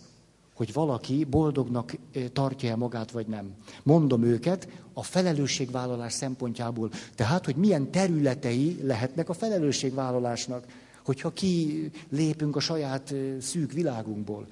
hogy 0.60 0.72
valaki 0.72 1.24
boldognak 1.24 1.96
tartja-e 2.32 2.76
magát, 2.76 3.10
vagy 3.10 3.26
nem. 3.26 3.54
Mondom 3.82 4.22
őket 4.22 4.68
a 4.92 5.02
felelősségvállalás 5.02 6.12
szempontjából. 6.12 6.90
Tehát, 7.14 7.44
hogy 7.44 7.56
milyen 7.56 7.90
területei 7.90 8.80
lehetnek 8.82 9.28
a 9.28 9.32
felelősségvállalásnak, 9.32 10.66
hogyha 11.04 11.32
ki 11.32 11.90
lépünk 12.08 12.56
a 12.56 12.60
saját 12.60 13.14
szűk 13.40 13.72
világunkból. 13.72 14.46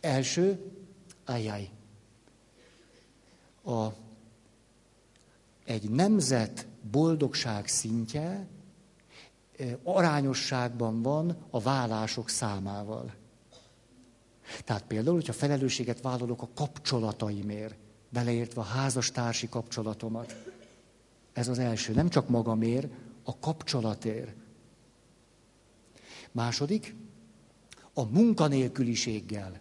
Első, 0.00 0.58
ajjaj, 1.24 1.68
a, 3.64 3.86
egy 5.64 5.90
nemzet 5.90 6.66
boldogság 6.90 7.66
szintje 7.66 8.46
arányosságban 9.82 11.02
van 11.02 11.36
a 11.50 11.60
vállások 11.60 12.28
számával. 12.28 13.20
Tehát 14.64 14.84
például, 14.86 15.14
hogyha 15.14 15.32
felelősséget 15.32 16.00
vállalok 16.00 16.42
a 16.42 16.48
kapcsolataimért, 16.54 17.74
beleértve 18.08 18.60
a 18.60 18.64
házastársi 18.64 19.48
kapcsolatomat, 19.48 20.36
ez 21.32 21.48
az 21.48 21.58
első, 21.58 21.92
nem 21.92 22.08
csak 22.08 22.28
magamért, 22.28 22.88
a 23.22 23.38
kapcsolatért. 23.38 24.34
Második, 26.32 26.94
a 27.94 28.04
munkanélküliséggel. 28.04 29.60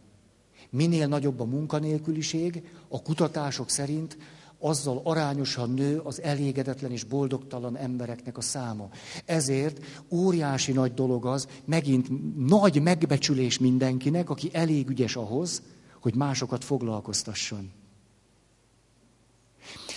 Minél 0.70 1.08
nagyobb 1.08 1.40
a 1.40 1.46
munkanélküliség, 1.46 2.70
a 2.88 3.02
kutatások 3.02 3.70
szerint 3.70 4.18
azzal 4.62 5.02
arányosan 5.04 5.70
nő 5.70 6.00
az 6.00 6.22
elégedetlen 6.22 6.92
és 6.92 7.04
boldogtalan 7.04 7.78
embereknek 7.78 8.38
a 8.38 8.42
száma. 8.42 8.90
Ezért 9.26 9.80
óriási 10.10 10.72
nagy 10.72 10.94
dolog 10.94 11.26
az, 11.26 11.48
megint 11.66 12.08
nagy 12.48 12.82
megbecsülés 12.82 13.60
mindenkinek, 13.60 14.30
aki 14.30 14.50
elég 14.54 14.90
ügyes 14.90 15.16
ahhoz, 15.16 15.62
hogy 16.02 16.16
másokat 16.16 16.64
foglalkoztasson. 16.64 17.72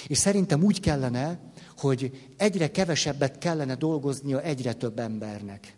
És 0.06 0.18
szerintem 0.18 0.62
úgy 0.62 0.80
kellene, 0.80 1.52
hogy 1.76 2.28
egyre 2.36 2.70
kevesebbet 2.70 3.38
kellene 3.38 3.74
dolgoznia 3.74 4.42
egyre 4.42 4.72
több 4.72 4.98
embernek. 4.98 5.76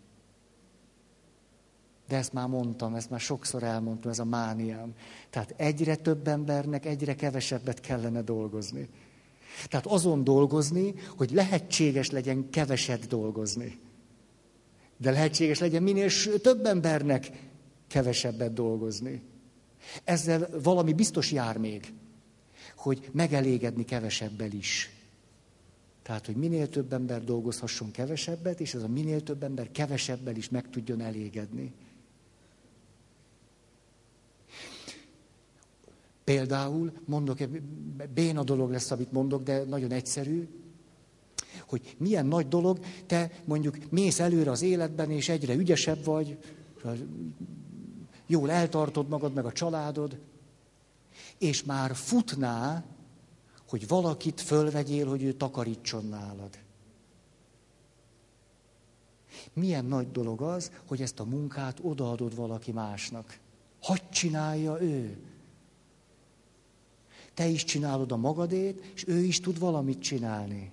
De 2.07 2.15
ezt 2.15 2.33
már 2.33 2.47
mondtam, 2.47 2.95
ezt 2.95 3.09
már 3.09 3.19
sokszor 3.19 3.63
elmondtam, 3.63 4.11
ez 4.11 4.19
a 4.19 4.25
mániám. 4.25 4.93
Tehát 5.29 5.53
egyre 5.57 5.95
több 5.95 6.27
embernek 6.27 6.85
egyre 6.85 7.15
kevesebbet 7.15 7.79
kellene 7.79 8.21
dolgozni. 8.21 8.89
Tehát 9.67 9.85
azon 9.85 10.23
dolgozni, 10.23 10.93
hogy 11.17 11.31
lehetséges 11.31 12.09
legyen 12.09 12.49
keveset 12.49 13.07
dolgozni. 13.07 13.79
De 14.97 15.11
lehetséges 15.11 15.59
legyen 15.59 15.83
minél 15.83 16.09
több 16.41 16.65
embernek 16.65 17.29
kevesebbet 17.87 18.53
dolgozni. 18.53 19.21
Ezzel 20.03 20.49
valami 20.63 20.93
biztos 20.93 21.31
jár 21.31 21.57
még, 21.57 21.93
hogy 22.75 23.09
megelégedni 23.11 23.85
kevesebbel 23.85 24.51
is. 24.51 24.91
Tehát, 26.03 26.25
hogy 26.25 26.35
minél 26.35 26.69
több 26.69 26.93
ember 26.93 27.23
dolgozhasson 27.23 27.91
kevesebbet, 27.91 28.59
és 28.59 28.73
ez 28.73 28.83
a 28.83 28.87
minél 28.87 29.23
több 29.23 29.43
ember 29.43 29.71
kevesebbel 29.71 30.35
is 30.35 30.49
meg 30.49 30.69
tudjon 30.69 31.01
elégedni. 31.01 31.73
Például, 36.27 36.91
mondok, 37.05 37.37
béna 38.13 38.43
dolog 38.43 38.71
lesz, 38.71 38.91
amit 38.91 39.11
mondok, 39.11 39.43
de 39.43 39.63
nagyon 39.63 39.91
egyszerű, 39.91 40.47
hogy 41.67 41.95
milyen 41.97 42.25
nagy 42.25 42.47
dolog, 42.47 42.79
te 43.05 43.31
mondjuk 43.45 43.77
mész 43.89 44.19
előre 44.19 44.51
az 44.51 44.61
életben, 44.61 45.11
és 45.11 45.29
egyre 45.29 45.53
ügyesebb 45.53 46.03
vagy, 46.03 46.37
jól 48.25 48.51
eltartod 48.51 49.07
magad, 49.07 49.33
meg 49.33 49.45
a 49.45 49.51
családod, 49.51 50.19
és 51.37 51.63
már 51.63 51.95
futná 51.95 52.83
hogy 53.69 53.87
valakit 53.87 54.41
fölvegyél, 54.41 55.07
hogy 55.07 55.23
ő 55.23 55.33
takarítson 55.33 56.05
nálad. 56.05 56.57
Milyen 59.53 59.85
nagy 59.85 60.11
dolog 60.11 60.41
az, 60.41 60.71
hogy 60.87 61.01
ezt 61.01 61.19
a 61.19 61.25
munkát 61.25 61.79
odaadod 61.81 62.35
valaki 62.35 62.71
másnak. 62.71 63.39
Hogy 63.81 64.09
csinálja 64.09 64.81
ő? 64.81 65.17
Te 67.37 67.45
is 67.45 67.63
csinálod 67.63 68.11
a 68.11 68.17
magadét, 68.17 68.91
és 68.93 69.07
ő 69.07 69.17
is 69.17 69.39
tud 69.39 69.59
valamit 69.59 69.99
csinálni. 69.99 70.71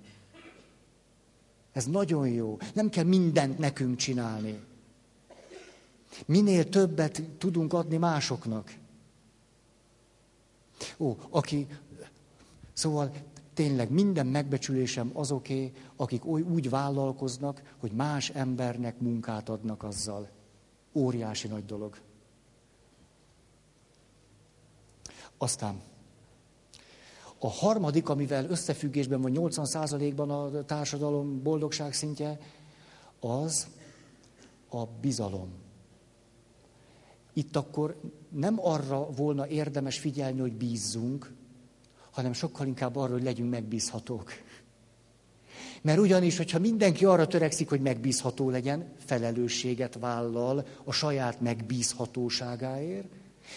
Ez 1.73 1.87
nagyon 1.87 2.29
jó. 2.29 2.59
Nem 2.75 2.89
kell 2.89 3.05
mindent 3.05 3.59
nekünk 3.59 3.97
csinálni. 3.97 4.61
Minél 6.27 6.69
többet 6.69 7.23
tudunk 7.39 7.73
adni 7.73 7.97
másoknak. 7.97 8.75
Ó, 10.99 11.17
aki, 11.31 11.67
szóval 12.73 13.13
tényleg 13.55 13.91
minden 13.91 14.27
megbecsülésem 14.27 15.11
azoké, 15.13 15.73
akik 15.97 16.27
oly 16.27 16.41
úgy 16.41 16.71
vállalkoznak, 16.71 17.75
hogy 17.79 17.93
más 17.93 18.31
embernek 18.31 19.01
munkát 19.01 19.49
adnak 19.49 19.83
azzal. 19.83 20.29
Óriási 20.93 21.49
nagy 21.49 21.65
dolog. 21.65 21.97
Aztán 25.39 25.81
a 27.45 27.51
harmadik, 27.51 28.09
amivel 28.09 28.51
összefüggésben 28.51 29.21
van 29.21 29.33
80%-ban 29.35 30.31
a 30.31 30.65
társadalom 30.65 31.43
boldogság 31.43 31.93
szintje, 31.93 32.39
az 33.21 33.67
a 34.71 34.85
bizalom. 35.01 35.49
Itt 37.33 37.57
akkor 37.57 38.01
nem 38.29 38.67
arra 38.67 39.11
volna 39.11 39.49
érdemes 39.49 39.99
figyelni, 39.99 40.41
hogy 40.41 40.53
bízzunk, 40.53 41.33
hanem 42.11 42.33
sokkal 42.33 42.67
inkább 42.67 42.97
arra, 42.97 43.13
hogy 43.13 43.23
legyünk 43.23 43.51
megbízhatók. 43.51 44.33
Mert 45.83 45.99
ugyanis, 45.99 46.37
hogyha 46.37 46.59
mindenki 46.59 47.05
arra 47.05 47.27
törekszik, 47.27 47.69
hogy 47.69 47.81
megbízható 47.81 48.51
legyen, 48.51 48.93
felelősséget 48.99 49.99
vállal 49.99 50.67
a 50.85 50.93
saját 50.93 51.41
megbízhatóságáért, 51.41 53.09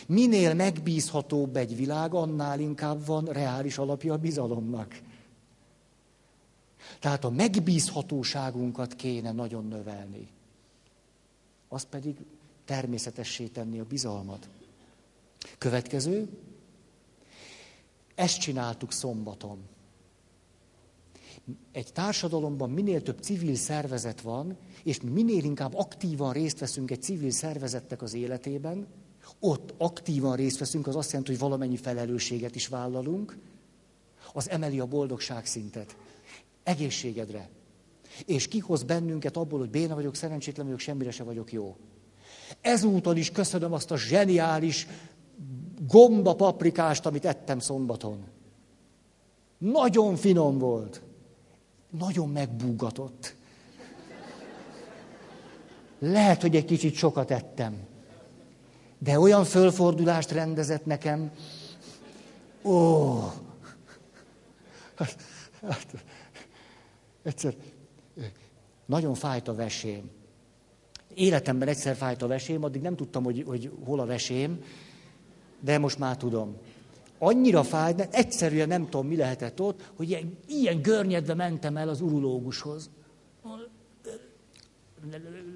minél 0.07 0.53
megbízhatóbb 0.53 1.55
egy 1.55 1.75
világ, 1.75 2.13
annál 2.13 2.59
inkább 2.59 3.05
van 3.05 3.25
reális 3.25 3.77
alapja 3.77 4.13
a 4.13 4.17
bizalomnak. 4.17 5.01
Tehát 6.99 7.23
a 7.23 7.29
megbízhatóságunkat 7.29 8.95
kéne 8.95 9.31
nagyon 9.31 9.67
növelni. 9.67 10.27
Az 11.67 11.83
pedig 11.83 12.15
természetessé 12.65 13.45
tenni 13.45 13.79
a 13.79 13.85
bizalmat. 13.85 14.47
Következő, 15.57 16.29
ezt 18.15 18.39
csináltuk 18.39 18.91
szombaton. 18.91 19.57
Egy 21.71 21.93
társadalomban 21.93 22.69
minél 22.69 23.01
több 23.01 23.19
civil 23.19 23.55
szervezet 23.55 24.21
van, 24.21 24.57
és 24.83 25.01
mi 25.01 25.09
minél 25.09 25.43
inkább 25.43 25.75
aktívan 25.75 26.33
részt 26.33 26.59
veszünk 26.59 26.91
egy 26.91 27.01
civil 27.01 27.31
szervezetnek 27.31 28.01
az 28.01 28.13
életében, 28.13 28.88
ott 29.39 29.73
aktívan 29.78 30.36
részt 30.36 30.59
veszünk, 30.59 30.88
az 30.88 30.95
azt 30.95 31.09
jelenti, 31.11 31.32
hogy 31.32 31.39
valamennyi 31.39 31.78
felelősséget 31.78 32.55
is 32.55 32.67
vállalunk, 32.67 33.38
az 34.34 34.49
emeli 34.49 34.80
a 34.80 34.86
boldogság 34.86 35.45
szintet. 35.45 35.95
Egészségedre. 36.63 37.49
És 38.25 38.47
kihoz 38.47 38.84
bennünket 38.84 39.38
abból, 39.38 39.59
hogy 39.59 39.69
béna 39.69 39.95
vagyok, 39.95 40.15
szerencsétlen 40.15 40.65
vagyok, 40.65 40.80
semmire 40.80 41.11
se 41.11 41.23
vagyok 41.23 41.51
jó. 41.51 41.75
Ezúton 42.61 43.17
is 43.17 43.32
köszönöm 43.32 43.73
azt 43.73 43.91
a 43.91 43.97
zseniális 43.97 44.88
gomba 45.88 46.36
paprikást, 46.36 47.05
amit 47.05 47.25
ettem 47.25 47.59
szombaton. 47.59 48.23
Nagyon 49.57 50.15
finom 50.15 50.57
volt. 50.57 51.01
Nagyon 51.89 52.30
megbúgatott. 52.30 53.36
Lehet, 55.99 56.41
hogy 56.41 56.55
egy 56.55 56.65
kicsit 56.65 56.93
sokat 56.93 57.32
ettem. 57.32 57.88
De 59.00 59.20
olyan 59.20 59.43
fölfordulást 59.43 60.32
rendezett 60.32 60.86
nekem. 60.86 61.32
Ó! 62.64 63.20
Hát, 64.95 65.16
hát, 65.62 66.04
egyszer 67.24 67.56
nagyon 68.86 69.14
fájt 69.14 69.48
a 69.48 69.56
vesém. 69.56 70.10
Életemben 71.14 71.68
egyszer 71.68 71.95
fájt 71.95 72.22
a 72.22 72.28
vesém, 72.28 72.64
addig 72.64 72.82
nem 72.82 72.95
tudtam, 72.95 73.24
hogy, 73.24 73.43
hogy 73.48 73.72
hol 73.86 74.00
a 74.00 74.06
vesém, 74.06 74.64
de 75.60 75.78
most 75.78 76.00
már 76.00 76.18
tudom. 76.18 76.58
Annyira 77.18 77.64
fájt, 77.64 77.95
de 77.95 78.08
egyszerűen 78.12 78.68
nem 78.68 78.84
tudom, 78.84 79.08
mi 79.08 79.16
lehetett 79.16 79.62
ott, 79.62 79.91
hogy 79.95 80.10
ilyen, 80.10 80.38
ilyen 80.48 80.82
görnyedve 80.82 81.34
mentem 81.34 81.78
el 81.78 81.89
az 81.89 82.02
urológushoz. 82.02 82.89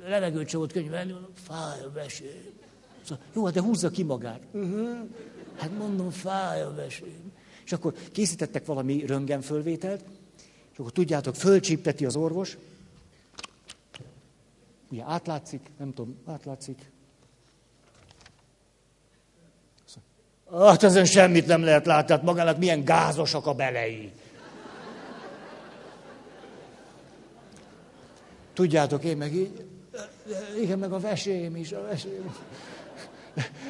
Levegőt 0.04 0.50
se 0.50 0.58
volt 0.58 0.72
könnyű 0.72 0.90
venni, 0.90 1.14
fáj 1.34 1.82
a 1.82 1.92
vesém. 1.92 2.61
Szóval, 3.04 3.26
jó, 3.34 3.46
hát 3.46 3.54
de 3.54 3.62
húzza 3.62 3.90
ki 3.90 4.04
magát. 4.04 4.40
Uh-huh. 4.52 4.98
Hát 5.58 5.78
mondom, 5.78 6.10
fáj 6.10 6.62
a 6.62 6.74
vesém. 6.74 7.32
És 7.66 7.72
akkor 7.72 7.94
készítettek 8.12 8.66
valami 8.66 9.06
röntgenfölvételt, 9.06 10.04
és 10.72 10.78
akkor 10.78 10.92
tudjátok, 10.92 11.36
fölcsípteti 11.36 12.06
az 12.06 12.16
orvos, 12.16 12.58
ugye 14.90 15.04
átlátszik, 15.06 15.62
nem 15.78 15.94
tudom, 15.94 16.18
átlátszik, 16.26 16.92
Hát 20.60 20.84
ezen 20.84 21.06
semmit 21.06 21.48
nem 21.48 21.64
lehet 21.64 21.86
látni, 21.86 22.14
hát 22.14 22.24
magának 22.24 22.58
milyen 22.58 22.84
gázosak 22.84 23.46
a 23.46 23.54
belei. 23.54 24.12
Tudjátok, 28.54 29.04
én 29.04 29.18
meg 29.18 29.34
így, 29.34 29.66
igen, 30.62 30.80
meg 30.80 30.92
a 30.92 31.00
vesém 31.00 31.56
is, 31.56 31.72
a 31.72 31.82
vesém. 31.82 32.36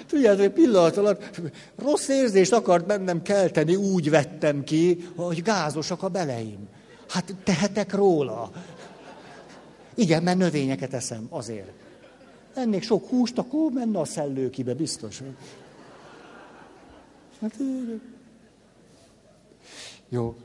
Tudjátok, 0.07 0.41
egy 0.41 0.51
pillanat 0.51 0.97
alatt 0.97 1.41
rossz 1.75 2.07
érzést 2.07 2.53
akart 2.53 2.85
bennem 2.85 3.21
kelteni, 3.21 3.75
úgy 3.75 4.09
vettem 4.09 4.63
ki, 4.63 5.07
hogy 5.15 5.41
gázosak 5.41 6.03
a 6.03 6.09
beleim. 6.09 6.67
Hát 7.07 7.35
tehetek 7.43 7.93
róla. 7.93 8.51
Igen, 9.95 10.23
mert 10.23 10.37
növényeket 10.37 10.93
eszem, 10.93 11.27
azért. 11.29 11.71
Ennék 12.53 12.83
sok 12.83 13.07
húst, 13.07 13.37
akkor 13.37 13.71
menne 13.71 13.99
a 13.99 14.05
szellőkibe, 14.05 14.73
biztos. 14.73 15.21
Hát, 17.41 17.55
jó. 20.09 20.35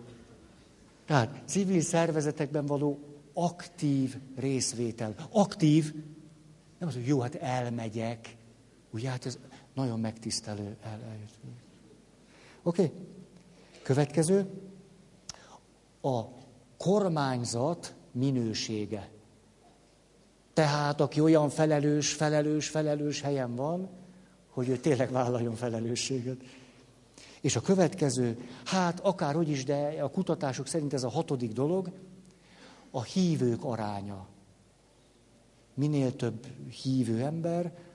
Tehát 1.07 1.43
civil 1.47 1.81
szervezetekben 1.81 2.67
való 2.67 2.99
aktív 3.35 4.17
részvétel. 4.37 5.15
Aktív, 5.31 5.95
nem 6.79 6.89
az, 6.89 6.95
hogy 6.95 7.07
jó, 7.07 7.21
hát 7.21 7.35
elmegyek. 7.35 8.37
Ugye, 8.97 9.09
hát 9.09 9.27
ez 9.27 9.39
nagyon 9.75 10.01
megtisztelő. 10.01 10.77
El, 10.83 11.01
Oké. 12.63 12.85
Okay. 12.85 12.93
Következő. 13.83 14.47
A 16.03 16.23
kormányzat 16.77 17.95
minősége. 18.13 19.09
Tehát, 20.53 21.01
aki 21.01 21.21
olyan 21.21 21.49
felelős, 21.49 22.13
felelős, 22.13 22.69
felelős 22.69 23.21
helyen 23.21 23.55
van, 23.55 23.89
hogy 24.51 24.69
ő 24.69 24.79
tényleg 24.79 25.11
vállaljon 25.11 25.55
felelősséget. 25.55 26.37
És 27.41 27.57
a 27.57 27.61
következő, 27.61 28.49
hát 28.65 29.01
akárhogy 29.01 29.49
is, 29.49 29.65
de 29.65 30.03
a 30.03 30.11
kutatások 30.11 30.67
szerint 30.67 30.93
ez 30.93 31.03
a 31.03 31.09
hatodik 31.09 31.53
dolog, 31.53 31.91
a 32.91 33.03
hívők 33.03 33.65
aránya. 33.65 34.27
Minél 35.75 36.17
több 36.17 36.47
hívő 36.83 37.23
ember, 37.23 37.86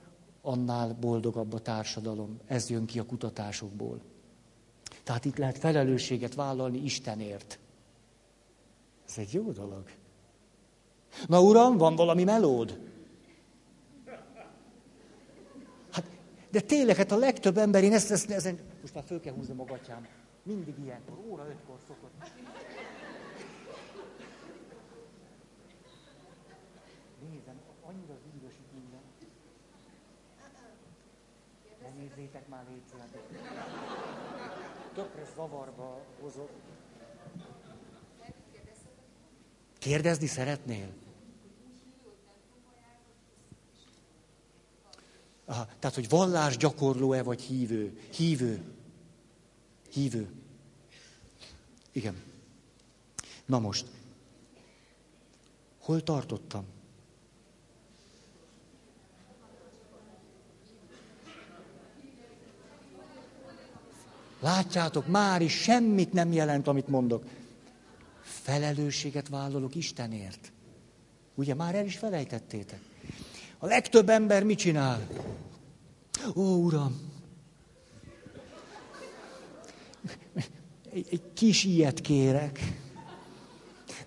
annál 0.42 0.96
boldogabb 1.00 1.52
a 1.52 1.58
társadalom. 1.58 2.38
Ez 2.46 2.70
jön 2.70 2.86
ki 2.86 2.98
a 2.98 3.06
kutatásokból. 3.06 4.00
Tehát 5.02 5.24
itt 5.24 5.36
lehet 5.36 5.58
felelősséget 5.58 6.34
vállalni 6.34 6.78
Istenért. 6.78 7.58
Ez 9.08 9.18
egy 9.18 9.32
jó 9.32 9.50
dolog. 9.50 9.84
Na 11.26 11.42
uram, 11.42 11.76
van 11.76 11.96
valami 11.96 12.24
melód? 12.24 12.78
Hát, 15.90 16.04
de 16.50 16.60
tényleg, 16.60 16.96
hát 16.96 17.12
a 17.12 17.16
legtöbb 17.16 17.56
ember, 17.56 17.84
én 17.84 17.92
ezt, 17.92 18.10
ezt 18.10 18.30
ezen 18.30 18.58
most 18.80 18.94
már 18.94 19.04
föl 19.04 19.20
kell 19.20 19.34
húzni 19.34 19.54
a. 19.58 20.00
Mindig 20.42 20.74
ilyenkor, 20.84 21.18
óra 21.28 21.48
ötkor 21.48 21.78
szokott. 21.86 22.32
Nézem, 27.30 27.60
annyira 27.82 28.14
zűrösít 28.22 28.72
minden. 28.72 29.00
Ne 31.82 31.88
nézzétek 32.02 32.48
már 32.48 32.64
létszőletet. 32.70 33.22
Tökre 34.94 35.24
zavarba 35.34 36.04
hozok. 36.20 36.50
Kérdezni 39.78 40.26
szeretnél? 40.26 40.88
Aha, 45.44 45.66
tehát, 45.78 45.94
hogy 45.94 46.08
vallás 46.08 46.56
gyakorló-e 46.56 47.22
vagy 47.22 47.40
hívő? 47.40 47.98
Hívő. 48.10 48.62
Hívő. 49.90 50.32
Igen. 51.92 52.22
Na 53.46 53.58
most, 53.58 53.86
hol 55.80 56.02
tartottam? 56.02 56.64
Látjátok, 64.42 65.06
már 65.06 65.42
is 65.42 65.52
semmit 65.52 66.12
nem 66.12 66.32
jelent, 66.32 66.66
amit 66.66 66.88
mondok. 66.88 67.24
Felelősséget 68.20 69.28
vállalok 69.28 69.74
Istenért. 69.74 70.52
Ugye 71.34 71.54
már 71.54 71.74
el 71.74 71.84
is 71.84 71.96
felejtettétek. 71.96 72.80
A 73.58 73.66
legtöbb 73.66 74.08
ember 74.08 74.44
mit 74.44 74.58
csinál? 74.58 75.08
Ó, 76.34 76.42
Uram, 76.42 77.12
egy, 80.92 81.22
kis 81.34 81.64
ilyet 81.64 82.00
kérek. 82.00 82.60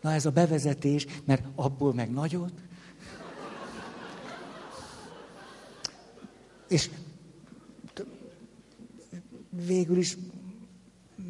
Na 0.01 0.13
ez 0.13 0.25
a 0.25 0.31
bevezetés, 0.31 1.05
mert 1.25 1.45
abból 1.55 1.93
meg 1.93 2.11
nagyot. 2.11 2.53
És 6.67 6.89
végül 9.55 9.97
is 9.97 10.17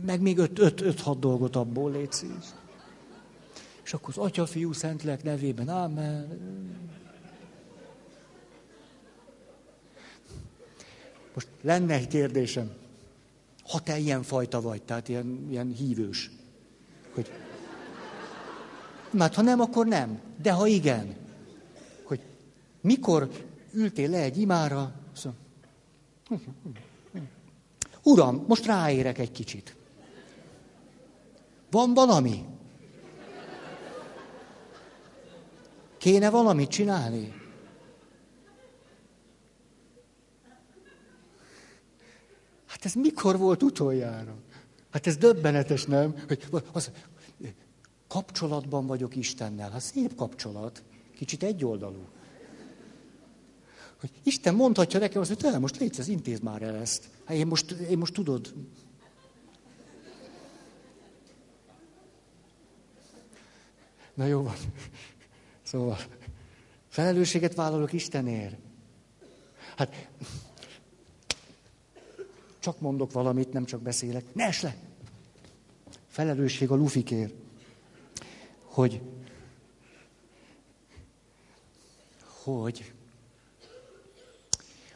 meg 0.05 0.21
még 0.21 0.37
öt, 0.37 0.59
öt, 0.59 0.81
öt 0.81 0.99
hat 0.99 1.19
dolgot 1.19 1.55
abból 1.55 1.91
létszik. 1.91 2.29
És 3.83 3.93
akkor 3.93 4.09
az 4.09 4.17
Atya, 4.17 4.45
Fiú, 4.45 4.71
Szentlélek 4.71 5.23
nevében, 5.23 5.69
ámen. 5.69 6.39
Most 11.33 11.47
lenne 11.61 11.93
egy 11.93 12.07
kérdésem. 12.07 12.71
Ha 13.67 13.79
te 13.79 13.97
ilyen 13.97 14.23
fajta 14.23 14.61
vagy, 14.61 14.81
tehát 14.81 15.09
ilyen, 15.09 15.47
ilyen 15.49 15.73
hívős, 15.73 16.31
hogy 17.13 17.31
mert 19.11 19.35
ha 19.35 19.41
nem, 19.41 19.59
akkor 19.59 19.85
nem. 19.85 20.19
De 20.41 20.51
ha 20.51 20.67
igen, 20.67 21.15
hogy 22.03 22.19
mikor 22.81 23.29
ültél 23.73 24.09
le 24.09 24.21
egy 24.21 24.37
imára, 24.37 24.93
szóval, 25.13 25.37
Uram, 28.05 28.43
most 28.47 28.65
ráérek 28.65 29.17
egy 29.17 29.31
kicsit. 29.31 29.75
Van 31.71 31.93
valami? 31.93 32.45
Kéne 35.97 36.29
valamit 36.29 36.69
csinálni? 36.69 37.33
Hát 42.65 42.85
ez 42.85 42.93
mikor 42.93 43.37
volt 43.37 43.63
utoljára? 43.63 44.35
Hát 44.91 45.07
ez 45.07 45.17
döbbenetes, 45.17 45.85
nem? 45.85 46.15
Hogy 46.27 46.47
az, 46.71 46.91
kapcsolatban 48.07 48.85
vagyok 48.87 49.15
Istennel. 49.15 49.69
Hát 49.69 49.81
szép 49.81 50.15
kapcsolat. 50.15 50.83
Kicsit 51.15 51.43
egyoldalú. 51.43 52.05
Hogy 53.99 54.09
Isten 54.23 54.55
mondhatja 54.55 54.99
nekem 54.99 55.21
azt, 55.21 55.29
hogy 55.29 55.51
te 55.51 55.57
most 55.57 55.77
légy, 55.77 55.99
az 55.99 56.07
intéz 56.07 56.39
már 56.39 56.61
el 56.61 56.75
ezt. 56.75 57.09
Hát 57.25 57.37
én 57.37 57.47
most, 57.47 57.71
én 57.71 57.97
most 57.97 58.13
tudod. 58.13 58.53
Na 64.13 64.25
jó 64.25 64.41
van. 64.43 64.55
Szóval, 65.63 65.97
felelősséget 66.87 67.55
vállalok 67.55 67.93
Istenért. 67.93 68.55
Hát, 69.77 70.09
csak 72.59 72.79
mondok 72.79 73.11
valamit, 73.11 73.53
nem 73.53 73.65
csak 73.65 73.81
beszélek. 73.81 74.33
Ne 74.33 74.49
le! 74.61 74.75
Felelősség 76.07 76.71
a 76.71 76.75
lufikér. 76.75 77.33
Hogy, 78.63 79.01
hogy 82.43 82.93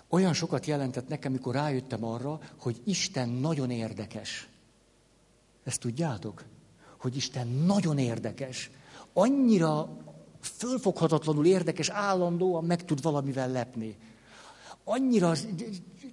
olyan 0.09 0.33
sokat 0.33 0.65
jelentett 0.65 1.07
nekem, 1.07 1.31
amikor 1.31 1.53
rájöttem 1.53 2.03
arra, 2.03 2.39
hogy 2.59 2.81
Isten 2.83 3.29
nagyon 3.29 3.69
érdekes. 3.69 4.49
Ezt 5.63 5.79
tudjátok? 5.79 6.43
Hogy 6.97 7.15
Isten 7.15 7.47
nagyon 7.47 7.97
érdekes. 7.97 8.71
Annyira 9.13 9.97
fölfoghatatlanul 10.41 11.45
érdekes, 11.45 11.89
állandóan 11.89 12.63
meg 12.63 12.85
tud 12.85 13.01
valamivel 13.01 13.51
lepni. 13.51 13.97
Annyira 14.83 15.33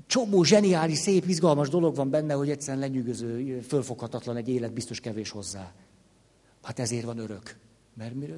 csomó 0.07 0.43
zseniális, 0.43 0.99
szép, 0.99 1.29
izgalmas 1.29 1.69
dolog 1.69 1.95
van 1.95 2.11
benne, 2.11 2.35
hogy 2.35 2.51
egyszerűen 2.51 2.79
lenyűgöző, 2.79 3.61
fölfoghatatlan 3.61 4.37
egy 4.37 4.49
élet 4.49 4.73
biztos 4.73 5.01
kevés 5.01 5.31
hozzá. 5.31 5.73
Hát 6.63 6.79
ezért 6.79 7.05
van 7.05 7.19
örök. 7.19 7.57
Mert 7.95 8.15
mire... 8.15 8.35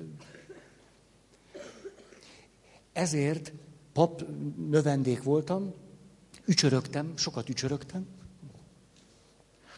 Ezért 2.92 3.52
pap 3.98 4.24
növendék 4.70 5.22
voltam, 5.22 5.72
ücsörögtem, 6.44 7.12
sokat 7.16 7.48
ücsörögtem. 7.48 8.06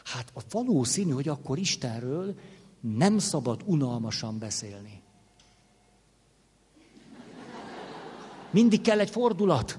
Hát 0.04 0.32
a 0.34 0.40
valószínű, 0.50 1.10
hogy 1.10 1.28
akkor 1.28 1.58
Istenről 1.58 2.34
nem 2.80 3.18
szabad 3.18 3.62
unalmasan 3.64 4.38
beszélni. 4.38 5.02
Mindig 8.50 8.80
kell 8.80 9.00
egy 9.00 9.10
fordulat, 9.10 9.78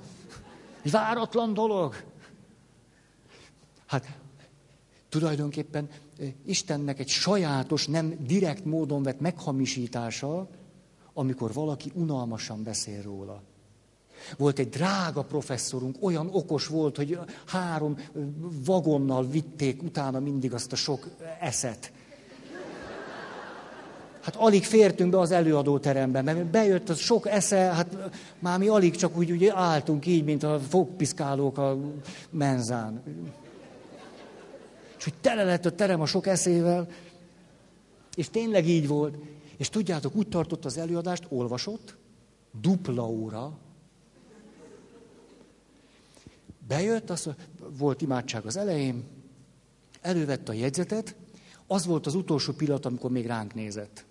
egy 0.82 0.92
váratlan 0.92 1.54
dolog. 1.54 2.04
Hát 3.86 4.20
tulajdonképpen 5.10 5.90
Istennek 6.46 7.00
egy 7.00 7.10
sajátos, 7.10 7.88
nem 7.88 8.26
direkt 8.26 8.66
módon 8.66 9.04
vett 9.04 9.20
meghamisítása, 9.20 10.50
amikor 11.14 11.54
valaki 11.54 11.92
unalmasan 11.96 12.64
beszél 12.64 13.02
róla. 13.02 13.50
Volt 14.38 14.60
egy 14.60 14.70
drága 14.70 15.22
professzorunk, 15.24 15.96
olyan 16.00 16.30
okos 16.32 16.68
volt, 16.68 16.98
hogy 16.98 17.20
három 17.46 17.98
vagonnal 18.66 19.28
vitték 19.28 19.84
utána 19.84 20.20
mindig 20.20 20.54
azt 20.54 20.72
a 20.72 20.76
sok 20.76 21.08
eszet. 21.40 21.92
Hát 24.22 24.36
alig 24.36 24.64
fértünk 24.64 25.12
be 25.12 25.20
az 25.20 25.32
előadóterembe, 25.32 26.22
mert 26.22 26.46
bejött 26.46 26.90
az 26.90 27.00
sok 27.00 27.28
esze, 27.28 27.58
hát 27.58 27.98
már 28.40 28.60
mi 28.60 28.68
alig 28.68 28.96
csak 28.96 29.18
úgy, 29.18 29.32
úgy 29.32 29.46
álltunk 29.48 30.06
így, 30.06 30.24
mint 30.24 30.44
a 30.44 30.60
fogpiszkálók 30.60 31.58
a 31.58 31.78
menzán. 32.30 33.04
És 34.98 35.04
hogy 35.04 35.14
tele 35.22 35.44
lett 35.44 35.66
a 35.66 35.76
terem 35.76 36.02
a 36.02 36.06
sok 36.06 36.28
eszével, 36.28 36.88
és 38.16 38.30
tényleg 38.30 38.68
így 38.68 38.88
volt. 38.88 39.16
És 39.58 39.70
tudjátok, 39.70 40.16
úgy 40.16 40.28
tartott 40.28 40.66
az 40.66 40.78
előadást, 40.78 41.26
olvasott, 41.30 41.96
dupla 42.62 43.08
óra, 43.08 43.58
Bejött, 46.72 47.10
az 47.10 47.30
volt 47.60 48.02
imádság 48.02 48.46
az 48.46 48.58
elején, 48.58 49.04
elővette 50.02 50.52
a 50.52 50.56
jegyzetet, 50.56 51.16
az 51.68 51.86
volt 51.86 52.06
az 52.06 52.16
utolsó 52.16 52.54
pillanat, 52.54 52.86
amikor 52.86 53.12
még 53.12 53.26
ránk 53.26 53.54
nézett. 53.54 54.06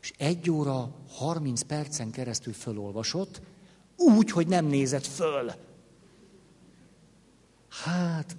És 0.00 0.12
egy 0.16 0.50
óra, 0.50 0.94
harminc 1.08 1.62
percen 1.62 2.10
keresztül 2.10 2.52
fölolvasott, 2.52 3.40
úgy, 3.96 4.30
hogy 4.30 4.46
nem 4.46 4.66
nézett 4.66 5.06
föl. 5.06 5.52
Hát, 7.68 8.36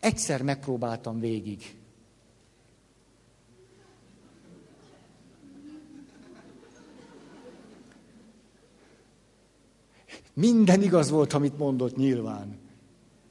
egyszer 0.00 0.42
megpróbáltam 0.42 1.20
végig. 1.20 1.79
Minden 10.40 10.82
igaz 10.82 11.10
volt, 11.10 11.32
amit 11.32 11.58
mondott 11.58 11.96
nyilván. 11.96 12.58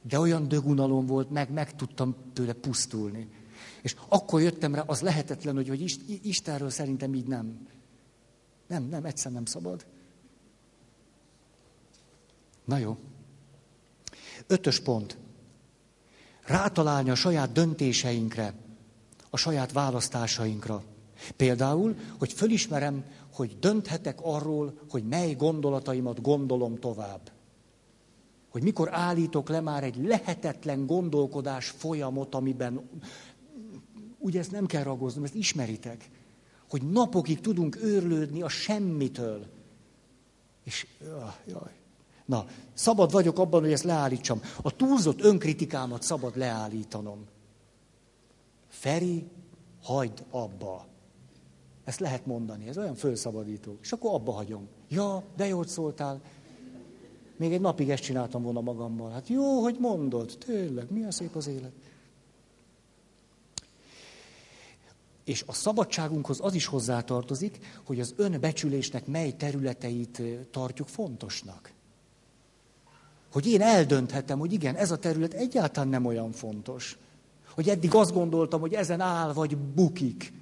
De 0.02 0.18
olyan 0.18 0.48
dögunalom 0.48 1.06
volt, 1.06 1.30
meg, 1.30 1.50
meg 1.50 1.74
tudtam 1.76 2.14
tőle 2.32 2.52
pusztulni. 2.52 3.28
És 3.82 3.96
akkor 4.08 4.40
jöttem 4.40 4.74
rá, 4.74 4.80
az 4.80 5.00
lehetetlen, 5.00 5.54
hogy, 5.54 5.68
hogy 5.68 5.96
Istenről 6.22 6.70
szerintem 6.70 7.14
így 7.14 7.26
nem. 7.26 7.66
Nem, 8.66 8.84
nem, 8.84 9.04
egyszer 9.04 9.32
nem 9.32 9.44
szabad. 9.44 9.86
Na 12.64 12.76
jó. 12.76 12.96
Ötös 14.46 14.80
pont. 14.80 15.18
Rátalálni 16.44 17.10
a 17.10 17.14
saját 17.14 17.52
döntéseinkre, 17.52 18.54
a 19.30 19.36
saját 19.36 19.72
választásainkra. 19.72 20.82
Például, 21.36 21.96
hogy 22.18 22.32
fölismerem, 22.32 23.04
hogy 23.40 23.58
dönthetek 23.58 24.18
arról, 24.22 24.78
hogy 24.90 25.04
mely 25.04 25.34
gondolataimat 25.34 26.22
gondolom 26.22 26.78
tovább. 26.78 27.30
Hogy 28.50 28.62
mikor 28.62 28.88
állítok 28.92 29.48
le 29.48 29.60
már 29.60 29.84
egy 29.84 29.96
lehetetlen 29.96 30.86
gondolkodás 30.86 31.68
folyamot, 31.68 32.34
amiben, 32.34 32.88
ugye 34.18 34.38
ezt 34.38 34.50
nem 34.50 34.66
kell 34.66 34.82
ragoznom, 34.82 35.24
ezt 35.24 35.34
ismeritek, 35.34 36.10
hogy 36.68 36.82
napokig 36.82 37.40
tudunk 37.40 37.82
őrlődni 37.82 38.42
a 38.42 38.48
semmitől. 38.48 39.46
És 40.64 40.86
jaj, 41.00 41.34
jaj, 41.46 41.72
Na, 42.24 42.46
szabad 42.74 43.10
vagyok 43.10 43.38
abban, 43.38 43.60
hogy 43.60 43.72
ezt 43.72 43.84
leállítsam. 43.84 44.40
A 44.62 44.76
túlzott 44.76 45.22
önkritikámat 45.22 46.02
szabad 46.02 46.36
leállítanom. 46.36 47.26
Feri, 48.68 49.26
hagyd 49.82 50.24
abba. 50.30 50.89
Ezt 51.84 52.00
lehet 52.00 52.26
mondani, 52.26 52.68
ez 52.68 52.78
olyan 52.78 52.94
fölszabadító. 52.94 53.76
És 53.82 53.92
akkor 53.92 54.14
abba 54.14 54.32
hagyom. 54.32 54.68
Ja, 54.88 55.22
de 55.36 55.46
jót 55.46 55.68
szóltál. 55.68 56.20
Még 57.36 57.52
egy 57.52 57.60
napig 57.60 57.90
ezt 57.90 58.02
csináltam 58.02 58.42
volna 58.42 58.60
magammal. 58.60 59.10
Hát 59.10 59.28
jó, 59.28 59.62
hogy 59.62 59.76
mondod, 59.78 60.36
tényleg, 60.38 60.90
milyen 60.90 61.10
szép 61.10 61.34
az 61.36 61.46
élet. 61.46 61.72
És 65.24 65.44
a 65.46 65.52
szabadságunkhoz 65.52 66.38
az 66.42 66.54
is 66.54 66.66
hozzátartozik, 66.66 67.58
hogy 67.84 68.00
az 68.00 68.14
önbecsülésnek 68.16 69.06
mely 69.06 69.30
területeit 69.36 70.22
tartjuk 70.50 70.88
fontosnak. 70.88 71.72
Hogy 73.32 73.46
én 73.46 73.60
eldönthetem, 73.60 74.38
hogy 74.38 74.52
igen, 74.52 74.76
ez 74.76 74.90
a 74.90 74.98
terület 74.98 75.34
egyáltalán 75.34 75.88
nem 75.88 76.04
olyan 76.06 76.32
fontos. 76.32 76.98
Hogy 77.54 77.68
eddig 77.68 77.94
azt 77.94 78.12
gondoltam, 78.12 78.60
hogy 78.60 78.74
ezen 78.74 79.00
áll 79.00 79.32
vagy 79.32 79.56
bukik. 79.56 80.32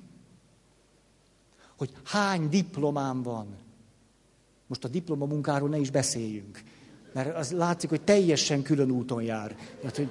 Hogy 1.78 1.92
hány 2.04 2.48
diplomám 2.48 3.22
van. 3.22 3.56
Most 4.66 4.84
a 4.84 4.88
diplomamunkáról 4.88 5.68
ne 5.68 5.78
is 5.78 5.90
beszéljünk. 5.90 6.62
Mert 7.12 7.36
az 7.36 7.52
látszik, 7.52 7.88
hogy 7.88 8.02
teljesen 8.02 8.62
külön 8.62 8.90
úton 8.90 9.22
jár. 9.22 9.56
Tehát, 9.80 9.96
hogy 9.96 10.10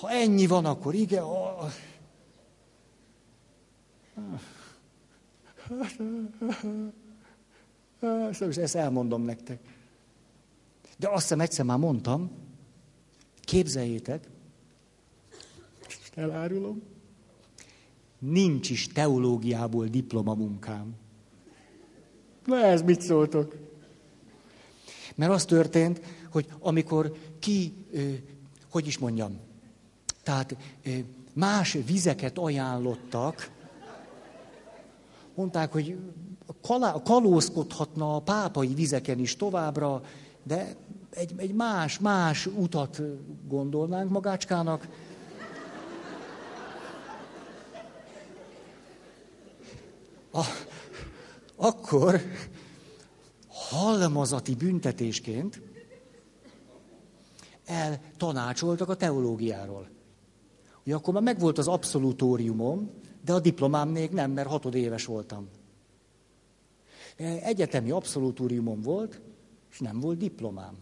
ha 0.00 0.10
ennyi 0.10 0.46
van, 0.46 0.64
akkor 0.64 0.94
igen. 0.94 1.22
A... 1.22 1.66
Ezt 8.56 8.74
elmondom 8.74 9.22
nektek. 9.22 9.60
De 10.96 11.08
azt 11.08 11.22
hiszem 11.22 11.40
egyszer 11.40 11.64
már 11.64 11.78
mondtam, 11.78 12.30
képzeljétek, 13.40 14.28
elárulom, 16.14 16.82
nincs 18.20 18.70
is 18.70 18.86
teológiából 18.86 19.86
diplomamunkám. 19.86 20.94
Na 22.44 22.56
ez 22.56 22.82
mit 22.82 23.00
szóltok? 23.00 23.56
Mert 25.14 25.32
az 25.32 25.44
történt, 25.44 26.00
hogy 26.30 26.46
amikor 26.58 27.12
ki, 27.38 27.74
hogy 28.70 28.86
is 28.86 28.98
mondjam, 28.98 29.38
tehát 30.22 30.56
más 31.32 31.78
vizeket 31.86 32.38
ajánlottak, 32.38 33.50
mondták, 35.34 35.72
hogy 35.72 35.98
kalózkodhatna 37.04 38.14
a 38.14 38.20
pápai 38.20 38.74
vizeken 38.74 39.18
is 39.18 39.36
továbbra, 39.36 40.02
de 40.42 40.74
egy, 41.10 41.32
egy 41.36 41.54
más, 41.54 41.98
más 41.98 42.46
utat 42.46 43.02
gondolnánk 43.48 44.10
magácskának. 44.10 44.88
A, 50.32 50.44
akkor 51.56 52.20
halmazati 53.48 54.54
büntetésként 54.54 55.60
eltanácsoltak 57.64 58.88
a 58.88 58.94
teológiáról. 58.94 59.88
Ugye 60.84 60.94
akkor 60.94 61.14
már 61.14 61.22
megvolt 61.22 61.58
az 61.58 61.68
abszolutóriumom, 61.68 62.90
de 63.24 63.32
a 63.32 63.40
diplomám 63.40 63.88
még 63.88 64.10
nem, 64.10 64.30
mert 64.30 64.48
hatod 64.48 64.74
éves 64.74 65.04
voltam. 65.04 65.48
Egyetemi 67.16 67.90
abszolutóriumom 67.90 68.80
volt, 68.80 69.20
és 69.70 69.78
nem 69.78 70.00
volt 70.00 70.18
diplomám. 70.18 70.76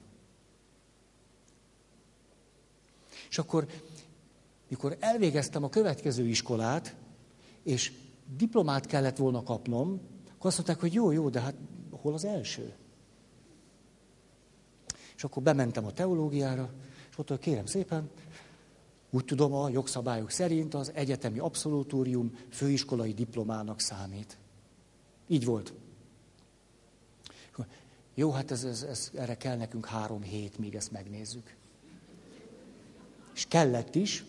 És 3.28 3.38
akkor, 3.38 3.66
mikor 4.68 4.96
elvégeztem 5.00 5.64
a 5.64 5.68
következő 5.68 6.26
iskolát, 6.26 6.96
és 7.62 7.92
diplomát 8.36 8.86
kellett 8.86 9.16
volna 9.16 9.42
kapnom, 9.42 10.00
akkor 10.34 10.46
azt 10.46 10.56
mondták, 10.56 10.80
hogy 10.80 10.92
jó, 10.92 11.10
jó, 11.10 11.28
de 11.28 11.40
hát 11.40 11.54
hol 11.90 12.14
az 12.14 12.24
első? 12.24 12.74
És 15.16 15.24
akkor 15.24 15.42
bementem 15.42 15.84
a 15.84 15.92
teológiára, 15.92 16.70
és 17.10 17.14
hogy 17.14 17.38
kérem 17.38 17.66
szépen, 17.66 18.10
úgy 19.10 19.24
tudom, 19.24 19.52
a 19.52 19.68
jogszabályok 19.68 20.30
szerint 20.30 20.74
az 20.74 20.92
egyetemi 20.94 21.38
abszolútórium 21.38 22.38
főiskolai 22.50 23.12
diplomának 23.12 23.80
számít. 23.80 24.38
Így 25.28 25.44
volt. 25.44 25.72
Jó, 28.18 28.30
hát 28.30 28.50
ez, 28.50 28.64
ez, 28.64 28.82
ez, 28.82 29.10
erre 29.14 29.36
kell 29.36 29.56
nekünk 29.56 29.86
három 29.86 30.22
hét, 30.22 30.58
míg 30.58 30.74
ezt 30.74 30.92
megnézzük. 30.92 31.56
És 33.34 33.46
kellett 33.46 33.94
is. 33.94 34.24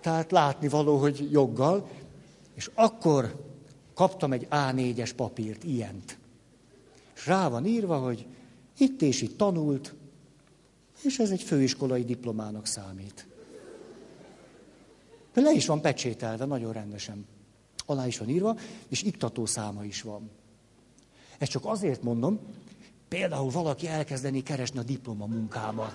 Tehát 0.00 0.30
látni 0.30 0.68
való, 0.68 0.96
hogy 0.96 1.28
joggal. 1.30 1.88
És 2.54 2.70
akkor 2.74 3.44
kaptam 3.94 4.32
egy 4.32 4.46
A4-es 4.50 5.12
papírt, 5.16 5.64
ilyent. 5.64 6.18
És 7.14 7.26
rá 7.26 7.48
van 7.48 7.66
írva, 7.66 7.98
hogy 7.98 8.26
itt 8.78 9.02
és 9.02 9.22
itt 9.22 9.36
tanult, 9.36 9.94
és 11.02 11.18
ez 11.18 11.30
egy 11.30 11.42
főiskolai 11.42 12.04
diplomának 12.04 12.66
számít. 12.66 13.26
De 15.32 15.40
le 15.40 15.52
is 15.52 15.66
van 15.66 15.80
pecsételve, 15.80 16.44
nagyon 16.44 16.72
rendesen. 16.72 17.26
Alá 17.86 18.06
is 18.06 18.18
van 18.18 18.28
írva, 18.28 18.56
és 18.88 19.02
iktató 19.02 19.46
száma 19.46 19.84
is 19.84 20.02
van. 20.02 20.30
Ezt 21.38 21.50
csak 21.50 21.64
azért 21.64 22.02
mondom, 22.02 22.38
például 23.08 23.50
valaki 23.50 23.86
elkezdeni 23.86 24.42
keresni 24.42 24.78
a 24.78 24.82
diploma 24.82 25.26
munkámat. 25.26 25.94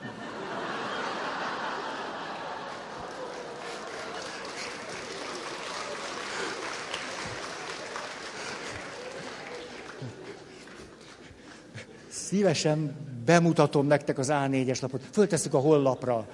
Szívesen 12.35 12.95
bemutatom 13.25 13.87
nektek 13.87 14.17
az 14.17 14.27
A4-es 14.31 14.81
lapot. 14.81 15.01
Föltesszük 15.11 15.53
a 15.53 15.57
hollapra. 15.57 16.27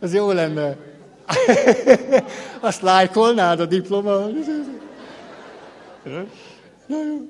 Ez 0.00 0.14
jó 0.14 0.30
lenne. 0.32 0.76
Azt 2.60 2.80
lájkolnád 2.80 3.60
a 3.60 3.66
diploma? 3.66 4.26
Na 6.86 7.02
jó, 7.04 7.28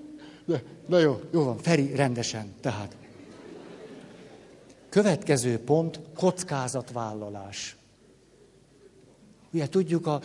na 0.86 0.98
jó, 0.98 1.20
jó 1.30 1.44
van, 1.44 1.58
Feri, 1.58 1.94
rendesen. 1.94 2.54
Tehát. 2.60 2.96
Következő 4.88 5.58
pont, 5.58 6.00
kockázatvállalás. 6.14 7.76
Ugye 9.54 9.68
tudjuk, 9.68 10.06
a, 10.06 10.20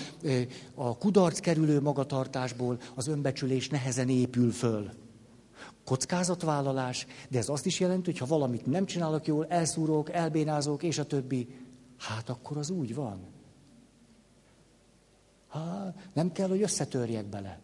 a 0.73 0.97
kudarc 0.97 1.39
kerülő 1.39 1.81
magatartásból 1.81 2.79
az 2.95 3.07
önbecsülés 3.07 3.69
nehezen 3.69 4.09
épül 4.09 4.51
föl. 4.51 4.89
Kockázatvállalás, 5.85 7.07
de 7.29 7.37
ez 7.37 7.49
azt 7.49 7.65
is 7.65 7.79
jelenti, 7.79 8.11
hogy 8.11 8.19
ha 8.19 8.25
valamit 8.25 8.65
nem 8.65 8.85
csinálok 8.85 9.27
jól, 9.27 9.45
elszúrok, 9.47 10.11
elbénázok, 10.11 10.83
és 10.83 10.97
a 10.97 11.05
többi, 11.05 11.47
hát 11.97 12.29
akkor 12.29 12.57
az 12.57 12.69
úgy 12.69 12.95
van. 12.95 13.19
Hát, 15.47 16.09
nem 16.13 16.31
kell, 16.31 16.47
hogy 16.47 16.61
összetörjek 16.61 17.25
bele. 17.25 17.59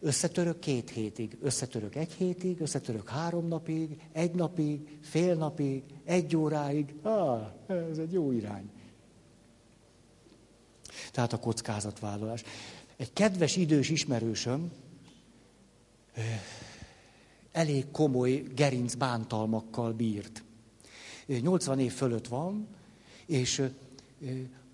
Összetörök 0.00 0.58
két 0.58 0.90
hétig, 0.90 1.38
összetörök 1.40 1.94
egy 1.94 2.12
hétig, 2.12 2.60
összetörök 2.60 3.08
három 3.08 3.48
napig, 3.48 4.08
egy 4.12 4.34
napig, 4.34 4.98
fél 5.02 5.34
napig, 5.34 5.82
egy 6.04 6.36
óráig. 6.36 6.94
Ah, 7.02 7.46
ez 7.66 7.98
egy 7.98 8.12
jó 8.12 8.32
irány. 8.32 8.70
Tehát 11.12 11.32
a 11.32 11.38
kockázatvállalás. 11.38 12.42
Egy 12.96 13.12
kedves 13.12 13.56
idős 13.56 13.88
ismerősöm 13.90 14.70
elég 17.52 17.90
komoly 17.90 18.44
gerinc 18.54 18.94
bántalmakkal 18.94 19.92
bírt. 19.92 20.42
80 21.26 21.78
év 21.78 21.92
fölött 21.92 22.28
van, 22.28 22.66
és 23.26 23.62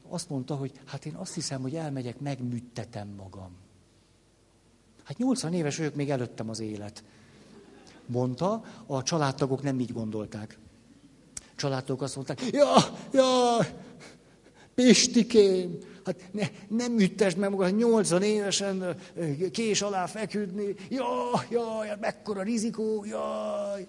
azt 0.09 0.29
mondta, 0.29 0.55
hogy 0.55 0.73
hát 0.85 1.07
én 1.07 1.15
azt 1.15 1.35
hiszem, 1.35 1.63
hogy 1.63 1.75
elmegyek, 1.75 2.21
megműttetem 2.21 3.09
magam. 3.09 3.51
Hát 5.05 5.19
80 5.19 5.53
éves 5.53 5.79
ők 5.79 5.95
még 5.95 6.11
előttem 6.11 6.49
az 6.49 6.61
élet. 6.61 7.05
Mondta, 8.07 8.65
a 8.87 9.03
családtagok 9.03 9.63
nem 9.63 9.81
így 9.81 9.93
gondolták. 9.93 10.59
Családtagok 11.57 12.03
azt 12.03 12.15
mondták, 12.15 12.43
ja, 12.51 12.75
ja, 13.13 13.59
Pistikém, 14.75 15.79
hát 16.07 16.33
ne, 16.33 16.49
nem 16.69 16.99
üttesd 16.99 17.37
meg 17.39 17.51
magad, 17.51 17.77
80 17.77 18.23
évesen 18.23 18.97
kés 19.53 19.83
alá 19.83 20.07
feküdni, 20.07 20.75
jaj, 20.89 21.47
jaj, 21.51 21.89
hát 21.89 22.01
mekkora 22.01 22.43
rizikó, 22.43 23.05
jaj. 23.05 23.87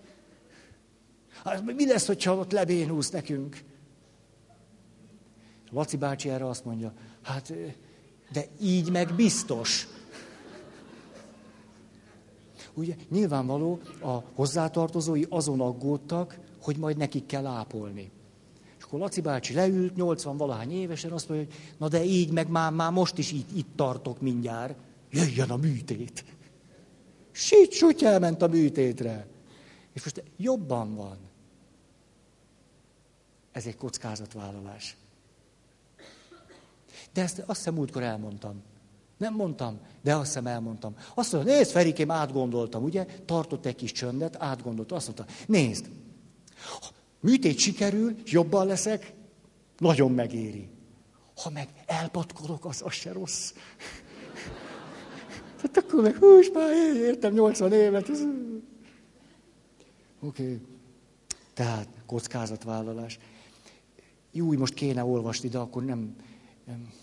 Hát 1.43 1.74
mi 1.76 1.86
lesz, 1.86 2.07
hogyha 2.07 2.36
ott 2.36 2.51
lebénulsz 2.51 3.09
nekünk? 3.09 3.63
Laci 5.72 5.97
bácsi 5.97 6.30
erre 6.30 6.47
azt 6.47 6.65
mondja, 6.65 6.93
hát 7.24 7.53
De 8.32 8.45
így 8.61 8.91
meg 8.91 9.15
biztos. 9.15 9.88
Ugye 12.74 12.95
nyilvánvaló 13.09 13.80
a 14.01 14.24
hozzátartozói 14.34 15.24
azon 15.30 15.61
aggódtak, 15.61 16.38
hogy 16.61 16.78
majd 16.78 16.97
nekik 16.97 17.26
kell 17.26 17.45
ápolni. 17.45 18.11
Akkor 18.88 18.99
Laci 18.99 19.21
bácsi 19.21 19.53
leült, 19.53 19.95
80 19.95 20.38
valahány 20.38 20.71
évesen, 20.71 21.11
azt 21.11 21.29
mondja, 21.29 21.47
hogy 21.47 21.55
na 21.77 21.88
de 21.88 22.03
így 22.03 22.31
meg 22.31 22.49
már, 22.49 22.71
már 22.71 22.91
most 22.91 23.17
is 23.17 23.31
itt, 23.31 23.49
itt 23.55 23.67
tartok 23.75 24.21
mindjárt, 24.21 24.75
jöjjön 25.09 25.49
a 25.49 25.55
műtét. 25.55 26.25
Sit, 27.31 27.71
süt 27.71 28.01
elment 28.01 28.41
a 28.41 28.47
műtétre. 28.47 29.27
És 29.93 30.03
most 30.03 30.23
jobban 30.38 30.95
van. 30.95 31.17
Ez 33.51 33.65
egy 33.65 33.77
kockázatvállalás. 33.77 34.97
De 37.13 37.21
ezt 37.21 37.39
azt 37.39 37.57
hiszem 37.57 37.73
múltkor 37.73 38.03
elmondtam. 38.03 38.61
Nem 39.17 39.33
mondtam, 39.33 39.79
de 40.01 40.15
azt 40.15 40.25
hiszem 40.25 40.47
elmondtam. 40.47 40.95
Azt 41.13 41.31
mondta, 41.31 41.51
nézd, 41.51 41.71
Ferikém, 41.71 42.11
átgondoltam, 42.11 42.83
ugye? 42.83 43.05
Tartott 43.25 43.65
egy 43.65 43.75
kis 43.75 43.91
csöndet, 43.91 44.35
átgondolta. 44.39 44.95
Azt 44.95 45.05
mondta, 45.05 45.25
nézd, 45.47 45.85
műtét 47.20 47.57
sikerül, 47.57 48.15
jobban 48.26 48.68
leszek, 48.68 49.13
nagyon 49.78 50.11
megéri. 50.11 50.70
Ha 51.36 51.49
meg 51.49 51.70
elpatkolok, 51.86 52.65
az, 52.65 52.82
az 52.86 52.93
se 52.93 53.11
rossz. 53.11 53.53
Tehát 55.55 55.78
akkor 55.88 56.01
meg, 56.03 56.15
hús, 56.15 56.49
már 56.53 56.95
értem 56.95 57.34
80 57.34 57.74
évet. 57.74 58.09
Oké. 58.09 58.26
Okay. 60.20 60.61
Tehát 61.53 61.88
kockázatvállalás. 62.05 63.20
Jó, 64.32 64.51
most 64.51 64.74
kéne 64.74 65.03
olvasni, 65.03 65.49
de 65.49 65.57
akkor 65.57 65.84
nem, 65.86 66.15
nem 66.65 66.93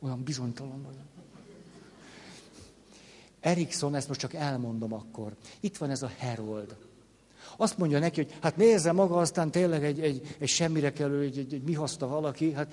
olyan 0.00 0.22
bizonytalan 0.22 0.82
vagyok. 0.82 1.06
Erikson, 3.40 3.94
ezt 3.94 4.08
most 4.08 4.20
csak 4.20 4.34
elmondom 4.34 4.92
akkor. 4.92 5.36
Itt 5.60 5.76
van 5.76 5.90
ez 5.90 6.02
a 6.02 6.10
Herold. 6.16 6.76
Azt 7.56 7.78
mondja 7.78 7.98
neki, 7.98 8.22
hogy 8.22 8.34
hát 8.40 8.56
nézze 8.56 8.92
maga, 8.92 9.16
aztán 9.16 9.50
tényleg 9.50 9.84
egy, 9.84 10.00
egy, 10.00 10.36
egy 10.38 10.48
semmire 10.48 10.92
kellő, 10.92 11.22
egy, 11.22 11.38
egy, 11.38 11.54
egy 11.54 11.62
mi 11.62 11.72
haszta 11.72 12.06
valaki, 12.06 12.52
hát 12.52 12.72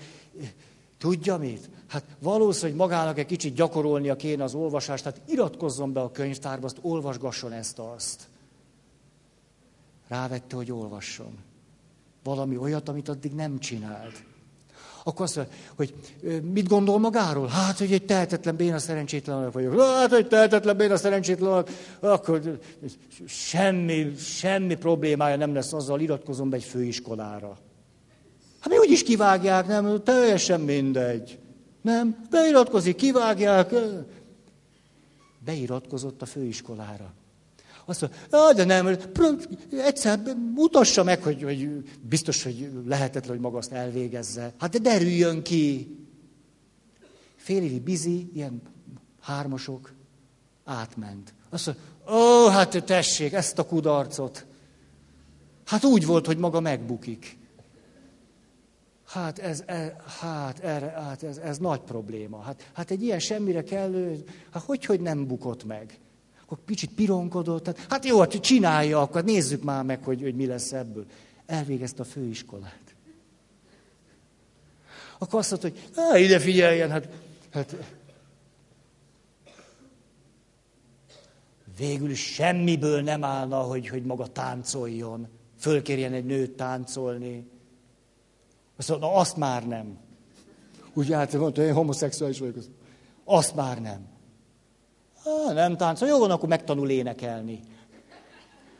tudja 0.97 1.37
mit? 1.37 1.69
Hát 1.87 2.03
valószínűleg 2.19 2.77
magának 2.77 3.17
egy 3.17 3.25
kicsit 3.25 3.55
gyakorolnia 3.55 4.15
kéne 4.15 4.43
az 4.43 4.53
olvasást, 4.53 5.03
tehát 5.03 5.21
iratkozzon 5.27 5.93
be 5.93 6.01
a 6.01 6.11
könyvtárba, 6.11 6.65
azt 6.65 6.77
olvasgasson 6.81 7.51
ezt-azt. 7.51 8.27
Rávette, 10.07 10.55
hogy 10.55 10.71
olvasson. 10.71 11.37
Valami 12.23 12.57
olyat, 12.57 12.89
amit 12.89 13.09
addig 13.09 13.33
nem 13.33 13.59
csinált. 13.59 14.23
Akkor 15.07 15.25
azt 15.25 15.35
mondja, 15.35 15.53
hogy 15.75 15.93
mit 16.53 16.67
gondol 16.67 16.99
magáról? 16.99 17.47
Hát, 17.47 17.77
hogy 17.77 17.91
egy 17.91 18.05
tehetetlen 18.05 18.55
béna 18.55 18.79
szerencsétlen 18.79 19.51
vagyok. 19.51 19.81
Hát, 19.81 20.11
hogy 20.11 20.27
tehetetlen 20.27 20.77
béna 20.77 20.97
szerencsétlen 20.97 21.65
akkor 21.99 22.59
semmi, 23.27 24.13
semmi 24.17 24.75
problémája 24.75 25.35
nem 25.35 25.53
lesz 25.53 25.73
azzal, 25.73 25.99
iratkozom 25.99 26.49
be 26.49 26.55
egy 26.55 26.63
főiskolára. 26.63 27.57
Hát 28.59 28.69
mi 28.69 28.77
úgyis 28.77 29.03
kivágják, 29.03 29.67
nem? 29.67 30.03
Teljesen 30.03 30.61
mindegy. 30.61 31.39
Nem? 31.81 32.27
Beiratkozik, 32.29 32.95
kivágják. 32.95 33.73
Beiratkozott 35.45 36.21
a 36.21 36.25
főiskolára. 36.25 37.13
Azt 37.85 38.01
mondja, 38.01 38.53
de 38.53 38.63
nem, 38.63 38.97
egyszer 39.71 40.19
mutassa 40.55 41.03
meg, 41.03 41.23
hogy, 41.23 41.43
hogy 41.43 41.83
biztos, 42.01 42.43
hogy 42.43 42.69
lehetetlen, 42.85 43.31
hogy 43.31 43.39
maga 43.39 43.57
azt 43.57 43.71
elvégezze. 43.71 44.53
Hát 44.59 44.71
de 44.71 44.79
derüljön 44.79 45.43
ki. 45.43 45.97
Fél 47.35 47.63
évi 47.63 47.79
bizi, 47.79 48.29
ilyen 48.33 48.61
hármasok, 49.21 49.93
átment. 50.63 51.33
Azt 51.49 51.65
mondja, 51.65 51.83
ó, 52.15 52.47
hát 52.47 52.83
tessék, 52.85 53.33
ezt 53.33 53.59
a 53.59 53.65
kudarcot. 53.65 54.45
Hát 55.65 55.83
úgy 55.83 56.05
volt, 56.05 56.25
hogy 56.25 56.37
maga 56.37 56.59
megbukik. 56.59 57.37
Hát 59.05 59.39
ez, 59.39 59.63
ez, 59.65 59.91
hát, 60.19 60.59
erre, 60.59 60.87
hát 60.87 61.23
ez, 61.23 61.37
ez 61.37 61.57
nagy 61.57 61.79
probléma. 61.79 62.41
Hát, 62.41 62.69
hát 62.73 62.91
egy 62.91 63.03
ilyen 63.03 63.19
semmire 63.19 63.63
kellő, 63.63 64.23
hát 64.51 64.63
hogy, 64.63 64.85
hogy 64.85 64.99
nem 64.99 65.27
bukott 65.27 65.63
meg? 65.63 65.99
Akkor 66.45 66.57
kicsit 66.65 66.89
pironkodott, 66.89 67.63
tehát, 67.63 67.85
hát 67.89 68.05
jó, 68.05 68.19
hát 68.19 68.39
csinálja, 68.39 69.01
akkor 69.01 69.23
nézzük 69.23 69.63
már 69.63 69.83
meg, 69.83 70.03
hogy, 70.03 70.21
hogy 70.21 70.35
mi 70.35 70.45
lesz 70.45 70.71
ebből. 70.71 71.05
Elvégezte 71.45 72.01
a 72.01 72.05
főiskolát. 72.05 72.95
Akkor 75.17 75.39
azt 75.39 75.49
mondta, 75.51 75.79
hogy 76.11 76.21
ide 76.21 76.39
figyeljen, 76.39 76.89
hát, 76.89 77.09
hát 77.51 77.75
végül 81.77 82.13
semmiből 82.13 83.01
nem 83.01 83.23
állna, 83.23 83.61
hogy, 83.61 83.87
hogy 83.87 84.03
maga 84.03 84.27
táncoljon, 84.27 85.27
fölkérjen 85.59 86.13
egy 86.13 86.25
nőt 86.25 86.51
táncolni. 86.51 87.47
Azt 88.77 88.89
mondta, 88.89 89.07
na 89.07 89.13
azt 89.13 89.37
már 89.37 89.67
nem. 89.67 89.97
Úgy 90.93 91.11
hát 91.11 91.33
mondta, 91.33 91.61
én 91.61 91.73
homoszexuális 91.73 92.39
vagyok. 92.39 92.57
Azt 93.23 93.55
már 93.55 93.81
nem. 93.81 94.14
Á, 95.25 95.53
nem 95.53 95.77
táncol, 95.77 96.07
jó 96.07 96.19
van, 96.19 96.31
akkor 96.31 96.49
megtanul 96.49 96.89
énekelni. 96.89 97.59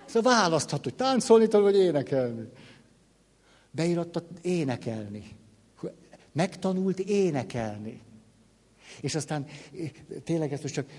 Szóval 0.05 0.33
választhat, 0.33 0.83
hogy 0.83 0.95
táncolni 0.95 1.47
tanul, 1.47 1.71
vagy 1.71 1.79
énekelni. 1.79 2.49
Beíratta 3.71 4.23
énekelni. 4.41 5.35
Megtanult 6.31 6.99
énekelni. 6.99 8.01
És 9.01 9.15
aztán 9.15 9.45
tényleg 10.23 10.53
ezt 10.53 10.61
most 10.61 10.73
csak 10.73 10.89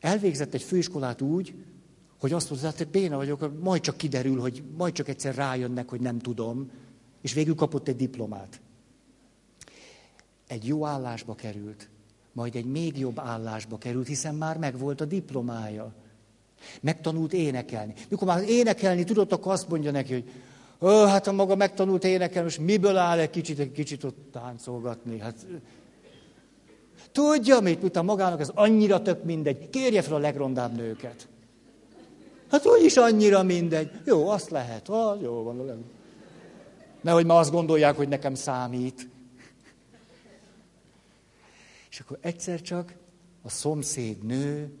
elvégzett 0.00 0.54
egy 0.54 0.62
főiskolát 0.62 1.22
úgy, 1.22 1.54
hogy 2.20 2.32
azt 2.32 2.50
mondta, 2.50 2.72
hogy 2.76 2.88
béna 2.88 3.16
vagyok, 3.16 3.62
majd 3.62 3.80
csak 3.80 3.96
kiderül, 3.96 4.40
hogy 4.40 4.62
majd 4.76 4.92
csak 4.92 5.08
egyszer 5.08 5.34
rájönnek, 5.34 5.88
hogy 5.88 6.00
nem 6.00 6.18
tudom, 6.18 6.70
és 7.20 7.32
végül 7.32 7.54
kapott 7.54 7.88
egy 7.88 7.96
diplomát. 7.96 8.60
Egy 10.46 10.66
jó 10.66 10.86
állásba 10.86 11.34
került 11.34 11.88
majd 12.38 12.54
egy 12.56 12.64
még 12.64 12.98
jobb 12.98 13.18
állásba 13.18 13.78
került, 13.78 14.06
hiszen 14.06 14.34
már 14.34 14.56
megvolt 14.56 15.00
a 15.00 15.04
diplomája. 15.04 15.92
Megtanult 16.80 17.32
énekelni. 17.32 17.94
Mikor 18.08 18.26
már 18.26 18.42
énekelni 18.48 19.04
tudott, 19.04 19.32
akkor 19.32 19.52
azt 19.52 19.68
mondja 19.68 19.90
neki, 19.90 20.12
hogy 20.12 20.30
Ó, 20.80 21.04
hát 21.06 21.26
a 21.26 21.32
maga 21.32 21.54
megtanult 21.54 22.04
énekelni, 22.04 22.42
most 22.42 22.58
miből 22.58 22.96
áll 22.96 23.18
egy 23.18 23.30
kicsit, 23.30 23.58
egy 23.58 23.72
kicsit 23.72 24.04
ott 24.04 24.28
táncolgatni? 24.32 25.18
Hát, 25.18 25.46
tudja 27.12 27.60
mit, 27.60 27.82
mint 27.82 27.96
a 27.96 28.02
magának 28.02 28.40
ez 28.40 28.50
annyira 28.54 29.02
tök 29.02 29.24
mindegy. 29.24 29.70
Kérje 29.70 30.02
fel 30.02 30.14
a 30.14 30.18
legrondább 30.18 30.76
nőket. 30.76 31.28
Hát 32.50 32.66
úgyis 32.66 32.96
annyira 32.96 33.42
mindegy. 33.42 33.90
Jó, 34.04 34.28
azt 34.28 34.50
lehet. 34.50 34.88
Ah, 34.88 35.22
jó 35.22 35.42
van 35.42 35.60
a 35.60 35.64
leg... 35.64 35.76
Nehogy 37.00 37.26
ma 37.26 37.38
azt 37.38 37.50
gondolják, 37.50 37.96
hogy 37.96 38.08
nekem 38.08 38.34
számít. 38.34 39.08
És 41.98 42.04
akkor 42.04 42.18
egyszer 42.20 42.60
csak 42.60 42.94
a 43.42 43.48
szomszéd 43.48 44.22
nő 44.22 44.72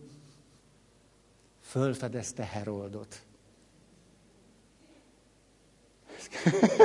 fölfedezte 1.60 2.44
Heroldot. 2.44 3.22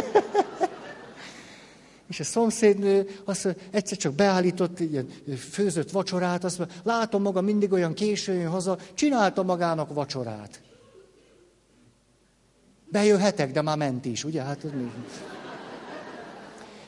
És 2.10 2.20
a 2.20 2.24
szomszédnő 2.24 3.20
azt 3.24 3.44
mondja, 3.44 3.64
egyszer 3.72 3.98
csak 3.98 4.14
beállított 4.14 4.80
ilyen 4.80 5.08
főzött 5.38 5.92
vacsorát, 5.92 6.44
azt 6.44 6.58
mondja, 6.58 6.76
látom 6.84 7.22
maga 7.22 7.42
mindig 7.42 7.72
olyan 7.72 7.94
későn 7.94 8.36
jön 8.36 8.50
haza, 8.50 8.78
csinálta 8.94 9.44
magának 9.44 9.94
vacsorát. 9.94 10.62
Bejöhetek, 12.86 13.52
de 13.52 13.62
már 13.62 13.78
ment 13.78 14.06
is, 14.06 14.24
ugye? 14.24 14.42
Hát 14.42 14.64
mi? 14.64 14.92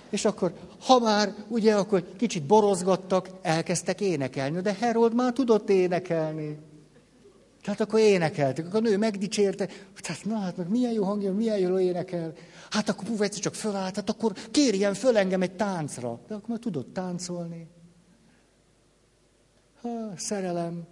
És 0.09 0.25
akkor, 0.25 0.53
ha 0.85 0.99
már, 0.99 1.35
ugye, 1.47 1.75
akkor 1.75 2.15
kicsit 2.17 2.43
borozgattak, 2.43 3.29
elkezdtek 3.41 4.01
énekelni. 4.01 4.61
De 4.61 4.73
Herold 4.73 5.13
már 5.13 5.33
tudott 5.33 5.69
énekelni. 5.69 6.57
Tehát 7.61 7.79
akkor 7.79 7.99
énekeltek, 7.99 8.65
akkor 8.65 8.79
a 8.79 8.89
nő 8.89 8.97
megdicsérte, 8.97 9.69
tehát 10.01 10.25
na 10.25 10.37
hát 10.37 10.57
meg 10.57 10.69
milyen 10.69 10.91
jó 10.91 11.03
hangja, 11.03 11.33
milyen 11.33 11.57
jó 11.57 11.79
énekel. 11.79 12.33
Hát 12.69 12.89
akkor 12.89 13.03
puf, 13.03 13.21
egyszer 13.21 13.41
csak 13.41 13.53
fölállt, 13.53 13.95
hát 13.95 14.09
akkor 14.09 14.33
kérjen 14.51 14.93
föl 14.93 15.17
engem 15.17 15.41
egy 15.41 15.55
táncra. 15.55 16.19
De 16.27 16.33
akkor 16.33 16.49
már 16.49 16.59
tudott 16.59 16.93
táncolni. 16.93 17.67
Ha, 19.81 19.89
szerelem. 20.15 20.83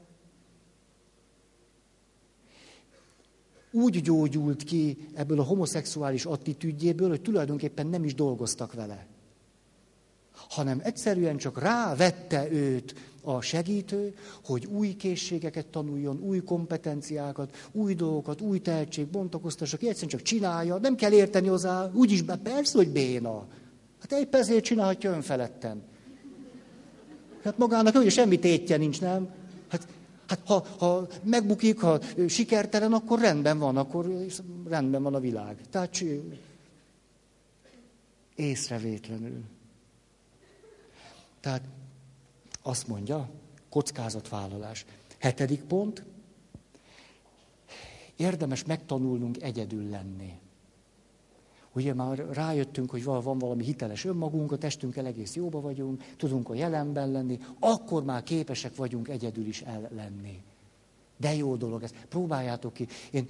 Úgy 3.72 4.02
gyógyult 4.02 4.64
ki 4.64 5.08
ebből 5.14 5.40
a 5.40 5.44
homoszexuális 5.44 6.26
attitűdjéből, 6.26 7.10
hogy 7.10 7.22
tulajdonképpen 7.22 7.88
nem 7.88 8.04
is 8.04 8.16
dolgoztak 8.16 8.74
vele 8.74 9.12
hanem 10.54 10.80
egyszerűen 10.84 11.38
csak 11.38 11.60
rávette 11.60 12.52
őt 12.52 12.96
a 13.22 13.42
segítő, 13.42 14.16
hogy 14.46 14.66
új 14.66 14.96
készségeket 14.96 15.66
tanuljon, 15.66 16.20
új 16.20 16.40
kompetenciákat, 16.40 17.70
új 17.72 17.94
dolgokat, 17.94 18.42
új 18.42 18.60
tehetség, 18.60 19.08
bontakoztassak, 19.08 19.82
egyszerűen 19.82 20.10
csak 20.10 20.22
csinálja, 20.22 20.78
nem 20.78 20.96
kell 20.96 21.12
érteni 21.12 21.48
hozzá, 21.48 21.90
úgyis, 21.94 22.24
persze, 22.44 22.78
hogy 22.78 22.90
béna. 22.90 23.46
Hát 24.00 24.12
épp 24.12 24.36
ezért 24.36 24.64
csinálhatja 24.64 25.12
önfelettem. 25.12 25.82
Hát 27.44 27.58
magának 27.58 27.96
ugye 27.96 28.10
semmi 28.10 28.40
tétje 28.40 28.78
nincs, 28.78 29.02
nem? 29.02 29.30
Hát, 29.68 29.88
hát 30.28 30.40
ha, 30.46 30.66
ha 30.78 31.08
megbukik, 31.24 31.80
ha 31.80 32.00
sikertelen, 32.28 32.94
akkor 32.94 33.20
rendben 33.20 33.60
van, 33.60 33.78
akkor 33.78 34.26
rendben 34.68 35.04
van 35.04 35.16
a 35.16 35.20
világ. 35.20 35.58
Tehát 35.70 36.04
észrevétlenül. 38.36 39.42
Tehát 41.44 41.64
azt 42.62 42.88
mondja, 42.88 43.30
kockázatvállalás. 43.70 44.86
Hetedik 45.18 45.64
pont, 45.64 46.04
érdemes 48.16 48.64
megtanulnunk 48.64 49.42
egyedül 49.42 49.90
lenni. 49.90 50.40
Ugye 51.74 51.94
már 51.94 52.18
rájöttünk, 52.18 52.90
hogy 52.90 53.04
van 53.04 53.38
valami 53.38 53.64
hiteles 53.64 54.06
önmagunk, 54.06 54.52
a 54.52 54.58
testünkkel 54.58 55.06
egész 55.06 55.36
jóba 55.36 55.62
vagyunk, 55.62 56.04
tudunk 56.18 56.50
a 56.50 56.54
jelenben 56.54 57.12
lenni, 57.12 57.40
akkor 57.60 58.04
már 58.04 58.24
képesek 58.24 58.76
vagyunk 58.76 59.08
egyedül 59.08 59.46
is 59.46 59.62
el 59.62 59.90
lenni. 59.96 60.44
De 61.18 61.36
jó 61.36 61.56
dolog 61.56 61.84
ez. 61.84 61.94
Próbáljátok 62.10 62.74
ki. 62.74 62.88
Én 63.12 63.28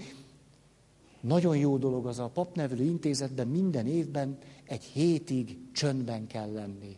nagyon 1.20 1.58
jó 1.58 1.78
dolog 1.78 2.06
az 2.06 2.20
a 2.20 2.30
papnevelő 2.30 2.84
intézetben 2.84 3.48
minden 3.48 3.88
évben 3.88 4.38
egy 4.64 4.84
hétig 4.84 5.58
csöndben 5.72 6.28
kell 6.28 6.52
lenni. 6.52 6.98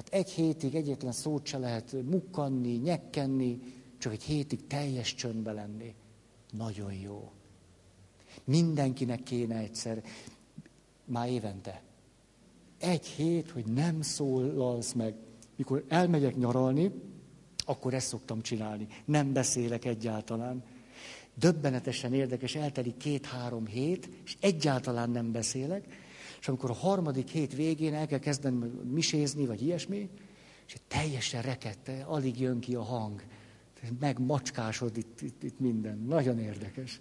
Tehát 0.00 0.26
egy 0.26 0.32
hétig 0.32 0.74
egyetlen 0.74 1.12
szót 1.12 1.46
se 1.46 1.58
lehet 1.58 1.96
mukkanni, 2.10 2.72
nyekkenni, 2.76 3.58
csak 3.98 4.12
egy 4.12 4.22
hétig 4.22 4.66
teljes 4.66 5.14
csöndbe 5.14 5.52
lenni. 5.52 5.94
Nagyon 6.50 6.92
jó. 6.92 7.30
Mindenkinek 8.44 9.22
kéne 9.22 9.56
egyszer, 9.56 10.02
már 11.04 11.28
évente. 11.28 11.82
Egy 12.78 13.06
hét, 13.06 13.50
hogy 13.50 13.64
nem 13.66 14.02
szólalsz 14.02 14.92
meg. 14.92 15.14
Mikor 15.56 15.84
elmegyek 15.88 16.36
nyaralni, 16.36 16.90
akkor 17.58 17.94
ezt 17.94 18.08
szoktam 18.08 18.40
csinálni. 18.40 18.86
Nem 19.04 19.32
beszélek 19.32 19.84
egyáltalán. 19.84 20.62
Döbbenetesen 21.34 22.14
érdekes, 22.14 22.54
eltelik 22.54 22.96
két-három 22.96 23.66
hét, 23.66 24.10
és 24.24 24.36
egyáltalán 24.40 25.10
nem 25.10 25.32
beszélek, 25.32 25.99
és 26.40 26.48
amikor 26.48 26.70
a 26.70 26.74
harmadik 26.74 27.28
hét 27.28 27.54
végén 27.54 27.94
el 27.94 28.06
kell 28.06 28.18
kezdeni 28.18 28.70
misézni, 28.90 29.46
vagy 29.46 29.62
ilyesmi, 29.62 30.08
és 30.66 30.76
teljesen 30.88 31.42
rekette, 31.42 32.02
alig 32.02 32.40
jön 32.40 32.60
ki 32.60 32.74
a 32.74 32.82
hang. 32.82 33.22
Megmacskásod 34.00 34.96
itt, 34.96 35.20
itt, 35.20 35.42
itt 35.42 35.58
minden. 35.58 35.98
Nagyon 35.98 36.38
érdekes. 36.38 37.00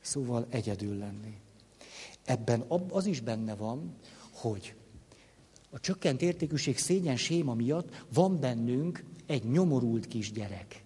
Szóval 0.00 0.46
egyedül 0.48 0.98
lenni. 0.98 1.40
Ebben 2.24 2.64
az 2.90 3.06
is 3.06 3.20
benne 3.20 3.54
van, 3.54 3.94
hogy 4.32 4.74
a 5.70 5.80
csökkent 5.80 6.22
értékűség 6.22 6.78
szégyen 6.78 7.16
séma 7.16 7.54
miatt 7.54 8.04
van 8.12 8.40
bennünk 8.40 9.04
egy 9.26 9.44
nyomorult 9.44 10.06
kis 10.06 10.32
gyerek. 10.32 10.84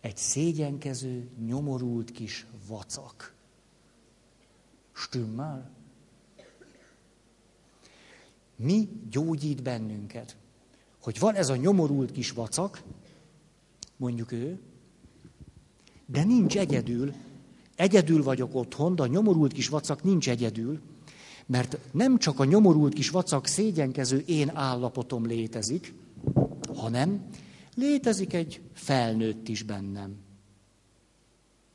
Egy 0.00 0.16
szégyenkező, 0.16 1.28
nyomorult 1.46 2.10
kis 2.10 2.46
vacak. 2.66 3.33
Stümmel? 4.94 5.70
Mi 8.56 8.88
gyógyít 9.10 9.62
bennünket? 9.62 10.36
Hogy 11.02 11.18
van 11.18 11.34
ez 11.34 11.48
a 11.48 11.56
nyomorult 11.56 12.12
kis 12.12 12.30
vacak, 12.30 12.82
mondjuk 13.96 14.32
ő, 14.32 14.58
de 16.06 16.24
nincs 16.24 16.58
egyedül. 16.58 17.12
Egyedül 17.76 18.22
vagyok 18.22 18.54
otthon, 18.54 18.94
de 18.94 19.02
a 19.02 19.06
nyomorult 19.06 19.52
kis 19.52 19.68
vacak 19.68 20.02
nincs 20.02 20.28
egyedül, 20.28 20.80
mert 21.46 21.78
nem 21.92 22.18
csak 22.18 22.40
a 22.40 22.44
nyomorult 22.44 22.94
kis 22.94 23.10
vacak 23.10 23.46
szégyenkező 23.46 24.22
én 24.26 24.50
állapotom 24.54 25.26
létezik, 25.26 25.94
hanem 26.74 27.26
létezik 27.74 28.32
egy 28.32 28.60
felnőtt 28.72 29.48
is 29.48 29.62
bennem. 29.62 30.23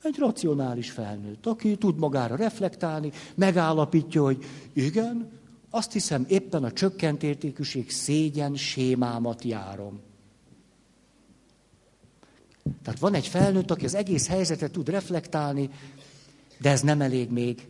Egy 0.04 0.18
racionális 0.18 0.92
felnőtt, 0.92 1.46
aki 1.46 1.78
tud 1.78 1.98
magára 1.98 2.36
reflektálni, 2.36 3.12
megállapítja, 3.36 4.24
hogy 4.24 4.46
igen, 4.74 5.32
azt 5.70 5.92
hiszem 5.92 6.26
éppen 6.28 6.64
a 6.64 6.72
csökkent 6.72 7.24
értékűség 7.24 7.92
szégyen 7.92 8.56
sémámat 8.56 9.44
járom. 9.44 10.00
Tehát 12.84 13.00
van 13.00 13.14
egy 13.14 13.28
felnőtt, 13.28 13.72
aki 13.72 13.86
az 13.86 13.96
egész 13.96 14.28
helyzetet 14.28 14.72
tud 14.72 14.90
reflektálni, 14.90 15.70
de 16.60 16.70
ez 16.70 16.82
nem 16.82 17.02
elég 17.02 17.30
még. 17.30 17.68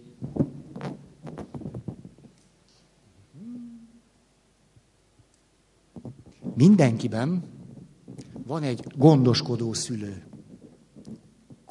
Mindenkiben 6.56 7.44
van 8.46 8.64
egy 8.64 8.86
gondoskodó 8.98 9.74
szülő 9.74 10.29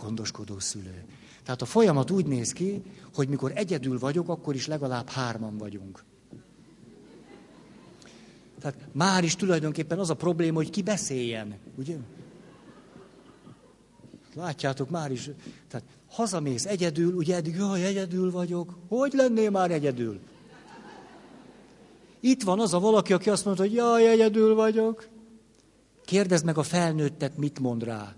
gondoskodó 0.03 0.59
szülő. 0.59 1.05
Tehát 1.43 1.63
a 1.63 1.65
folyamat 1.65 2.11
úgy 2.11 2.27
néz 2.27 2.53
ki, 2.53 2.83
hogy 3.15 3.29
mikor 3.29 3.53
egyedül 3.55 3.99
vagyok, 3.99 4.29
akkor 4.29 4.55
is 4.55 4.67
legalább 4.67 5.09
hárman 5.09 5.59
vagyunk. 5.59 6.05
Tehát 8.61 8.79
már 8.93 9.25
is 9.25 9.37
tulajdonképpen 9.37 9.99
az 9.99 10.11
a 10.11 10.15
probléma, 10.15 10.57
hogy 10.57 10.71
ki 10.71 10.83
beszéljen, 10.83 11.59
ugye? 11.77 11.97
Látjátok, 14.35 14.91
már 14.91 15.11
is. 15.11 15.31
Tehát 15.69 15.87
hazamész 16.11 16.67
egyedül, 16.67 17.15
ugye 17.15 17.37
eddig, 17.37 17.55
jaj, 17.55 17.85
egyedül 17.85 18.31
vagyok. 18.31 18.79
Hogy 18.89 19.13
lennél 19.13 19.51
már 19.51 19.71
egyedül? 19.71 20.21
Itt 22.21 22.43
van 22.43 22.61
az 22.61 22.75
a 22.75 22.81
valaki, 22.81 23.13
aki 23.13 23.31
azt 23.31 23.45
mondta, 23.45 23.63
hogy 23.63 23.73
jaj, 23.73 24.09
egyedül 24.09 24.55
vagyok. 24.55 25.09
Kérdezd 26.05 26.45
meg 26.45 26.59
a 26.59 26.63
felnőttet, 26.63 27.37
mit 27.37 27.59
mond 27.59 27.83
rá. 27.83 28.18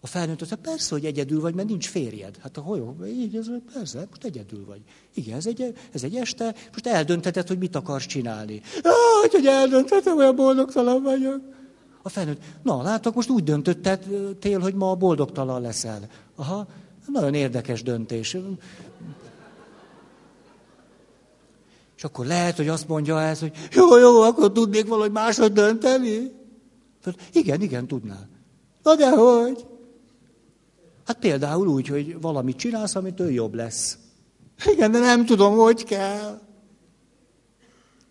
A 0.00 0.06
felnőtt 0.06 0.38
mondja, 0.38 0.56
persze, 0.56 0.94
hogy 0.94 1.04
egyedül 1.04 1.40
vagy, 1.40 1.54
mert 1.54 1.68
nincs 1.68 1.88
férjed. 1.88 2.36
Hát 2.42 2.56
a 2.56 2.62
hajó, 2.62 2.96
így, 3.06 3.36
ez, 3.36 3.46
persze, 3.72 4.06
most 4.08 4.24
egyedül 4.24 4.64
vagy. 4.66 4.80
Igen, 5.14 5.36
ez 5.36 5.46
egy, 5.46 5.74
ez 5.92 6.02
egy 6.02 6.16
este, 6.16 6.54
most 6.72 6.86
eldöntheted, 6.86 7.48
hogy 7.48 7.58
mit 7.58 7.76
akarsz 7.76 8.06
csinálni. 8.06 8.62
Ah, 8.82 9.30
hogy 9.30 9.46
eldönthetem, 9.46 10.16
olyan 10.16 10.36
boldogtalan 10.36 11.02
vagyok. 11.02 11.40
A 12.02 12.08
felnőtt, 12.08 12.40
na, 12.62 12.82
látok, 12.82 13.14
most 13.14 13.30
úgy 13.30 13.42
döntöttél, 13.42 14.60
hogy 14.60 14.74
ma 14.74 14.94
boldogtalan 14.94 15.60
leszel. 15.60 16.00
Aha, 16.36 16.66
nagyon 17.06 17.34
érdekes 17.34 17.82
döntés. 17.82 18.36
És 21.96 22.04
akkor 22.04 22.26
lehet, 22.26 22.56
hogy 22.56 22.68
azt 22.68 22.88
mondja 22.88 23.20
ez, 23.20 23.40
hogy 23.40 23.52
jó, 23.72 23.98
jó, 23.98 24.20
akkor 24.20 24.52
tudnék 24.52 24.86
valahogy 24.86 25.12
máshogy 25.12 25.52
dönteni. 25.52 26.32
Igen, 27.32 27.60
igen, 27.60 27.86
tudnál. 27.86 28.28
Na 28.82 28.94
de 28.94 29.10
hogy? 29.10 29.66
Hát 31.08 31.18
például 31.18 31.68
úgy, 31.68 31.86
hogy 31.86 32.20
valamit 32.20 32.56
csinálsz, 32.56 32.94
amitől 32.94 33.30
jobb 33.30 33.54
lesz. 33.54 33.98
Igen, 34.66 34.90
de 34.90 34.98
nem 34.98 35.24
tudom, 35.24 35.56
hogy 35.56 35.84
kell. 35.84 36.40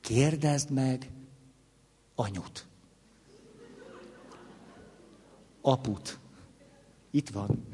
Kérdezd 0.01 0.71
meg 0.71 1.11
anyut. 2.15 2.65
Aput. 5.61 6.17
Itt 7.11 7.29
van. 7.29 7.67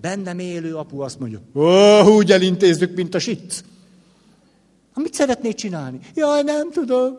Bennem 0.00 0.38
élő 0.38 0.76
apu 0.76 1.00
azt 1.00 1.18
mondja, 1.18 1.40
ó, 1.54 2.16
úgy 2.16 2.30
elintézzük, 2.30 2.94
mint 2.94 3.14
a 3.14 3.18
sic. 3.18 3.64
Mit 4.94 5.14
szeretnéd 5.14 5.54
csinálni? 5.54 6.00
Jaj, 6.14 6.42
nem 6.42 6.70
tudom. 6.70 7.18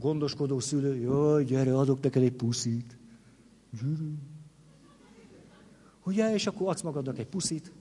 Gondoskodó 0.00 0.60
szülő, 0.60 0.96
jaj, 0.96 1.44
gyere, 1.44 1.78
adok 1.78 2.02
neked 2.02 2.22
egy 2.22 2.32
puszit. 2.32 2.97
Gyűrű. 3.70 4.14
Ugye, 6.04 6.34
és 6.34 6.46
akkor 6.46 6.68
adsz 6.68 6.82
magadnak 6.82 7.18
egy 7.18 7.26
puszit. 7.26 7.72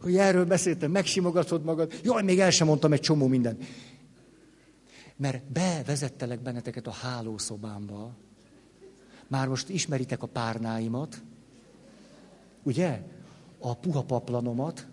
Hogy 0.00 0.16
erről 0.16 0.44
beszéltem, 0.44 0.90
megsimogatod 0.90 1.64
magad. 1.64 2.00
Jaj, 2.02 2.22
még 2.22 2.40
el 2.40 2.50
sem 2.50 2.66
mondtam 2.66 2.92
egy 2.92 3.00
csomó 3.00 3.26
mindent. 3.26 3.64
Mert 5.16 5.44
bevezettelek 5.52 6.40
benneteket 6.40 6.86
a 6.86 6.90
hálószobámba. 6.90 8.14
Már 9.28 9.48
most 9.48 9.68
ismeritek 9.68 10.22
a 10.22 10.26
párnáimat. 10.26 11.22
Ugye? 12.62 13.02
A 13.58 13.74
puha 13.74 14.02
paplanomat, 14.02 14.86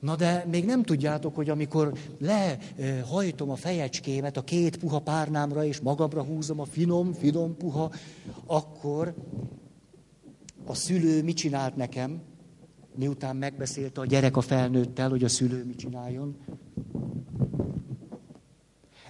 Na 0.00 0.16
de 0.16 0.44
még 0.50 0.64
nem 0.64 0.82
tudjátok, 0.82 1.34
hogy 1.34 1.48
amikor 1.48 1.98
lehajtom 2.18 3.50
a 3.50 3.56
fejecskémet 3.56 4.36
a 4.36 4.44
két 4.44 4.76
puha 4.76 4.98
párnámra, 4.98 5.64
és 5.64 5.80
magamra 5.80 6.22
húzom 6.22 6.60
a 6.60 6.64
finom, 6.64 7.12
finom 7.12 7.56
puha, 7.56 7.92
akkor 8.46 9.14
a 10.64 10.74
szülő 10.74 11.22
mit 11.22 11.36
csinált 11.36 11.76
nekem, 11.76 12.20
miután 12.94 13.36
megbeszélte 13.36 14.00
a 14.00 14.06
gyerek 14.06 14.36
a 14.36 14.40
felnőttel, 14.40 15.08
hogy 15.08 15.24
a 15.24 15.28
szülő 15.28 15.64
mit 15.64 15.78
csináljon. 15.78 16.36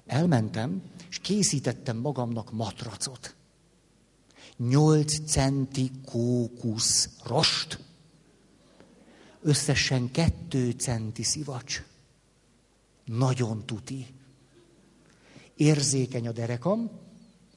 Elmentem, 0.06 0.82
és 1.08 1.18
készítettem 1.18 1.96
magamnak 1.96 2.52
matracot. 2.52 3.34
8 4.56 5.18
centi 5.26 5.90
kókusz 6.04 7.08
rost, 7.24 7.78
összesen 9.48 10.10
2 10.10 10.70
centi 10.70 11.22
szivacs. 11.22 11.82
Nagyon 13.04 13.66
tuti. 13.66 14.06
Érzékeny 15.54 16.26
a 16.26 16.32
derekam, 16.32 16.90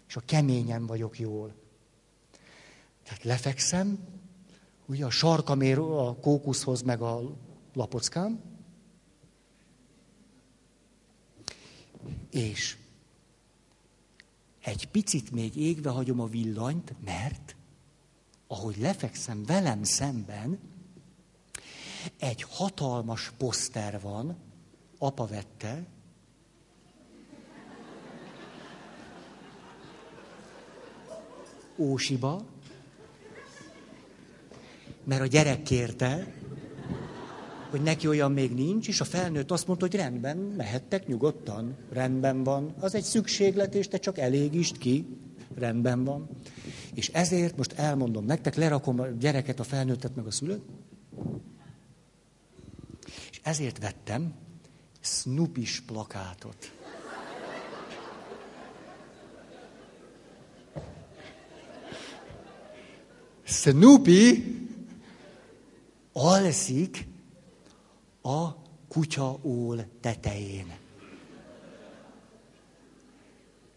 és 0.08 0.16
a 0.16 0.22
keményen 0.26 0.86
vagyok 0.86 1.20
jól. 1.20 1.54
Tehát 3.04 3.24
lefekszem, 3.24 4.00
ugye 4.86 5.06
a 5.06 5.10
sarkam 5.10 5.62
ér 5.62 5.78
a 5.78 6.16
kókuszhoz, 6.16 6.82
meg 6.82 7.02
a 7.02 7.38
lapockám, 7.74 8.42
és 12.30 12.78
egy 14.62 14.88
picit 14.88 15.32
még 15.32 15.56
égve 15.56 15.90
hagyom 15.90 16.20
a 16.20 16.28
villanyt, 16.28 16.96
mert 17.04 17.56
ahogy 18.48 18.78
lefekszem 18.78 19.44
velem 19.46 19.84
szemben, 19.84 20.71
egy 22.20 22.46
hatalmas 22.50 23.32
poszter 23.38 24.00
van, 24.02 24.38
apa 24.98 25.26
vette, 25.26 25.86
Ósiba, 31.78 32.46
mert 35.04 35.22
a 35.22 35.26
gyerek 35.26 35.64
kérte, 35.64 36.34
hogy 37.70 37.82
neki 37.82 38.08
olyan 38.08 38.32
még 38.32 38.54
nincs, 38.54 38.88
és 38.88 39.02
a 39.02 39.04
felnőtt 39.04 39.52
azt 39.52 39.68
mondta, 39.68 39.86
hogy 39.86 39.96
rendben, 39.96 40.38
mehettek 40.38 41.08
nyugodtan, 41.08 41.78
rendben 41.92 42.44
van. 42.44 42.76
Az 42.80 42.96
egy 42.96 43.04
szükséglet, 43.04 43.76
és 43.76 43.88
te 43.88 43.98
csak 43.98 44.18
elégist 44.18 44.78
ki, 44.78 45.06
rendben 45.56 46.04
van. 46.04 46.30
És 46.94 47.10
ezért 47.10 47.58
most 47.58 47.72
elmondom 47.72 48.26
nektek, 48.26 48.56
lerakom 48.56 49.00
a 49.00 49.08
gyereket, 49.08 49.60
a 49.60 49.64
felnőttet, 49.64 50.16
meg 50.16 50.26
a 50.26 50.32
szülőt. 50.32 50.62
Ezért 53.42 53.80
vettem 53.80 54.34
Snoopy-s 55.00 55.82
plakátot. 55.82 56.72
Snoopy 63.44 64.44
alszik 66.14 67.08
a 68.22 68.52
kutyaól 68.88 69.86
tetején. 70.02 70.78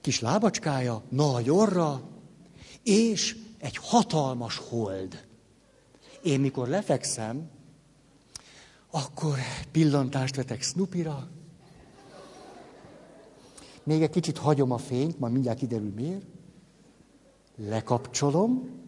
Kis 0.01 0.20
lábacskája, 0.20 1.03
nagy 1.09 1.51
orra, 1.51 2.09
és 2.82 3.36
egy 3.59 3.77
hatalmas 3.77 4.57
hold. 4.57 5.27
Én 6.23 6.41
mikor 6.41 6.69
lefekszem, 6.69 7.51
akkor 8.95 9.39
pillantást 9.73 10.37
vetek 10.37 10.62
Snoopyra, 10.62 11.29
még 13.83 14.03
egy 14.03 14.11
kicsit 14.11 14.39
hagyom 14.39 14.71
a 14.71 14.79
fényt, 14.79 15.19
majd 15.19 15.33
mindjárt 15.33 15.59
kiderül 15.59 15.93
miért. 15.95 16.23
Lekapcsolom, 17.57 18.83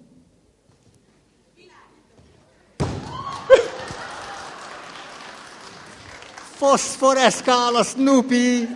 foszforeszkál 6.41 7.74
a 7.74 7.83
Snoopy. 7.83 8.69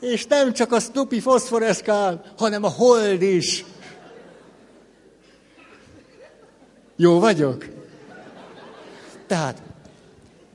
És 0.00 0.26
nem 0.26 0.52
csak 0.52 0.72
a 0.72 0.80
Snoopy 0.80 1.20
foszforeszkál, 1.20 2.32
hanem 2.36 2.64
a 2.64 2.68
hold 2.68 3.22
is. 3.22 3.64
Jó 6.96 7.18
vagyok? 7.18 7.81
Tehát 9.32 9.62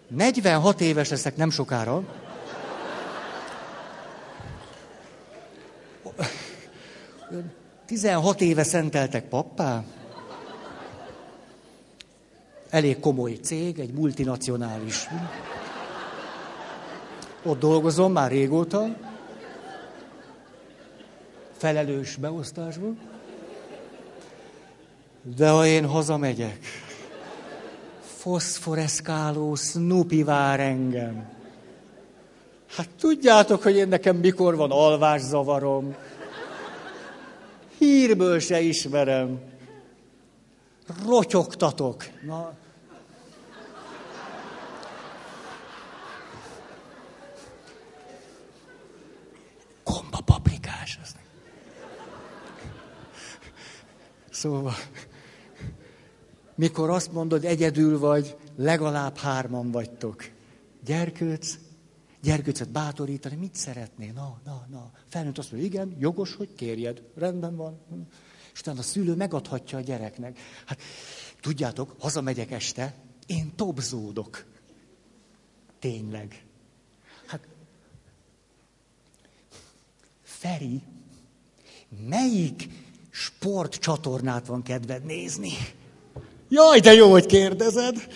46 0.07 0.81
éves 0.81 1.09
leszek 1.09 1.35
nem 1.35 1.49
sokára. 1.49 2.03
Tizenhat 7.85 8.41
éve 8.41 8.63
szenteltek 8.63 9.27
pappá 9.27 9.83
elég 12.69 12.99
komoly 12.99 13.33
cég, 13.33 13.79
egy 13.79 13.93
multinacionális. 13.93 15.07
Ott 17.43 17.59
dolgozom 17.59 18.11
már 18.11 18.31
régóta, 18.31 18.95
felelős 21.57 22.15
beosztásban. 22.15 22.99
De 25.35 25.49
ha 25.49 25.65
én 25.65 25.85
hazamegyek, 25.85 26.86
foszforeszkáló 28.17 29.55
Snoopy 29.55 30.23
vár 30.23 30.59
engem. 30.59 31.29
Hát 32.75 32.89
tudjátok, 32.99 33.63
hogy 33.63 33.75
én 33.75 33.87
nekem 33.87 34.15
mikor 34.15 34.55
van 34.55 34.71
alvászavarom. 34.71 35.95
Hírből 37.77 38.39
se 38.39 38.59
ismerem 38.59 39.39
rotyogtatok. 41.05 42.05
Na, 42.25 42.53
komba 49.83 50.19
paprikás. 50.25 50.99
Szóval, 54.29 54.73
mikor 56.57 56.89
azt 56.89 57.11
mondod, 57.11 57.45
egyedül 57.45 57.99
vagy, 57.99 58.37
legalább 58.55 59.17
hárman 59.17 59.71
vagytok. 59.71 60.29
Gyerkőc, 60.85 61.57
gyerkőcet 62.21 62.69
bátorítani, 62.69 63.35
mit 63.35 63.55
szeretnél? 63.55 64.13
Na, 64.13 64.39
na, 64.45 64.65
na. 64.69 64.91
Felnőtt 65.07 65.37
azt 65.37 65.51
mondja, 65.51 65.69
igen, 65.69 65.95
jogos, 65.99 66.35
hogy 66.35 66.53
kérjed. 66.55 67.01
Rendben 67.15 67.55
van. 67.55 67.79
És 68.53 68.59
utána 68.59 68.79
a 68.79 68.83
szülő 68.83 69.15
megadhatja 69.15 69.77
a 69.77 69.81
gyereknek. 69.81 70.39
Hát 70.65 70.79
tudjátok, 71.41 71.95
hazamegyek 71.99 72.51
este, 72.51 72.95
én 73.25 73.55
tobzódok. 73.55 74.45
Tényleg. 75.79 76.45
Hát, 77.25 77.47
Feri, 80.23 80.81
melyik 82.07 82.69
sportcsatornát 83.09 84.47
van 84.47 84.63
kedved 84.63 85.05
nézni? 85.05 85.51
Jaj, 86.49 86.79
de 86.79 86.93
jó, 86.93 87.11
hogy 87.11 87.25
kérdezed. 87.25 88.07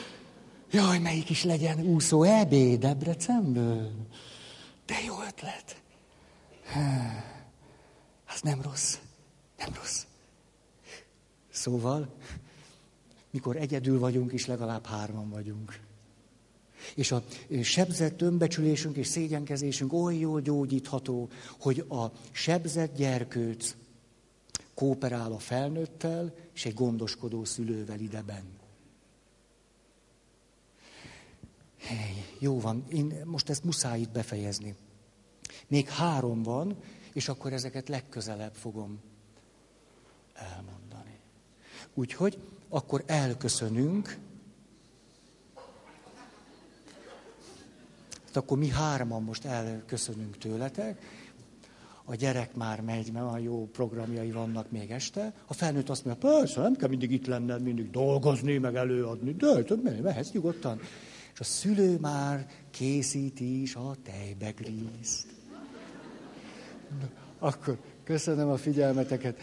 Jaj, 0.72 1.00
melyik 1.00 1.30
is 1.30 1.44
legyen 1.44 1.80
úszó 1.80 2.24
EB 2.24 2.80
Debrecenből. 2.80 3.92
De 4.86 4.96
jó 5.06 5.14
ötlet. 5.28 5.82
Az 8.28 8.42
nem 8.42 8.62
rossz. 8.62 8.98
Nem 9.58 9.74
rossz. 9.74 10.04
Szóval, 11.50 12.16
mikor 13.32 13.56
egyedül 13.56 14.00
vagyunk, 14.00 14.34
is 14.34 14.46
legalább 14.46 14.86
hárman 14.86 15.30
vagyunk. 15.30 15.80
És 16.96 17.12
a 17.12 17.24
sebzett 17.64 18.22
önbecsülésünk 18.22 18.96
és 18.96 19.08
szégyenkezésünk 19.08 19.94
oly 19.94 20.16
jól 20.16 20.42
gyógyítható, 20.42 21.30
hogy 21.60 21.86
a 21.90 22.06
sebzett 22.32 22.96
gyerkőc 22.96 23.76
kooperál 24.82 25.32
a 25.32 25.40
felnőttel 25.40 26.34
és 26.54 26.66
egy 26.66 26.74
gondoskodó 26.74 27.44
szülővel 27.44 28.00
ideben. 28.00 28.44
Hey, 31.78 32.26
jó 32.40 32.60
van, 32.60 32.86
én 32.90 33.22
most 33.26 33.50
ezt 33.50 33.64
muszáj 33.64 34.00
itt 34.00 34.10
befejezni. 34.10 34.76
Még 35.68 35.90
három 35.90 36.44
van, 36.44 36.78
és 37.14 37.28
akkor 37.28 37.54
ezeket 37.54 37.90
legközelebb 37.90 38.54
fogom 38.54 39.00
elmondani. 40.34 41.20
Úgyhogy 41.94 42.40
akkor 42.70 43.04
elköszönünk. 43.06 44.18
Hát 48.26 48.36
akkor 48.36 48.58
mi 48.58 48.70
hárman 48.70 49.24
most 49.24 49.46
elköszönünk 49.46 50.38
tőletek. 50.38 51.02
A 52.06 52.16
gyerek 52.16 52.56
már 52.56 52.82
megy, 52.82 53.12
mert 53.12 53.26
olyan 53.26 53.40
jó 53.40 53.70
programjai 53.72 54.32
vannak 54.32 54.72
még 54.72 54.92
este. 54.92 55.34
A 55.46 55.54
felnőtt 55.54 55.90
azt 55.90 56.06
mondja, 56.06 56.30
persze, 56.30 56.62
nem 56.62 56.76
kell 56.76 56.90
mindig 56.90 57.12
itt 57.12 57.26
lenned, 57.26 57.62
mindig 57.62 57.90
dolgozni, 57.90 58.58
meg 58.58 58.76
előadni. 58.76 59.34
De, 59.34 59.62
de 59.62 60.02
mehetsz 60.02 60.32
nyugodtan. 60.32 60.80
És 61.34 61.40
a 61.40 61.44
szülő 61.44 61.98
már 62.00 62.46
készíti 62.72 63.62
is 63.62 63.76
a 63.76 63.96
tejbegrízt. 64.04 65.28
Akkor 67.40 67.78
köszönöm 68.04 68.50
a 68.50 68.58
figyelmeteket. 68.58 69.40